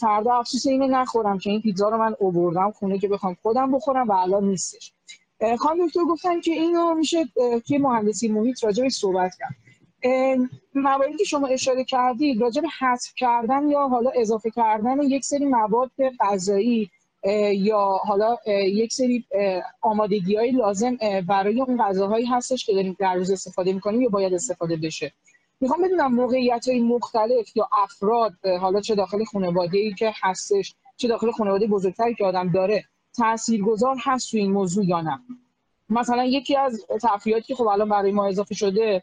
فردا 0.00 0.34
افسوس 0.34 0.66
اینو 0.66 0.86
نخورم 0.86 1.38
که 1.38 1.50
این 1.50 1.60
پیتزا 1.60 1.88
رو 1.88 1.96
من 1.96 2.14
اووردم 2.18 2.70
خونه 2.70 2.98
که 2.98 3.08
بخوام 3.08 3.36
خودم 3.42 3.72
بخورم 3.72 4.08
و 4.08 4.12
الان 4.12 4.44
نیستش. 4.44 4.92
خانم 5.58 5.86
دکتر 5.86 6.04
گفتن 6.04 6.40
که 6.40 6.52
اینو 6.52 6.94
میشه 6.94 7.24
که 7.64 7.78
مهندسی 7.78 8.28
محیط 8.28 8.64
راجع 8.64 8.88
صحبت 8.88 9.34
کرد. 9.38 9.63
مواردی 10.74 11.16
که 11.16 11.24
شما 11.24 11.46
اشاره 11.46 11.84
کردید 11.84 12.40
راجع 12.40 12.62
به 12.62 12.68
حذف 12.80 13.14
کردن 13.16 13.68
یا 13.68 13.88
حالا 13.88 14.10
اضافه 14.14 14.50
کردن 14.50 15.02
یک 15.02 15.24
سری 15.24 15.44
مواد 15.44 15.90
غذایی 16.20 16.90
یا 17.52 17.88
حالا 18.04 18.36
یک 18.66 18.92
سری 18.92 19.24
آمادگی 19.80 20.36
های 20.36 20.50
لازم 20.50 20.96
برای 21.28 21.60
اون 21.60 21.82
غذاهایی 21.82 22.26
هستش 22.26 22.66
که 22.66 22.72
داریم 22.72 22.96
در 22.98 23.14
روز 23.14 23.30
استفاده 23.30 23.72
می‌کنیم 23.72 24.02
یا 24.02 24.08
باید 24.08 24.34
استفاده 24.34 24.76
بشه. 24.76 25.12
می‌خوام 25.60 25.82
بدونم 25.82 26.14
موقعیت 26.14 26.68
های 26.68 26.80
مختلف 26.80 27.56
یا 27.56 27.68
افراد 27.82 28.32
حالا 28.60 28.80
چه 28.80 28.94
داخل 28.94 29.24
خانواده 29.24 29.78
ای 29.78 29.94
که 29.94 30.12
هستش 30.22 30.74
چه 30.96 31.08
داخل 31.08 31.30
خانواده 31.30 31.66
بزرگتری 31.66 32.14
که 32.14 32.24
آدم 32.24 32.52
داره 32.52 32.84
تاثیرگذار 33.16 33.96
هست 34.02 34.30
تو 34.30 34.36
این 34.36 34.52
موضوع 34.52 34.84
یا 34.84 35.00
نه؟ 35.00 35.20
مثلا 35.90 36.24
یکی 36.24 36.56
از 36.56 36.86
تفریحاتی 37.02 37.46
که 37.46 37.54
خب 37.54 37.66
الان 37.66 37.88
برای 37.88 38.12
ما 38.12 38.26
اضافه 38.26 38.54
شده 38.54 39.02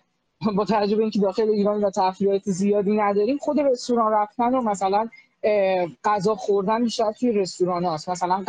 با 0.55 0.65
توجه 0.65 0.95
به 0.95 1.01
اینکه 1.01 1.19
داخل 1.19 1.49
ایران 1.49 1.83
و 1.83 1.89
تفریحات 1.89 2.41
زیادی 2.45 2.91
نداریم 2.91 3.37
خود 3.37 3.59
رستوران 3.59 4.11
رفتن 4.11 4.55
و 4.55 4.61
مثلا 4.61 5.09
غذا 6.03 6.35
خوردن 6.35 6.83
بیشتر 6.83 7.11
توی 7.11 7.31
رستوران 7.31 7.85
هاست. 7.85 8.09
مثلا 8.09 8.43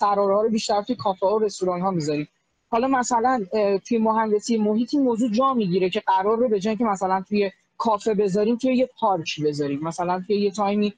قرارها 0.00 0.42
رو 0.42 0.50
بیشتر 0.50 0.82
توی 0.82 0.96
کافه 0.96 1.26
و 1.26 1.38
رستوران 1.38 1.80
ها 1.80 1.90
می‌ذاریم. 1.90 2.28
حالا 2.68 2.88
مثلا 2.88 3.44
توی 3.88 3.98
مهندسی 3.98 4.56
محیطی 4.56 4.98
موضوع 4.98 5.30
جا 5.30 5.54
می‌گیره 5.54 5.90
که 5.90 6.02
قرار 6.06 6.38
رو 6.38 6.48
به 6.48 6.60
جای 6.60 6.76
که 6.76 6.84
مثلا 6.84 7.24
توی 7.28 7.50
کافه 7.78 8.14
بذاریم 8.14 8.56
توی 8.56 8.76
یه 8.76 8.88
پارک 8.98 9.40
بذاریم. 9.44 9.80
مثلا 9.82 10.22
توی 10.26 10.40
یه 10.40 10.50
تایمی 10.50 10.94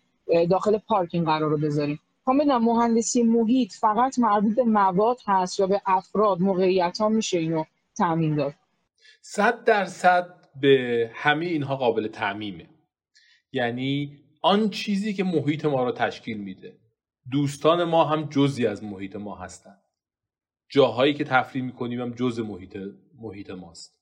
داخل 0.51 0.79
پارکینگ 0.79 1.27
قرار 1.27 1.51
رو 1.51 1.59
بذاریم. 1.59 2.01
هم 2.27 2.39
بدونم 2.39 2.65
مهندسی 2.65 3.23
محیط 3.23 3.73
فقط 3.73 4.19
مربوط 4.19 4.57
به 4.57 4.65
مواد 4.65 5.19
هست 5.27 5.61
یا 5.61 5.67
به 5.67 5.81
افراد 5.87 6.41
موقعیت 6.41 6.99
ها 7.01 7.09
میشه 7.09 7.39
اینو 7.39 7.65
تعمین 7.97 8.37
داد؟ 8.37 8.55
صد 9.23 9.65
درصد 9.65 10.38
به 10.61 11.11
همه 11.15 11.47
اینها 11.47 11.77
قابل 11.77 12.09
تعمیمه. 12.09 12.69
یعنی 13.53 14.19
آن 14.43 14.71
چیزی 14.71 15.15
که 15.15 15.25
محیط 15.25 15.65
ما 15.65 15.85
رو 15.85 15.93
تشکیل 15.93 16.39
میده. 16.39 16.79
دوستان 17.31 17.85
ما 17.85 18.05
هم 18.05 18.29
جزی 18.31 18.67
از 18.67 18.85
محیط 18.85 19.17
ما 19.17 19.37
هستند 19.37 19.83
جاهایی 20.71 21.15
که 21.15 21.25
تفریح 21.25 21.65
می‌کنیم 21.65 22.01
هم 22.01 22.11
جز 22.11 22.41
محیط 22.41 22.77
محیط 23.19 23.51
ماست. 23.51 23.99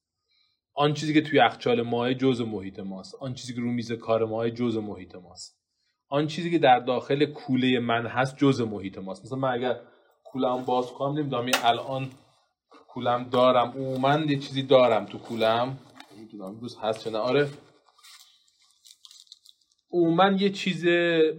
آن 0.75 0.95
چیزی 0.95 1.15
که 1.15 1.21
توی 1.21 1.39
یخچال 1.39 1.83
ماه 1.83 2.15
جزء 2.15 2.45
محیط 2.45 2.79
ماست. 2.79 3.15
آن 3.21 3.35
چیزی 3.35 3.55
که 3.55 3.61
رو 3.61 3.73
میز 3.73 3.93
کار 3.93 4.25
ماه 4.25 4.51
جزء 4.51 4.81
محیط 4.81 5.15
ماست. 5.15 5.61
آن 6.09 6.27
چیزی 6.27 6.51
که 6.51 6.59
در 6.59 6.79
داخل 6.79 7.25
کوله 7.25 7.79
من 7.79 8.07
هست 8.07 8.37
جزء 8.37 8.65
محیط 8.65 8.99
ماست. 8.99 9.25
مثلا 9.25 9.39
من 9.39 9.53
اگر 9.53 9.81
کولم 10.25 10.65
باز 10.65 10.87
کنم 10.87 11.19
نمی‌دونم 11.19 11.51
الان 11.65 12.11
کولم 12.89 13.29
دارم 13.31 13.69
عموما 13.69 14.19
یه 14.19 14.39
چیزی 14.39 14.63
دارم 14.63 15.07
تو 15.07 15.19
کولم 15.19 15.79
نمی‌دونم 16.17 16.61
روز 16.61 16.77
هست 16.83 17.05
چه 17.05 17.11
نه. 17.11 17.19
آره. 17.19 17.49
عموما 19.91 20.31
یه 20.31 20.51
چیز 20.51 20.87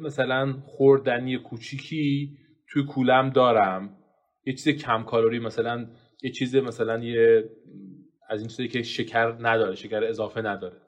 مثلا 0.02 0.54
خوردنی 0.66 1.38
کوچیکی 1.38 2.38
توی 2.70 2.84
کولم 2.84 3.30
دارم. 3.30 3.98
یه 4.46 4.54
چیز 4.54 4.70
کم 4.70 5.04
کالری 5.04 5.40
مثلا 5.40 5.88
یه 6.24 6.32
چیز 6.32 6.56
مثلا 6.56 7.04
یه 7.04 7.50
از 8.30 8.40
این 8.40 8.48
چیزی 8.48 8.68
که 8.68 8.84
شکر 8.84 9.36
نداره 9.40 9.76
شکر 9.76 10.04
اضافه 10.04 10.42
نداره. 10.42 10.82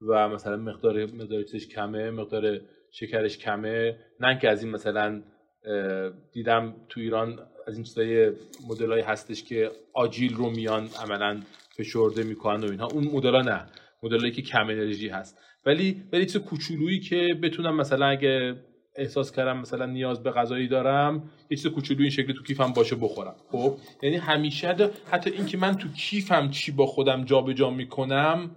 و 0.00 0.28
مثلا 0.28 0.56
مقدار 0.56 1.06
مقدار 1.06 1.42
کمه 1.42 2.10
مقدار 2.10 2.60
شکرش 2.90 3.38
کمه. 3.38 3.98
نه 4.20 4.38
که 4.38 4.48
از 4.48 4.62
این 4.62 4.72
مثلا 4.72 5.22
دیدم 6.32 6.76
تو 6.88 7.00
ایران 7.00 7.38
از 7.66 7.74
این 7.74 7.84
چیزای 7.84 8.32
مدلای 8.68 9.00
هستش 9.00 9.44
که 9.44 9.70
آجیل 9.94 10.34
رو 10.34 10.50
میان 10.50 10.88
عملا 11.02 11.42
فشرده 11.76 12.22
می‌کنن 12.22 12.64
و 12.64 12.70
اینها. 12.70 12.86
اون 12.86 13.04
مدل 13.04 13.36
نه. 13.36 13.66
مدلایی 14.02 14.32
که 14.32 14.42
کم 14.42 14.64
انرژی 14.64 15.08
هست. 15.08 15.38
ولی 15.66 16.02
ولی 16.12 16.26
چیز 16.26 16.36
کوچولویی 16.36 17.00
که 17.00 17.34
بتونم 17.42 17.76
مثلا 17.76 18.06
اگه 18.06 18.56
احساس 18.96 19.32
کردم 19.32 19.58
مثلا 19.58 19.86
نیاز 19.86 20.22
به 20.22 20.30
غذایی 20.30 20.68
دارم 20.68 21.30
یه 21.50 21.56
چیز 21.56 21.66
کوچولویی 21.66 22.04
این 22.04 22.10
شکلی 22.10 22.34
تو 22.34 22.42
کیفم 22.42 22.72
باشه 22.72 22.96
بخورم. 22.96 23.36
خب؟ 23.50 23.76
یعنی 24.02 24.16
همیشه 24.16 24.90
حتی 25.10 25.30
اینکه 25.30 25.58
من 25.58 25.76
تو 25.76 25.88
کیفم 25.88 26.50
چی 26.50 26.72
با 26.72 26.86
خودم 26.86 27.24
جابجا 27.24 27.52
جا 27.52 27.70
می‌کنم 27.70 28.56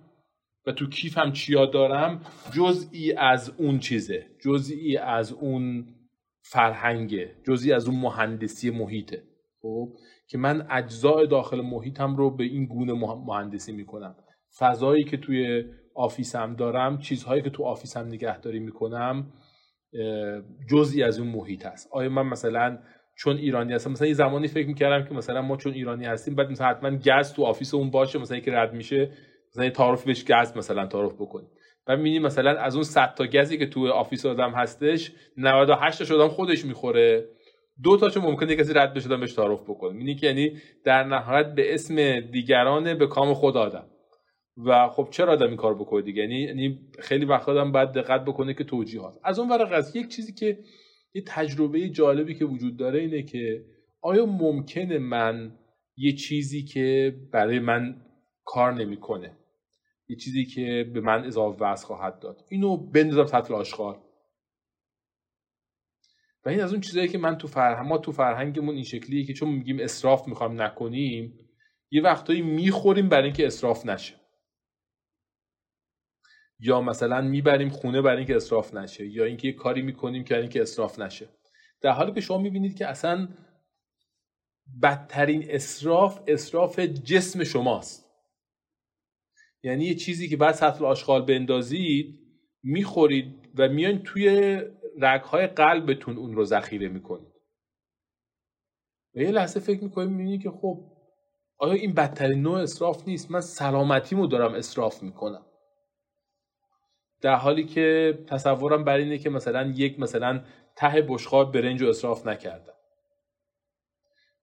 و 0.67 0.71
تو 0.71 0.89
کیفم 0.89 1.31
چیا 1.31 1.65
دارم 1.65 2.21
جزئی 2.53 3.13
از 3.13 3.51
اون 3.57 3.79
چیزه. 3.79 4.25
جزئی 4.45 4.97
از 4.97 5.31
اون 5.31 5.85
فرهنگه. 6.41 7.35
جزئی 7.47 7.73
از 7.73 7.87
اون 7.87 7.99
مهندسی 7.99 8.69
محیطه. 8.69 9.23
خب؟ 9.61 9.89
که 10.27 10.37
من 10.37 10.67
اجزای 10.69 11.27
داخل 11.27 11.61
محیطم 11.61 12.15
رو 12.15 12.35
به 12.35 12.43
این 12.43 12.65
گونه 12.65 12.93
مهندسی 13.25 13.71
می‌کنم. 13.71 14.15
فضایی 14.59 15.03
که 15.03 15.17
توی 15.17 15.65
office 15.95 16.47
م 16.47 16.55
دارم 16.55 16.97
چیزهایی 16.97 17.41
که 17.41 17.49
تو 17.49 17.63
office 17.63 18.01
م 18.01 18.07
نگهداری 18.07 18.59
می‌کنم 18.59 19.33
جزئی 20.69 21.03
از 21.03 21.19
اون 21.19 21.27
محیط 21.27 21.65
هست. 21.65 21.89
آیا 21.91 22.09
من 22.09 22.25
مثلا 22.27 22.79
چون 23.17 23.37
ایرانی 23.37 23.73
هستم 23.73 23.91
مثلا 23.91 24.07
یه 24.07 24.13
زمانی 24.13 24.47
فکر 24.47 24.67
می‌کردم 24.67 25.07
که 25.07 25.13
مثلا 25.13 25.41
ما 25.41 25.57
چون 25.57 25.73
ایرانی 25.73 26.05
هستیم 26.05 26.35
بعد 26.35 26.51
مثلا 26.51 26.67
حتما 26.67 26.89
گز 26.97 27.33
تو 27.33 27.43
office 27.43 27.73
اون 27.73 27.91
باشه 27.91 28.19
مثلا 28.19 28.39
که 28.39 28.51
رد 28.51 28.73
میشه 28.73 29.09
مثلا 29.51 29.69
تعارف 29.69 30.03
بهش 30.03 30.25
گز 30.25 30.57
مثلا 30.57 30.87
تعارف 30.87 31.13
بکنیم. 31.13 31.49
و 31.87 31.97
می‌بینی 31.97 32.19
مثلا 32.19 32.57
از 32.59 32.75
اون 32.75 32.83
100 32.83 33.13
تا 33.15 33.25
گزی 33.25 33.57
که 33.57 33.65
تو 33.65 33.91
office 33.91 34.25
آدم 34.25 34.51
هستش 34.51 35.11
98 35.37 36.03
تا 36.03 36.15
آدم 36.15 36.27
خودش 36.27 36.65
می‌خوره. 36.65 37.29
دو 37.83 37.97
تاشو 37.97 38.21
ممکنه 38.21 38.55
کسی 38.55 38.73
رد 38.73 38.93
بشه 38.93 39.17
بهش 39.17 39.33
تعارف 39.33 39.63
بکنه 39.63 39.91
می‌بینی 39.91 40.15
که 40.15 40.27
یعنی 40.27 40.61
در 40.83 41.03
نهایت 41.03 41.55
به 41.55 41.73
اسم 41.73 42.19
دیگران 42.19 42.97
به 42.97 43.07
کام 43.07 43.33
خود 43.33 43.57
آدم. 43.57 43.85
و 44.57 44.87
خب 44.89 45.07
چرا 45.11 45.33
آدم 45.33 45.47
این 45.47 45.55
کار 45.55 45.75
بکنه 45.75 46.01
دیگه؟ 46.01 46.21
یعنی 46.21 46.41
یعنی 46.41 46.79
خیلی 46.99 47.25
وقت 47.25 47.49
آدم 47.49 47.71
باید 47.71 47.91
دقت 47.91 48.25
بکنه 48.25 48.53
که 48.53 48.63
توجیهات. 48.63 49.17
از 49.23 49.39
اون 49.39 49.49
ور 49.49 49.73
از 49.73 49.95
یک 49.95 50.07
چیزی 50.07 50.33
که 50.33 50.59
یه 51.13 51.23
تجربه 51.27 51.89
جالبی 51.89 52.35
که 52.35 52.45
وجود 52.45 52.77
داره 52.77 52.99
اینه 52.99 53.23
که 53.23 53.65
آیا 54.01 54.25
ممکنه 54.25 54.99
من 54.99 55.57
یه 55.97 56.11
چیزی 56.13 56.63
که 56.63 57.15
برای 57.31 57.59
من 57.59 58.01
کار 58.45 58.73
نمی‌کنه 58.73 59.37
یه 60.07 60.15
چیزی 60.15 60.45
که 60.45 60.91
به 60.93 61.01
من 61.01 61.25
اضافه 61.25 61.63
وزن 61.63 61.85
خواهد 61.87 62.19
داد؟ 62.19 62.41
اینو 62.49 62.77
بندازم 62.77 63.25
سطل 63.25 63.53
آشغال. 63.53 63.95
و 66.45 66.49
این 66.49 66.61
از 66.61 66.71
اون 66.71 66.81
چیزایی 66.81 67.07
که 67.07 67.17
من 67.17 67.37
تو 67.37 67.47
فرهنگ 67.47 67.87
ما 67.87 67.97
تو 67.97 68.11
فرهنگمون 68.11 68.75
این 68.75 68.83
شکلیه 68.83 69.25
که 69.25 69.33
چون 69.33 69.49
میگیم 69.49 69.79
اسراف 69.79 70.27
می‌خوام 70.27 70.61
نکنیم 70.61 71.39
یه 71.91 72.01
وقتایی 72.01 72.41
می‌خوریم 72.41 73.09
برای 73.09 73.23
اینکه 73.23 73.47
اسراف 73.47 73.85
نشه. 73.85 74.15
یا 76.59 76.81
مثلا 76.81 77.21
می‌بریم 77.21 77.69
خونه 77.69 78.01
برای 78.01 78.17
اینکه 78.17 78.35
اسراف 78.35 78.73
نشه 78.73 79.07
یا 79.07 79.25
اینکه 79.25 79.47
یه 79.47 79.53
کاری 79.53 79.81
می‌کنیم 79.81 80.23
که 80.23 80.37
اینکه 80.37 80.61
اسراف 80.61 80.99
نشه. 80.99 81.29
در 81.81 81.91
حالی 81.91 82.11
که 82.11 82.21
شما 82.21 82.37
می‌بینید 82.37 82.77
که 82.77 82.87
اصلا 82.87 83.27
بدترین 84.81 85.45
اسراف 85.49 86.21
اسراف 86.27 86.79
جسم 86.79 87.43
شماست. 87.43 88.05
یعنی 89.63 89.85
یه 89.85 89.95
چیزی 89.95 90.29
که 90.29 90.37
بعد 90.37 90.55
سطل 90.55 90.85
آشغال 90.85 91.25
بندازید 91.25 92.19
می‌خورید 92.63 93.49
و 93.55 93.69
میان 93.69 94.03
توی 94.03 94.61
رگهای 95.01 95.47
قلبتون 95.47 96.17
اون 96.17 96.35
رو 96.35 96.45
ذخیره 96.45 96.87
می‌کنید. 96.87 97.33
و 99.15 99.19
یه 99.19 99.31
لحظه 99.31 99.59
فکر 99.59 99.83
می‌کنید 99.83 100.09
می‌بینید 100.09 100.43
که 100.43 100.49
خب 100.49 100.91
آیا 101.57 101.73
این 101.73 101.93
بدترین 101.93 102.41
نوع 102.41 102.59
اسراف 102.59 103.07
نیست؟ 103.07 103.31
من 103.31 103.41
سلامتیمو 103.41 104.27
دارم 104.27 104.53
اسراف 104.53 105.03
می‌کنم. 105.03 105.45
در 107.21 107.35
حالی 107.35 107.65
که 107.65 108.19
تصورم 108.27 108.83
بر 108.83 108.97
اینه 108.97 109.17
که 109.17 109.29
مثلا 109.29 109.73
یک 109.75 109.99
مثلا 109.99 110.45
ته 110.75 111.01
بشقاب 111.09 111.53
برنج 111.53 111.81
رو 111.81 111.89
اصراف 111.89 112.27
نکردم. 112.27 112.73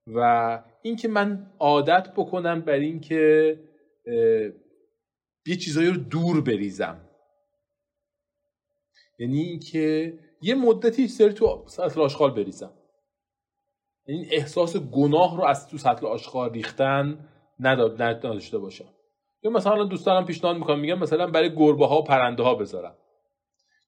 و 0.06 0.62
اینکه 0.82 1.08
من 1.08 1.52
عادت 1.58 2.12
بکنم 2.16 2.60
بر 2.60 2.72
اینکه 2.72 3.58
یه 5.46 5.56
چیزایی 5.64 5.88
رو 5.88 5.96
دور 5.96 6.40
بریزم. 6.40 7.08
یعنی 9.18 9.40
اینکه 9.40 10.18
یه 10.42 10.54
مدتی 10.54 11.08
سری 11.08 11.32
تو 11.32 11.64
سطل 11.66 12.00
آشغال 12.00 12.30
بریزم. 12.30 12.70
این 14.06 14.26
احساس 14.30 14.76
گناه 14.76 15.36
رو 15.36 15.44
از 15.44 15.68
تو 15.68 15.78
سطل 15.78 16.06
آشغال 16.06 16.52
ریختن 16.52 17.28
نداشته 17.60 18.58
باشم. 18.58 18.88
یا 19.42 19.50
مثلا 19.50 19.84
دوستانم 19.84 20.24
پیشنهاد 20.24 20.56
می‌کنم 20.56 20.80
میگم 20.80 20.98
مثلا 20.98 21.26
برای 21.26 21.54
گربه 21.56 21.86
ها 21.86 21.98
و 21.98 22.04
پرنده 22.04 22.42
ها 22.42 22.54
بذارم. 22.54 22.96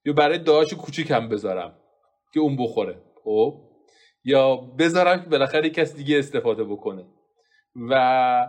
یا 0.04 0.12
برای 0.12 0.38
داش 0.38 0.74
کوچیکم 0.74 1.28
بذارم 1.28 1.78
که 2.34 2.40
اون 2.40 2.56
بخوره. 2.56 3.02
خب؟ 3.24 3.60
یا 4.24 4.56
بذارم 4.56 5.22
که 5.22 5.28
بالاخره 5.28 5.70
کسی 5.70 5.96
دیگه 5.96 6.18
استفاده 6.18 6.64
بکنه. 6.64 7.06
و 7.90 8.46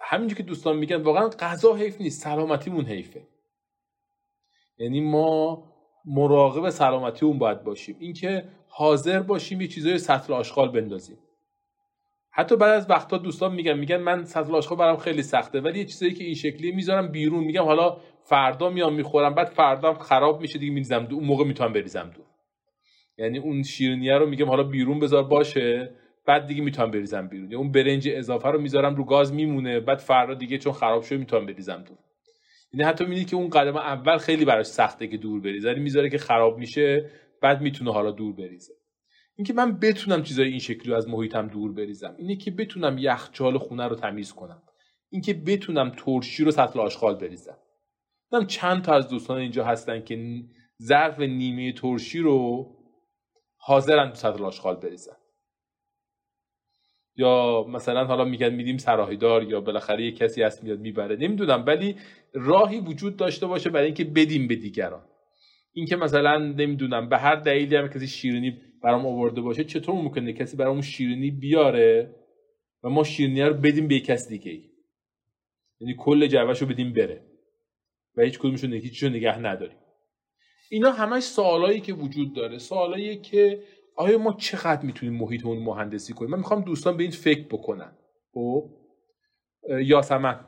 همینجور 0.00 0.36
که 0.36 0.42
دوستان 0.42 0.76
میگن 0.76 1.02
واقعا 1.02 1.28
غذا 1.28 1.74
حیف 1.74 2.00
نیست 2.00 2.22
سلامتیمون 2.22 2.84
حیفه. 2.84 3.26
یعنی 4.78 5.00
ما 5.00 5.64
مراقب 6.06 6.70
سلامتی 6.70 7.26
اون 7.26 7.38
باید 7.38 7.64
باشیم. 7.64 7.96
اینکه 7.98 8.44
حاضر 8.68 9.22
باشیم 9.22 9.60
یه 9.60 9.68
چیزای 9.68 9.98
سطل 9.98 10.32
آشغال 10.32 10.68
بندازیم. 10.68 11.18
حتی 12.30 12.56
بعد 12.56 12.70
از 12.70 12.90
وقتا 12.90 13.18
دوستان 13.18 13.54
میگن 13.54 13.78
میگن 13.78 13.96
من 13.96 14.24
سطل 14.24 14.54
آشغال 14.54 14.78
برام 14.78 14.96
خیلی 14.96 15.22
سخته 15.22 15.60
ولی 15.60 15.78
یه 15.78 15.84
چیزایی 15.84 16.14
که 16.14 16.24
این 16.24 16.34
شکلی 16.34 16.72
می‌ذارم 16.72 17.08
بیرون. 17.08 17.44
میگم 17.44 17.64
حالا 17.64 17.96
فردا 18.22 18.70
میام 18.70 18.94
می‌خورم 18.94 19.34
بعد 19.34 19.46
فردا 19.46 19.94
خراب 19.94 20.40
میشه 20.40 20.58
دیگه 20.58 20.72
میریزم 20.72 21.04
دو. 21.04 21.16
اون 21.16 21.24
موقع 21.24 21.44
می‌تونم 21.44 21.72
بریزم 21.72 22.10
دور 22.14 22.24
یعنی 23.18 23.38
اون 23.38 23.62
شیرینیه 23.62 24.18
رو 24.18 24.26
میگم 24.26 24.48
حالا 24.48 24.62
بیرون 24.62 24.98
بذار 24.98 25.22
باشه 25.22 25.90
بعد 26.26 26.46
دیگه 26.46 26.62
می‌تونم 26.62 26.90
بریزم 26.90 27.28
بیرون. 27.28 27.50
یا 27.50 27.58
اون 27.58 27.72
برنج 27.72 28.08
اضافه 28.12 28.48
رو 28.48 28.60
می‌ذارم 28.60 28.94
رو 28.94 29.04
گاز 29.04 29.32
میمونه 29.32 29.80
بعد 29.80 29.98
فردا 29.98 30.34
دیگه 30.34 30.58
چون 30.58 30.72
خراب 30.72 31.02
شده 31.02 31.18
می‌تونم 31.18 31.46
بریزم 31.46 31.84
دور 31.88 31.98
یعنی 32.76 32.88
حتی 32.88 33.04
می‌بینی 33.04 33.24
که 33.24 33.36
اون 33.36 33.50
قدم 33.50 33.76
اول 33.76 34.18
خیلی 34.18 34.44
براش 34.44 34.66
سخته 34.66 35.06
که 35.06 35.16
دور 35.16 35.40
بریزه 35.40 35.68
یعنی 35.68 35.80
می‌ذاره 35.80 36.10
که 36.10 36.18
خراب 36.18 36.58
میشه 36.58 37.10
بعد 37.42 37.60
می‌تونه 37.60 37.92
حالا 37.92 38.10
دور 38.10 38.32
بریزه. 38.32 38.72
اینکه 39.36 39.52
من 39.52 39.78
بتونم 39.78 40.22
چیزای 40.22 40.48
این 40.48 40.58
شکلی 40.58 40.94
از 40.94 41.08
محیطم 41.08 41.48
دور 41.48 41.72
بریزم 41.72 42.14
اینه 42.18 42.36
که 42.36 42.50
بتونم 42.50 42.98
یخچال 42.98 43.58
خونه 43.58 43.88
رو 43.88 43.96
تمیز 43.96 44.32
کنم. 44.32 44.62
اینکه 45.10 45.34
بتونم 45.34 45.92
ترشی 45.96 46.44
رو 46.44 46.50
سطل 46.50 46.80
آشغال 46.80 47.14
بریزم. 47.14 47.58
دیدم 48.30 48.46
چند 48.46 48.82
تا 48.82 48.94
از 48.94 49.08
دوستان 49.08 49.38
اینجا 49.38 49.64
هستن 49.64 50.00
که 50.04 50.44
ظرف 50.82 51.20
نیمه 51.20 51.72
ترشی 51.72 52.18
رو 52.18 52.66
حاضرن 53.56 54.08
تو 54.08 54.14
سطل 54.14 54.44
آشغال 54.44 54.76
بریزن. 54.76 55.16
یا 57.16 57.66
مثلا 57.68 58.04
حالا 58.04 58.24
میگن 58.24 58.54
میدیم 58.54 58.78
سراحیدار 58.78 59.42
یا 59.44 59.60
بالاخره 59.60 60.04
یه 60.04 60.12
کسی 60.12 60.42
هست 60.42 60.64
میاد 60.64 60.80
می‌بره 60.80 61.16
نمی‌دونم. 61.16 61.64
ولی 61.66 61.96
راهی 62.32 62.78
وجود 62.78 63.16
داشته 63.16 63.46
باشه 63.46 63.70
برای 63.70 63.86
اینکه 63.86 64.04
بدیم 64.04 64.48
به 64.48 64.56
دیگران. 64.56 65.04
اینکه 65.72 65.96
مثلا 65.96 66.38
نمی‌دونم 66.38 67.08
به 67.08 67.18
هر 67.18 67.34
دلیلی 67.34 67.76
هم 67.76 67.88
کسی 67.88 68.06
شیرینی 68.06 68.58
برام 68.82 69.06
آورده 69.06 69.40
باشه 69.40 69.64
چطور 69.64 69.94
ممکنه 69.94 70.32
کسی 70.32 70.56
برامون 70.56 70.82
شیرینی 70.82 71.30
بیاره 71.30 72.14
و 72.82 72.88
ما 72.88 73.04
شیرینی 73.04 73.42
رو 73.42 73.54
بدیم 73.54 73.88
به 73.88 74.00
کس 74.00 74.28
دیگه 74.28 74.60
یعنی 75.80 75.94
کل 75.98 76.26
جعبهش 76.26 76.58
رو 76.58 76.66
بدیم 76.66 76.92
بره 76.92 77.20
و 78.16 78.22
هیچ 78.22 78.38
کدومش 78.38 78.64
رو 79.02 79.08
نگه 79.08 79.38
نداریم. 79.38 79.76
اینا 80.70 80.92
همش 80.92 81.22
سوالایی 81.22 81.80
که 81.80 81.92
وجود 81.92 82.34
داره. 82.34 82.58
سوالایی 82.58 83.16
که 83.16 83.62
آیا 83.96 84.18
ما 84.18 84.32
چقدر 84.32 84.82
می‌تونیم 84.82 85.14
محیطمون 85.14 85.58
مهندسی 85.58 86.12
کنیم؟ 86.12 86.30
من 86.30 86.38
می‌خوام 86.38 86.62
دوستان 86.62 86.96
به 86.96 87.02
این 87.02 87.12
فکر 87.12 87.44
بکنن. 87.44 87.92
خب؟ 88.34 88.70
یاسمن. 89.82 90.40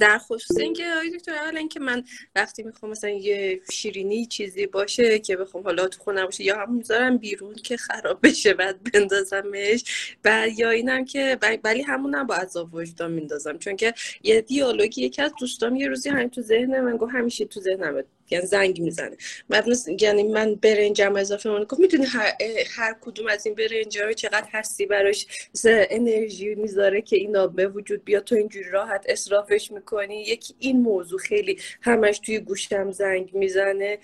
در 0.00 0.18
خصوص 0.18 0.58
اینکه 0.58 0.84
آقای 0.96 1.10
دکتر 1.10 1.32
اولا 1.32 1.58
اینکه 1.58 1.80
من 1.80 2.04
وقتی 2.34 2.62
می‌خوام 2.62 2.92
مثلا 2.92 3.10
یه 3.10 3.60
شیرینی 3.72 4.26
چیزی 4.26 4.66
باشه 4.66 5.18
که 5.18 5.36
بخوام 5.36 5.64
حالا 5.64 5.88
تو 5.88 6.02
خونه 6.02 6.24
باشه 6.24 6.44
یا 6.44 6.56
هم 6.58 6.74
می‌ذارم 6.74 7.16
بیرون 7.16 7.54
که 7.54 7.76
خراب 7.76 8.18
بشه 8.22 8.54
بعد 8.54 8.92
بندازمش 8.92 10.14
و 10.24 10.48
یا 10.56 10.70
اینم 10.70 11.04
که 11.04 11.38
ولی 11.64 11.82
همونم 11.82 12.26
با 12.26 12.34
عذاب 12.34 12.74
وجدان 12.74 13.12
میندازم. 13.12 13.58
چون 13.58 13.76
که 13.76 13.94
یه 14.22 14.40
دیالوگی 14.40 15.02
یکی 15.02 15.22
از 15.22 15.32
دوستام 15.40 15.76
یه 15.76 15.88
روزی 15.88 16.08
همین 16.08 16.30
تو 16.30 16.40
ذهن 16.40 16.80
من 16.80 16.96
گفت 16.96 17.12
همیشه 17.14 17.44
تو 17.44 17.60
ذهنم 17.60 18.02
یعنی 18.30 18.46
زنگ 18.46 18.80
می‌زنه. 18.80 19.16
بعد 19.48 19.66
یعنی 20.00 20.22
من 20.22 20.54
برنجم 20.54 21.16
اضافه 21.16 21.50
من 21.50 21.64
گفت 21.64 21.80
می‌دونی 21.80 22.04
هر, 22.04 22.32
هر 22.76 22.96
کدوم 23.00 23.26
از 23.26 23.46
این 23.46 23.54
برنج 23.54 23.98
ها 23.98 24.12
چقدر 24.12 24.48
هستی 24.52 24.86
براش 24.86 25.26
انرژی 25.64 26.54
می‌ذاره 26.54 27.02
که 27.02 27.16
اینا 27.16 27.46
به 27.46 27.68
وجود 27.68 28.04
بیاد. 28.04 28.24
تو 28.24 28.34
اینجوری 28.34 28.70
راحت 28.70 29.04
اصرافش 29.08 29.70
می‌کنی. 29.70 30.22
یکی 30.22 30.54
این 30.58 30.80
موضوع 30.80 31.18
خیلی 31.18 31.58
همش 31.80 32.18
توی 32.18 32.38
گوشم 32.38 32.90
زنگ 32.90 33.30
می‌زنه. 33.34 33.98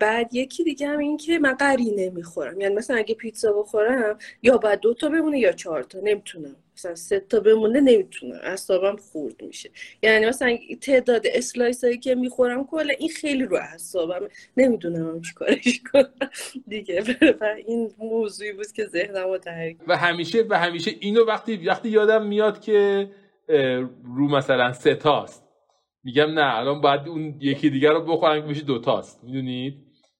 بعد 0.00 0.34
یکی 0.34 0.64
دیگه 0.64 0.86
هم 0.86 0.98
این 0.98 1.16
که 1.16 1.38
من 1.38 1.54
قرینه 1.54 2.10
می‌خورم. 2.10 2.60
یعنی 2.60 2.74
مثلا 2.74 2.96
اگه 2.96 3.14
پیتزا 3.14 3.52
بخورم 3.52 4.18
یا 4.42 4.58
بعد 4.58 4.80
دو 4.80 4.94
تا 4.94 5.08
بمونه 5.08 5.38
یا 5.38 5.52
چهار 5.52 5.82
تا. 5.82 5.98
نمی‌تونم. 6.00 6.56
مثلا 6.78 6.94
سه 6.94 7.20
تا 7.20 7.40
بمونه 7.40 7.80
نمی‌تونه. 7.80 8.34
اعصابم 8.42 8.96
خورد 8.96 9.42
میشه. 9.42 9.70
یعنی 10.02 10.26
مثلا 10.26 10.58
تعداد 10.80 11.22
اسلایس 11.26 11.84
هایی 11.84 11.98
که 11.98 12.14
می‌خورم 12.14 12.66
کلا 12.66 12.94
این 12.98 13.08
خیلی 13.08 13.44
رو 13.44 13.56
اعصابم. 13.56 14.28
نمی‌دونم 14.56 15.22
چی 15.22 15.34
کارش 15.34 15.80
کنم. 15.92 16.30
دیگه 16.68 17.02
و 17.40 17.54
این 17.66 17.90
موضوعی 17.98 18.52
بود 18.52 18.72
که 18.72 18.86
ذهنم 18.86 19.28
رو 19.28 19.38
و 19.86 19.96
همیشه 19.96 20.44
و 20.48 20.58
همیشه 20.58 20.90
اینو 21.00 21.24
وقتی 21.24 21.56
وقتی 21.56 21.88
یادم 21.88 22.26
میاد 22.26 22.60
که 22.60 23.10
رو 24.04 24.28
مثلا 24.28 24.72
سه 24.72 24.94
تاست. 24.94 25.44
میگم 26.04 26.30
نه 26.30 26.56
الان 26.56 26.80
باید 26.80 27.08
اون 27.08 27.34
یکی 27.40 27.70
دیگر 27.70 27.92
رو 27.92 28.00
بخورم 28.00 28.40
که 28.40 28.46
میشه 28.46 28.62
دوتاست 28.62 29.24
می‌دونید؟ 29.24 29.74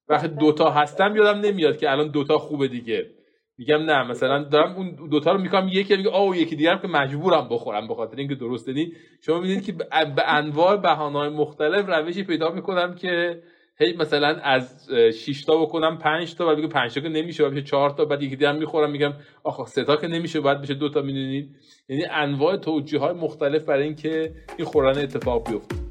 وقتی 0.09 0.29
دوتا 0.29 0.71
هستم 0.71 1.17
یادم 1.17 1.41
نمیاد 1.41 1.79
که 1.79 1.91
الان 1.91 2.09
دوتا 2.09 2.39
خوبه 2.39 2.69
دیگه. 2.69 3.18
میگم 3.59 3.83
نه 3.83 4.03
مثلا 4.03 4.45
دارم 4.45 4.77
اون 4.77 5.09
دوتا 5.11 5.33
رو 5.33 5.41
می‌کنم 5.41 5.69
یکی 5.69 5.97
میگه 5.97 6.11
آو 6.11 6.37
یکی 6.37 6.57
دیگه 6.57 6.79
که 6.83 6.89
مجبورم 6.89 7.49
بخورم 7.51 7.89
به 7.89 7.95
خاطر 7.95 8.17
اینکه 8.17 8.35
درست 8.35 8.67
دینی. 8.67 8.93
شما 9.21 9.41
می‌دونید 9.41 9.65
که 9.65 9.73
به 9.73 10.25
انواع 10.27 10.77
بهانه‌های 10.77 11.29
مختلف 11.29 11.89
روشی 11.89 12.23
پیدا 12.23 12.51
می‌کنم 12.51 12.95
که 12.95 13.43
هی 13.81 13.93
مثلا 13.93 14.37
از 14.43 14.89
6 15.15 15.45
تا 15.45 15.57
بکنم 15.57 15.99
5 15.99 16.35
تا 16.35 16.47
بعد 16.47 16.57
میگم 16.57 16.69
5 16.69 16.95
تا 16.95 17.01
که 17.01 17.09
نمیشه 17.09 17.49
باید 17.49 17.65
4 17.65 17.91
تا 17.91 18.05
بعد 18.05 18.23
یکی 18.23 18.37
دیگه 18.37 18.53
می‌خورم 18.53 18.91
میگم 18.91 19.13
آخه 19.45 19.65
سه 19.65 19.85
تا 19.85 19.97
که 19.97 20.07
نمیشه 20.07 20.41
باید 20.41 20.61
بشه 20.61 20.75
دو 20.75 20.89
تا 20.89 21.03
می‌دونید؟ 21.03 21.57
یعنی 21.89 22.05
انواع 22.05 22.57
توجیه 22.57 23.01
های 23.01 23.13
مختلف 23.13 23.63
برای 23.65 23.83
اینکه 23.83 24.33
این 24.57 24.67
خوردن 24.67 25.03
اتفاق 25.03 25.51
بیفته. 25.51 25.88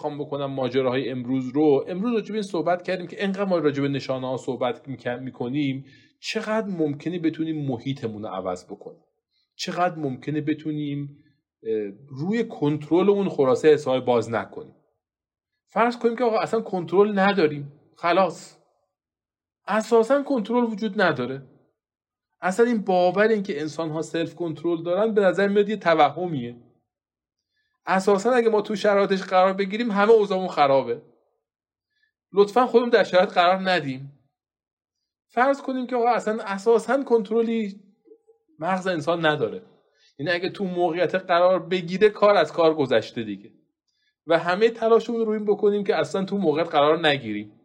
بخوام 0.00 0.18
بکنم 0.18 0.46
ماجراهای 0.46 1.10
امروز 1.10 1.48
رو. 1.48 1.84
امروز 1.88 2.14
راجع 2.14 2.28
به 2.28 2.34
این 2.34 2.42
صحبت 2.42 2.82
کردیم 2.82 3.06
که 3.06 3.24
انقدر 3.24 3.44
ما 3.44 3.58
راجع 3.58 3.82
به 3.82 3.88
نشانه 3.88 4.28
ها 4.28 4.36
صحبت 4.36 4.88
می‌کنیم 5.20 5.84
چقدر 6.20 6.66
ممکنه 6.66 7.18
بتونیم 7.18 7.66
محیطمون 7.66 8.22
رو 8.22 8.28
عوض 8.28 8.64
بکنیم؟ 8.64 9.00
چقدر 9.54 9.98
ممکنه 9.98 10.40
بتونیم 10.40 11.16
روی 12.08 12.44
کنترل 12.44 13.10
اون 13.10 13.28
خلاصه 13.28 13.68
حساب 13.68 14.04
باز 14.04 14.30
نکنیم؟ 14.30 14.74
فرض 15.66 15.98
کنیم 15.98 16.16
که 16.16 16.24
آقا 16.24 16.38
اصلا 16.38 16.60
کنترل 16.60 17.18
نداریم. 17.18 17.72
خلاص. 17.96 18.56
اساسا 19.66 20.22
کنترل 20.22 20.64
وجود 20.64 21.00
نداره. 21.00 21.42
اصلا 22.40 22.66
این 22.66 22.82
باور 22.82 23.28
این 23.28 23.42
که 23.42 23.60
انسان 23.60 23.90
ها 23.90 24.02
سلف 24.02 24.34
کنترل 24.34 24.82
دارن 24.82 25.14
به 25.14 25.20
نظر 25.20 25.48
میاد 25.48 25.68
یه 25.68 25.76
توهمیه. 25.76 26.56
اساسا 27.86 28.32
اگه 28.32 28.48
ما 28.48 28.60
تو 28.60 28.76
شرایطش 28.76 29.22
قرار 29.22 29.52
بگیریم 29.52 29.90
همه 29.90 30.10
اوضاعمون 30.10 30.48
خرابه. 30.48 31.02
لطفا 32.32 32.66
خودمون 32.66 32.90
در 32.90 33.04
شرایط 33.04 33.30
قرار 33.30 33.70
ندیم. 33.70 34.12
فرض 35.28 35.62
کنیم 35.62 35.86
که 35.86 35.96
آقا 35.96 36.08
اصلا 36.08 36.42
اساسا 36.42 37.04
کنترلی 37.04 37.80
مغز 38.58 38.86
انسان 38.86 39.26
نداره. 39.26 39.62
یعنی 40.18 40.32
اگه 40.32 40.50
تو 40.50 40.64
موقعیت 40.64 41.14
قرار 41.14 41.58
بگیره 41.58 42.08
کار 42.08 42.36
از 42.36 42.52
کار 42.52 42.74
گذشته 42.74 43.22
دیگه. 43.22 43.50
و 44.26 44.38
همه 44.38 44.70
تلاشمون 44.70 45.26
رو 45.26 45.32
این 45.32 45.44
بکنیم 45.44 45.84
که 45.84 45.96
اصلا 45.96 46.24
تو 46.24 46.38
موقعیت 46.38 46.68
قرار 46.68 47.06
نگیریم. 47.06 47.60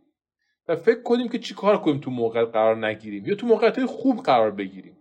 و 0.68 0.76
فکر 0.76 1.02
کنیم 1.02 1.30
که 1.30 1.40
چی 1.40 1.54
کار 1.54 1.82
کنیم 1.82 2.00
تو 2.00 2.12
موقعیت 2.12 2.48
قرار 2.48 2.88
نگیریم. 2.88 3.26
یا 3.26 3.36
تو 3.36 3.48
موقعیت 3.48 3.86
خوب 3.86 4.24
قرار 4.24 4.52
بگیریم. 4.52 4.98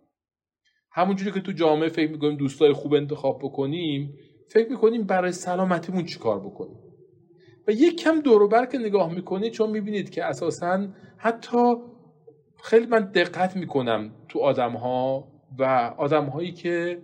همونجوری 0.92 1.32
که 1.32 1.40
تو 1.40 1.52
جامعه 1.52 1.88
فکر 1.88 2.10
می‌کنیم 2.10 2.36
دوستای 2.36 2.72
خوب 2.72 2.94
انتخاب 2.94 3.38
بکنیم 3.42 4.18
فکر 4.55 4.70
می‌کنیم 4.70 5.05
برای 5.05 5.32
سلامتیمون 5.32 6.05
چیکار 6.05 6.40
بکنیم؟ 6.40 6.78
و 7.68 7.72
یک 7.72 7.96
کم 8.00 8.20
دوروبر 8.20 8.66
که 8.66 8.78
نگاه 8.78 9.14
می‌کنید 9.14 9.52
چون 9.52 9.70
می‌بینید 9.70 10.11
که 10.11 10.24
اساسا 10.24 10.88
حتی 11.16 11.74
خیلی 12.62 12.86
من 12.86 13.00
دقت 13.05 13.57
می‌کنم 13.57 14.12
تو 14.28 14.38
آدم 14.40 14.72
ها 14.72 15.28
و 15.59 15.64
آدم 15.98 16.24
هایی 16.24 16.52
که 16.52 17.02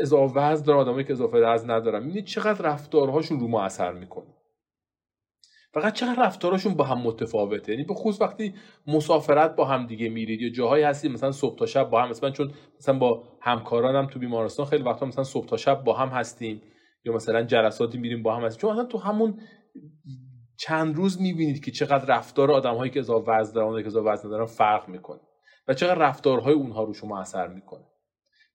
اضافه 0.00 0.34
وزن 0.34 0.64
دارن 0.64 0.78
آدمایی 0.80 1.04
که 1.04 1.12
اضافه 1.12 1.38
وزن 1.38 1.70
ندارن. 1.70 2.00
می‌بینید 2.02 2.24
چقدر 2.24 2.62
رفتارهاشون 2.64 3.40
رو 3.40 3.48
ما 3.48 3.64
اثر 3.64 3.92
می‌کنه. 3.92 4.33
فقط 5.74 5.92
چقدر 5.92 6.26
رفتارشون 6.26 6.74
با 6.74 6.84
هم 6.84 6.98
متفاوته؟ 6.98 7.72
یعنی 7.72 7.84
به 7.84 7.94
خصوص 7.94 8.20
وقتی 8.20 8.54
مسافرت 8.86 9.56
با 9.56 9.64
هم 9.64 9.86
دیگه 9.86 10.08
میرید 10.08 10.40
یا 10.40 10.48
جاهایی 10.50 10.84
هستی 10.84 11.08
مثلا 11.08 11.32
صبح 11.32 11.58
تا 11.58 11.66
شب 11.66 11.90
با 11.90 12.02
هم 12.02 12.08
مثلا 12.08 12.30
چون 12.30 12.50
مثلا 12.78 12.98
با 12.98 13.22
همکارانم 13.40 14.06
تو 14.06 14.18
بیمارستان 14.18 14.66
خیلی 14.66 14.82
وقتا 14.82 15.06
مثلا 15.06 15.24
صبح 15.24 15.46
تا 15.46 15.56
شب 15.56 15.84
با 15.84 15.92
هم 15.92 16.08
هستیم 16.08 16.62
یا 17.04 17.12
مثلا 17.12 17.42
جلساتی 17.42 17.98
میریم 17.98 18.22
با 18.22 18.36
هم 18.36 18.44
هستیم. 18.44 18.60
چون 18.60 18.72
مثلا 18.72 18.84
تو 18.84 18.98
همون 18.98 19.40
چند 20.56 20.96
روز 20.96 21.20
می‌بینید 21.20 21.64
که 21.64 21.70
چقدر 21.70 22.16
رفتار 22.16 22.52
آدمهایی 22.52 22.90
که 22.90 23.00
اضافه 23.00 23.32
وزن 23.32 23.52
دارن 23.52 23.82
که 23.82 23.86
اضافه 23.86 24.10
وزن 24.10 24.28
ندارن 24.28 24.46
فرق 24.46 24.88
می‌کنه 24.88 25.20
و 25.68 25.74
چقدر 25.74 25.98
رفتارهای 25.98 26.54
اونها 26.54 26.84
رو 26.84 26.94
شما 26.94 27.20
اثر 27.20 27.48
می‌کنه. 27.48 27.84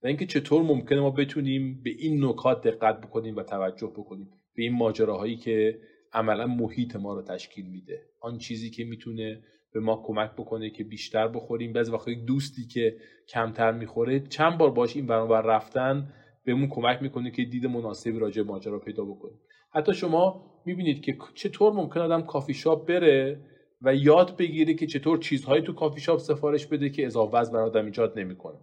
و 0.03 0.07
اینکه 0.07 0.26
چطور 0.26 0.61
ممکنه 0.61 0.99
ما 0.99 1.09
بتونیم 1.09 1.82
به 1.84 1.89
این 1.89 2.26
نکات 2.26 2.67
دقت 2.67 3.01
بکنیم 3.01 3.36
و 3.36 3.43
توجه 3.43 3.88
بکنیم 3.88 4.30
به 4.55 4.63
این 4.63 4.74
ماجراهایی 4.74 5.38
که 5.38 5.80
عملا 6.14 6.47
محیط 6.47 6.95
ما 6.95 7.14
رو 7.14 7.22
تشکیل 7.22 7.66
میده. 7.66 8.01
آن 8.22 8.38
چیزی 8.38 8.70
که 8.70 8.84
می‌تونه 8.84 9.43
به 9.74 9.80
ما 9.80 10.03
کمک 10.05 10.32
بکنه 10.32 10.70
که 10.70 10.84
بیشتر 10.84 11.28
بخوریم. 11.28 11.74
بعضی 11.74 11.91
وقتا 11.91 12.12
دوستی 12.28 12.66
که 12.66 12.97
کمتر 13.30 13.72
می‌خوره 13.72 14.20
چند 14.20 14.57
بار 14.57 14.72
باش 14.72 14.95
این 14.95 15.07
رفتن 15.07 16.14
بهمون 16.45 16.68
کمک 16.68 17.01
می‌کنه 17.01 17.32
که 17.32 17.43
دید 17.43 17.66
مناسبی 17.66 18.20
راجع 18.20 18.41
ماجرا 18.41 18.80
پیدا 18.80 19.05
بکنیم. 19.05 19.39
حتی 19.72 19.93
شما 19.93 20.51
می‌بینید 20.66 21.01
که 21.01 21.18
چطور 21.36 21.74
ممکن 21.74 21.99
آدم 21.99 22.22
کافی 22.22 22.53
شاپ 22.53 22.88
بره 22.88 23.41
و 23.82 23.95
یاد 23.95 24.38
بگیره 24.38 24.74
که 24.74 24.88
چطور 24.88 25.18
چیزهایی 25.18 25.62
تو 25.62 25.74
کافی 25.74 26.01
شاپ 26.01 26.20
سفارش 26.20 26.68
بده 26.68 26.89
که 26.89 27.05
اضافه 27.05 27.38
وزن 27.38 27.53
برای 27.53 27.66
آدم 27.66 27.86
ایجاد 27.86 28.20
نمی‌کنه. 28.20 28.57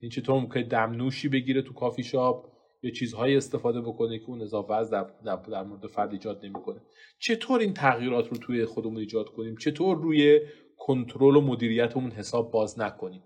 این 0.00 0.10
چطور 0.10 0.40
ممکنه 0.40 0.62
دمنوشی 0.62 1.28
بگیره 1.28 1.62
تو 1.62 1.74
کافی 1.74 2.02
شاپ؟ 2.02 2.51
یا 2.82 2.90
چیزهایی 2.90 3.36
استفاده 3.36 3.80
بکنه 3.80 4.18
که 4.18 4.24
اون 4.28 4.42
اضافه 4.42 4.74
از 4.74 4.90
در, 4.90 5.06
در, 5.24 5.62
مورد 5.62 5.86
فرد 5.86 6.12
ایجاد 6.12 6.44
نمی‌کنه. 6.44 6.80
چطور 7.18 7.60
این 7.60 7.74
تغییرات 7.74 8.28
رو 8.28 8.36
توی 8.36 8.64
خودمون 8.64 8.96
ایجاد 8.96 9.28
کنیم؟ 9.28 9.56
چطور 9.56 9.96
روی 9.96 10.40
کنترل 10.76 11.36
و 11.36 11.40
مدیریتمون 11.40 12.10
حساب 12.10 12.50
باز 12.50 12.78
نکنیم؟ 12.78 13.22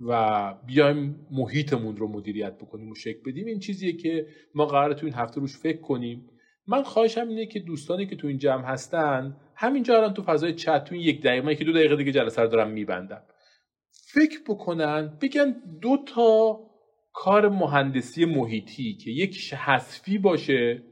و 0.00 0.54
بیایم 0.66 1.26
محیطمون 1.30 1.96
رو 1.96 2.08
مدیریت 2.08 2.58
بکنیم 2.58 2.90
و 2.90 2.94
شکل 2.94 3.20
بدیم. 3.30 3.46
این 3.46 3.58
چیزیه 3.58 3.92
که 3.92 4.26
ما 4.54 4.66
قراره 4.66 4.94
تو 4.94 5.06
این 5.06 5.14
هفته 5.14 5.40
روش 5.40 5.56
فکر 5.56 5.80
کنیم. 5.80 6.28
من 6.66 6.82
خواهشم 6.82 7.28
اینه 7.28 7.46
که 7.46 7.60
دوستانی 7.60 8.06
که 8.06 8.16
تو 8.16 8.26
این 8.26 8.38
جمع 8.38 8.64
هستن 8.64 9.36
همینجا 9.54 9.96
الان 9.96 10.14
تو 10.14 10.22
فضای 10.22 10.54
چت 10.54 10.84
تو 10.84 10.94
یک 10.94 11.22
دقیقه 11.22 11.54
که 11.54 11.64
دو 11.64 11.72
دقیقه 11.72 11.96
دیگه 11.96 12.12
جلسه 12.12 12.42
رو 12.42 12.48
دارم 12.48 12.70
میبندم. 12.70 13.22
فکر 13.90 14.40
بکنن 14.48 15.18
بگن 15.20 15.62
دو 15.80 16.04
تا 16.06 16.60
کار 17.12 17.48
مهندسی 17.48 18.24
محیطی 18.24 18.94
که 18.94 19.10
یکیش 19.10 19.52
حذفی 19.52 20.18
باشه 20.18 20.82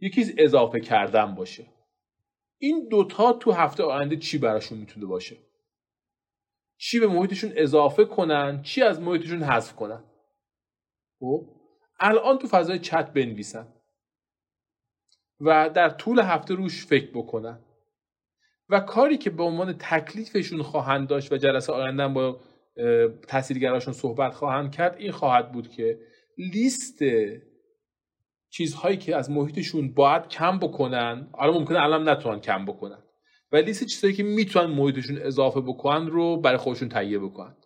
یکیش 0.00 0.26
اضافه 0.38 0.80
کردن 0.80 1.34
باشه. 1.34 1.66
این 2.58 2.88
دوتا 2.88 3.32
تو 3.32 3.52
هفته 3.52 3.82
آینده 3.82 4.16
چی 4.16 4.38
براشون 4.38 4.78
می‌تونه 4.78 5.06
باشه؟ 5.06 5.36
چی 6.78 7.00
به 7.00 7.06
محیطشون 7.06 7.52
اضافه 7.56 8.04
کنن 8.04 8.62
چی 8.62 8.82
از 8.82 9.00
محیطشون 9.00 9.42
حذف 9.42 9.76
کنن؟ 9.76 10.04
خب 11.20 11.48
الان 12.00 12.38
تو 12.38 12.46
فضای 12.46 12.78
چت 12.78 13.12
بنویسن 13.12 13.74
و 15.40 15.70
در 15.70 15.90
طول 15.90 16.20
هفته 16.20 16.54
روش 16.54 16.86
فکر 16.86 17.10
بکنن. 17.14 17.64
و 18.68 18.80
کاری 18.80 19.18
که 19.18 19.30
به 19.30 19.42
عنوان 19.42 19.72
تکلیفشون 19.72 20.62
خواهند 20.62 21.08
داشت 21.08 21.32
و 21.32 21.36
جلسه 21.36 21.72
آینده 21.72 22.08
با 22.08 22.40
تاثیرگراشون 23.28 23.94
صحبت 23.94 24.34
خواهند 24.34 24.72
کرد. 24.72 24.96
این 24.98 25.12
خواهد 25.12 25.52
بود 25.52 25.68
که 25.68 25.98
لیست 26.38 26.98
چیزهایی 28.50 28.96
که 28.96 29.16
از 29.16 29.30
محیطشون 29.30 29.94
باید 29.94 30.28
کم 30.28 30.58
بکنن 30.58 31.28
حالا 31.32 31.52
ممکنه 31.52 31.82
الان 31.82 32.08
نتونن 32.08 32.40
کم 32.40 32.64
بکنن 32.64 32.98
و 33.52 33.56
لیست 33.56 33.84
چیزهایی 33.84 34.16
که 34.16 34.22
می‌تونن 34.22 34.66
محیطشون 34.66 35.18
اضافه 35.18 35.60
بکنن 35.60 36.06
رو 36.06 36.36
برای 36.36 36.56
خودشون 36.56 36.88
تهیه 36.88 37.18
بکنن. 37.18 37.56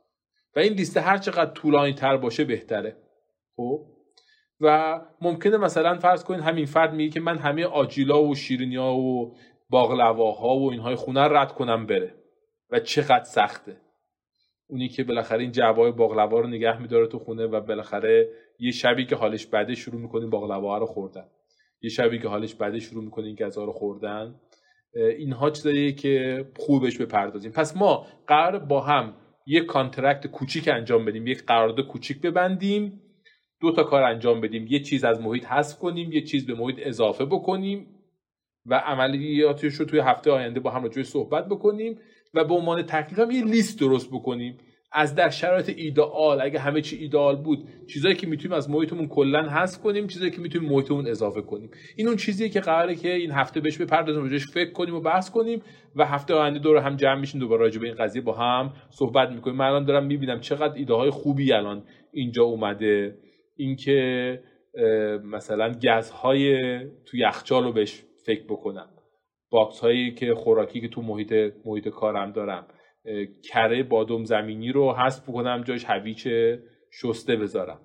و 0.56 0.58
این 0.58 0.72
لیست 0.72 0.96
هر 0.96 1.18
چقدر 1.18 1.50
طولانی 1.50 1.92
تر 1.92 2.16
باشه 2.16 2.44
بهتره. 2.44 2.96
خب؟ 3.56 3.86
و 4.60 5.00
ممکنه 5.20 5.56
مثلا 5.56 5.98
فرض 5.98 6.24
کنید 6.24 6.40
همین 6.40 6.66
فرد 6.66 6.94
میگه 6.94 7.10
که 7.10 7.20
من 7.20 7.38
همه 7.38 7.64
آجیلا 7.64 8.24
و 8.24 8.34
شیرینیا 8.34 8.92
و 8.92 9.36
باقلواها 9.70 10.56
و 10.56 10.70
اینهای 10.70 10.94
خونه 10.94 11.20
رد 11.20 11.52
کنم 11.52 11.86
بره. 11.86 12.14
و 12.70 12.80
چقدر 12.80 13.24
سخته. 13.24 13.76
اونی 14.70 14.88
که 14.88 15.04
بالاخره 15.04 15.42
این 15.42 15.52
جعبه 15.52 15.92
باقلوا 15.92 16.40
رو 16.40 16.46
نگه 16.46 16.82
میداره 16.82 17.06
تو 17.06 17.18
خونه 17.18 17.46
و 17.46 17.60
بالاخره 17.60 18.28
یه 18.58 18.70
شبی 18.70 19.06
که 19.06 19.16
حالش 19.16 19.46
بده 19.46 19.74
شروع 19.74 20.00
می‌کنیم 20.00 20.30
باقلوا 20.30 20.78
رو 20.78 20.86
خوردن. 20.86 21.24
یه 21.82 21.90
شبی 21.90 22.18
که 22.18 22.28
حالش 22.28 22.54
بده 22.54 22.80
شروع 22.80 23.04
می‌کنه 23.04 23.26
این 23.26 23.36
غذا 23.36 23.64
رو 23.64 23.72
خوردن. 23.72 24.34
اینها 24.94 25.50
چیزاییه 25.50 25.92
که 25.92 26.44
خوبش 26.56 26.98
بپردازیم. 26.98 27.52
پس 27.52 27.76
ما 27.76 28.06
قرار 28.26 28.58
با 28.58 28.80
هم 28.80 29.14
یک 29.46 29.66
contract 29.66 30.26
کوچیک 30.26 30.68
انجام 30.68 31.04
بدیم 31.04 31.26
یک 31.26 31.44
قرارداد 31.46 31.86
کوچیک 31.86 32.20
ببندیم 32.20 33.00
دو 33.60 33.72
تا 33.72 33.82
کار 33.82 34.02
انجام 34.02 34.40
بدیم. 34.40 34.66
یه 34.66 34.80
چیز 34.80 35.04
از 35.04 35.20
محیط 35.20 35.44
حذف 35.44 35.78
کنیم 35.78 36.12
یه 36.12 36.22
چیز 36.22 36.46
به 36.46 36.54
محیط 36.54 36.76
اضافه 36.82 37.24
بکنیم 37.24 37.86
و 38.66 38.74
عملیاتش 38.74 39.74
رو 39.74 39.84
توی 39.84 40.00
هفته 40.00 40.30
آینده 40.30 40.60
با 40.60 40.70
هم 40.70 40.82
راجعش 40.82 41.06
صحبت 41.06 41.46
بکنیم. 41.46 41.98
و 42.34 42.44
به 42.44 42.54
عنوان 42.54 42.82
تکلیف 42.82 43.18
هم 43.18 43.30
یه 43.30 43.44
لیست 43.44 43.80
درست 43.80 44.08
بکنیم. 44.10 44.58
از 44.92 45.14
در 45.14 45.30
شرایط 45.30 45.68
ایدئال 45.76 46.40
اگه 46.40 46.58
همه 46.58 46.80
چی 46.80 46.96
ایدئال 46.96 47.36
بود 47.36 47.68
چیزایی 47.86 48.14
که 48.14 48.26
می‌تونیم 48.26 48.56
از 48.56 48.70
محیطمون 48.70 49.08
کلا 49.08 49.48
حذف 49.48 49.78
کنیم 49.78 50.06
چیزایی 50.06 50.30
که 50.30 50.40
می‌تونیم 50.40 50.70
محیطمون 50.70 51.06
اضافه 51.06 51.42
کنیم. 51.42 51.70
این 51.96 52.08
اون 52.08 52.16
چیزیه 52.16 52.48
که 52.48 52.60
قراره 52.60 52.94
که 52.94 53.14
این 53.14 53.30
هفته 53.30 53.60
بهش 53.60 53.78
بپردازیم 53.78 54.22
روش 54.22 54.46
فکر 54.46 54.72
کنیم 54.72 54.94
و 54.94 55.00
بحث 55.00 55.30
کنیم 55.30 55.62
و 55.96 56.06
هفته 56.06 56.34
آینده 56.34 56.58
دور 56.58 56.76
هم 56.76 56.96
جمع 56.96 57.20
میشیم 57.20 57.40
دوباره 57.40 57.60
راجع 57.60 57.80
به 57.80 57.86
این 57.86 57.96
قضیه 57.96 58.22
با 58.22 58.32
هم 58.32 58.72
صحبت 58.90 59.30
می‌کنیم. 59.30 59.56
من 59.56 59.66
الان 59.66 59.84
دارم 59.84 60.06
می‌بینم 60.06 60.40
چقدر 60.40 60.74
ایده 60.74 60.94
های 60.94 61.10
خوبی 61.10 61.52
الان 61.52 61.82
اینجا 62.12 62.44
اومده. 62.44 63.18
اینکه 63.56 64.40
مثلا 65.24 65.72
گزهای 65.82 66.78
تو 67.06 67.16
یخچال 67.16 67.64
رو 67.64 67.72
بهش 67.72 68.02
فکر 68.24 68.44
بکنم. 68.44 68.88
باکس 69.50 69.80
هایی 69.80 70.14
که 70.14 70.34
خوراکی 70.34 70.80
که 70.80 70.88
تو 70.88 71.02
محیط 71.02 71.54
محیط 71.64 71.88
کارم 71.88 72.32
دارم 72.32 72.66
کره 73.52 73.82
بادوم 73.82 74.24
زمینی 74.24 74.72
رو 74.72 74.92
حذف 74.92 75.28
بکنم 75.28 75.62
جاش 75.62 75.84
هویچ 75.84 76.28
شسته 76.90 77.36
بذارم. 77.36 77.80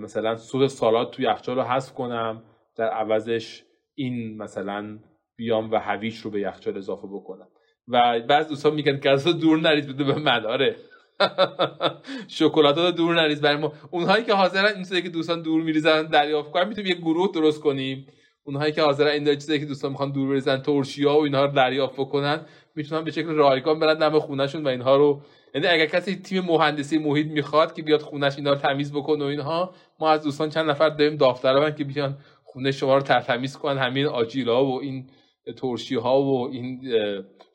مثلا 0.00 0.36
سس 0.36 0.66
سالاد 0.66 1.10
تو 1.10 1.22
یخچال 1.22 1.56
رو 1.56 1.62
حذف 1.62 1.94
کنم 1.94 2.42
در 2.76 2.88
عوضش 2.88 3.64
این 3.94 4.36
مثلا 4.36 4.98
بیام 5.36 5.70
و 5.70 5.76
هویچ 5.76 6.16
رو 6.16 6.30
به 6.30 6.40
یخچال 6.40 6.76
اضافه 6.76 7.06
بکنم. 7.06 7.48
و 7.88 8.20
بعض 8.28 8.48
دوستان 8.48 8.74
میگن 8.74 9.00
که 9.00 9.10
آقا 9.10 9.24
دور 9.24 9.60
نریزید 9.60 9.88
بده 9.88 10.04
به 10.04 10.18
من. 10.18 10.46
آره. 10.46 10.76
شکلات 12.38 12.78
رو 12.78 12.90
دور 12.90 13.14
نریز 13.14 13.40
برای 13.40 13.56
ما. 13.56 13.72
اونهایی 13.90 14.24
که 14.24 14.34
حاضرن 14.34 14.72
این 14.76 15.02
که 15.02 15.08
دوستان 15.08 15.42
دور 15.42 15.62
میریزن 15.62 16.06
دریافت 16.06 16.50
کنن 16.50 16.68
می‌تونیم 16.68 16.90
یه 16.90 16.96
گروه 17.00 17.30
درست 17.34 17.60
کنیم. 17.60 18.06
اونهایی 18.44 18.72
که 18.72 18.82
حاضرن 18.82 19.08
این 19.08 19.24
چیزی 19.24 19.58
که 19.58 19.66
دوستان 19.66 19.90
می‌خوان 19.90 20.12
دور 20.12 20.28
بریزن 20.28 20.56
تورشیا 20.56 21.14
و 21.14 21.22
اینها 21.22 21.44
رو 21.44 21.52
دریافت 21.52 21.94
بکنن 21.94 22.40
می‌تونن 22.74 23.04
به 23.04 23.10
شکل 23.10 23.26
رایگان 23.26 23.80
برن 23.80 23.98
دم 23.98 24.18
خونهشون 24.18 24.64
و 24.64 24.68
اینها 24.68 24.96
رو 24.96 25.22
یعنی 25.54 25.66
اگر 25.66 25.86
کسی 25.86 26.16
تیم 26.16 26.44
مهندسی 26.44 26.98
محیط 26.98 27.26
می‌خواد 27.26 27.74
که 27.74 27.82
بیاد 27.82 28.00
خونش 28.02 28.36
اینا 28.36 28.52
رو 28.52 28.58
تمیز 28.58 28.92
بکنه 28.92 29.24
و 29.24 29.28
اینها 29.28 29.74
ما 30.00 30.10
از 30.10 30.22
دوستان 30.22 30.48
چند 30.48 30.70
نفر 30.70 30.88
داریم 30.88 31.16
داوطلبن 31.16 31.74
که 31.74 31.84
بیان 31.84 32.18
خونه 32.44 32.70
شما 32.72 32.96
رو 32.96 33.02
ترتمیز 33.02 33.56
کنن 33.56 33.78
همین 33.78 34.06
آجیلا 34.06 34.64
و 34.64 34.80
این 34.80 35.10
ترشی 35.56 35.94
ها 35.94 36.22
و 36.22 36.48
این 36.52 36.80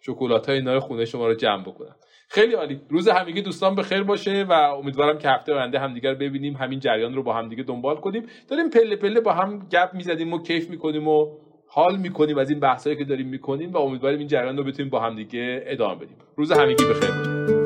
شکلات 0.02 0.50
های 0.50 0.58
اینا 0.58 0.74
رو 0.74 0.80
خونه 0.80 1.06
شما 1.06 1.28
رو 1.28 1.34
جمع 1.34 1.64
بکنن. 1.64 1.96
خیلی 2.28 2.54
عالی. 2.54 2.82
روز 2.90 3.08
همگی 3.08 3.42
دوستان 3.42 3.76
به 3.76 3.84
خیر 3.84 4.04
باشه 4.04 4.46
و 4.50 4.54
امیدوارم 4.54 5.18
که 5.18 5.30
هفته 5.30 5.54
آینده 5.54 5.80
همدیگر 5.80 6.14
ببینیم 6.14 6.54
همین 6.54 6.80
جریان 6.80 7.14
رو 7.14 7.24
با 7.24 7.34
همدیگه 7.34 7.64
دنبال 7.64 7.96
کنیم. 7.96 8.24
داریم 8.48 8.70
پله 8.70 8.96
پله 8.96 9.22
با 9.22 9.34
هم 9.34 9.68
گپ 9.72 9.90
می‌زدیم 9.94 10.34
و 10.34 10.44
کیف 10.44 10.70
می‌کنیم 10.70 11.08
و 11.08 11.28
حال 11.68 11.98
می‌کنیم 11.98 12.38
از 12.38 12.50
این 12.50 12.60
بحثایی 12.60 12.96
که 12.96 13.04
داریم 13.04 13.28
می‌کنیم 13.28 13.72
و 13.72 13.78
امیدواریم 13.78 14.20
این 14.20 14.28
جریان 14.28 14.58
رو 14.58 14.64
بتونیم 14.64 14.90
با 14.90 15.00
همدیگه 15.00 15.64
ادامه 15.66 15.96
بدیم. 15.96 16.18
روز 16.36 16.52
همگی 16.52 16.86
بخیر 16.86 17.65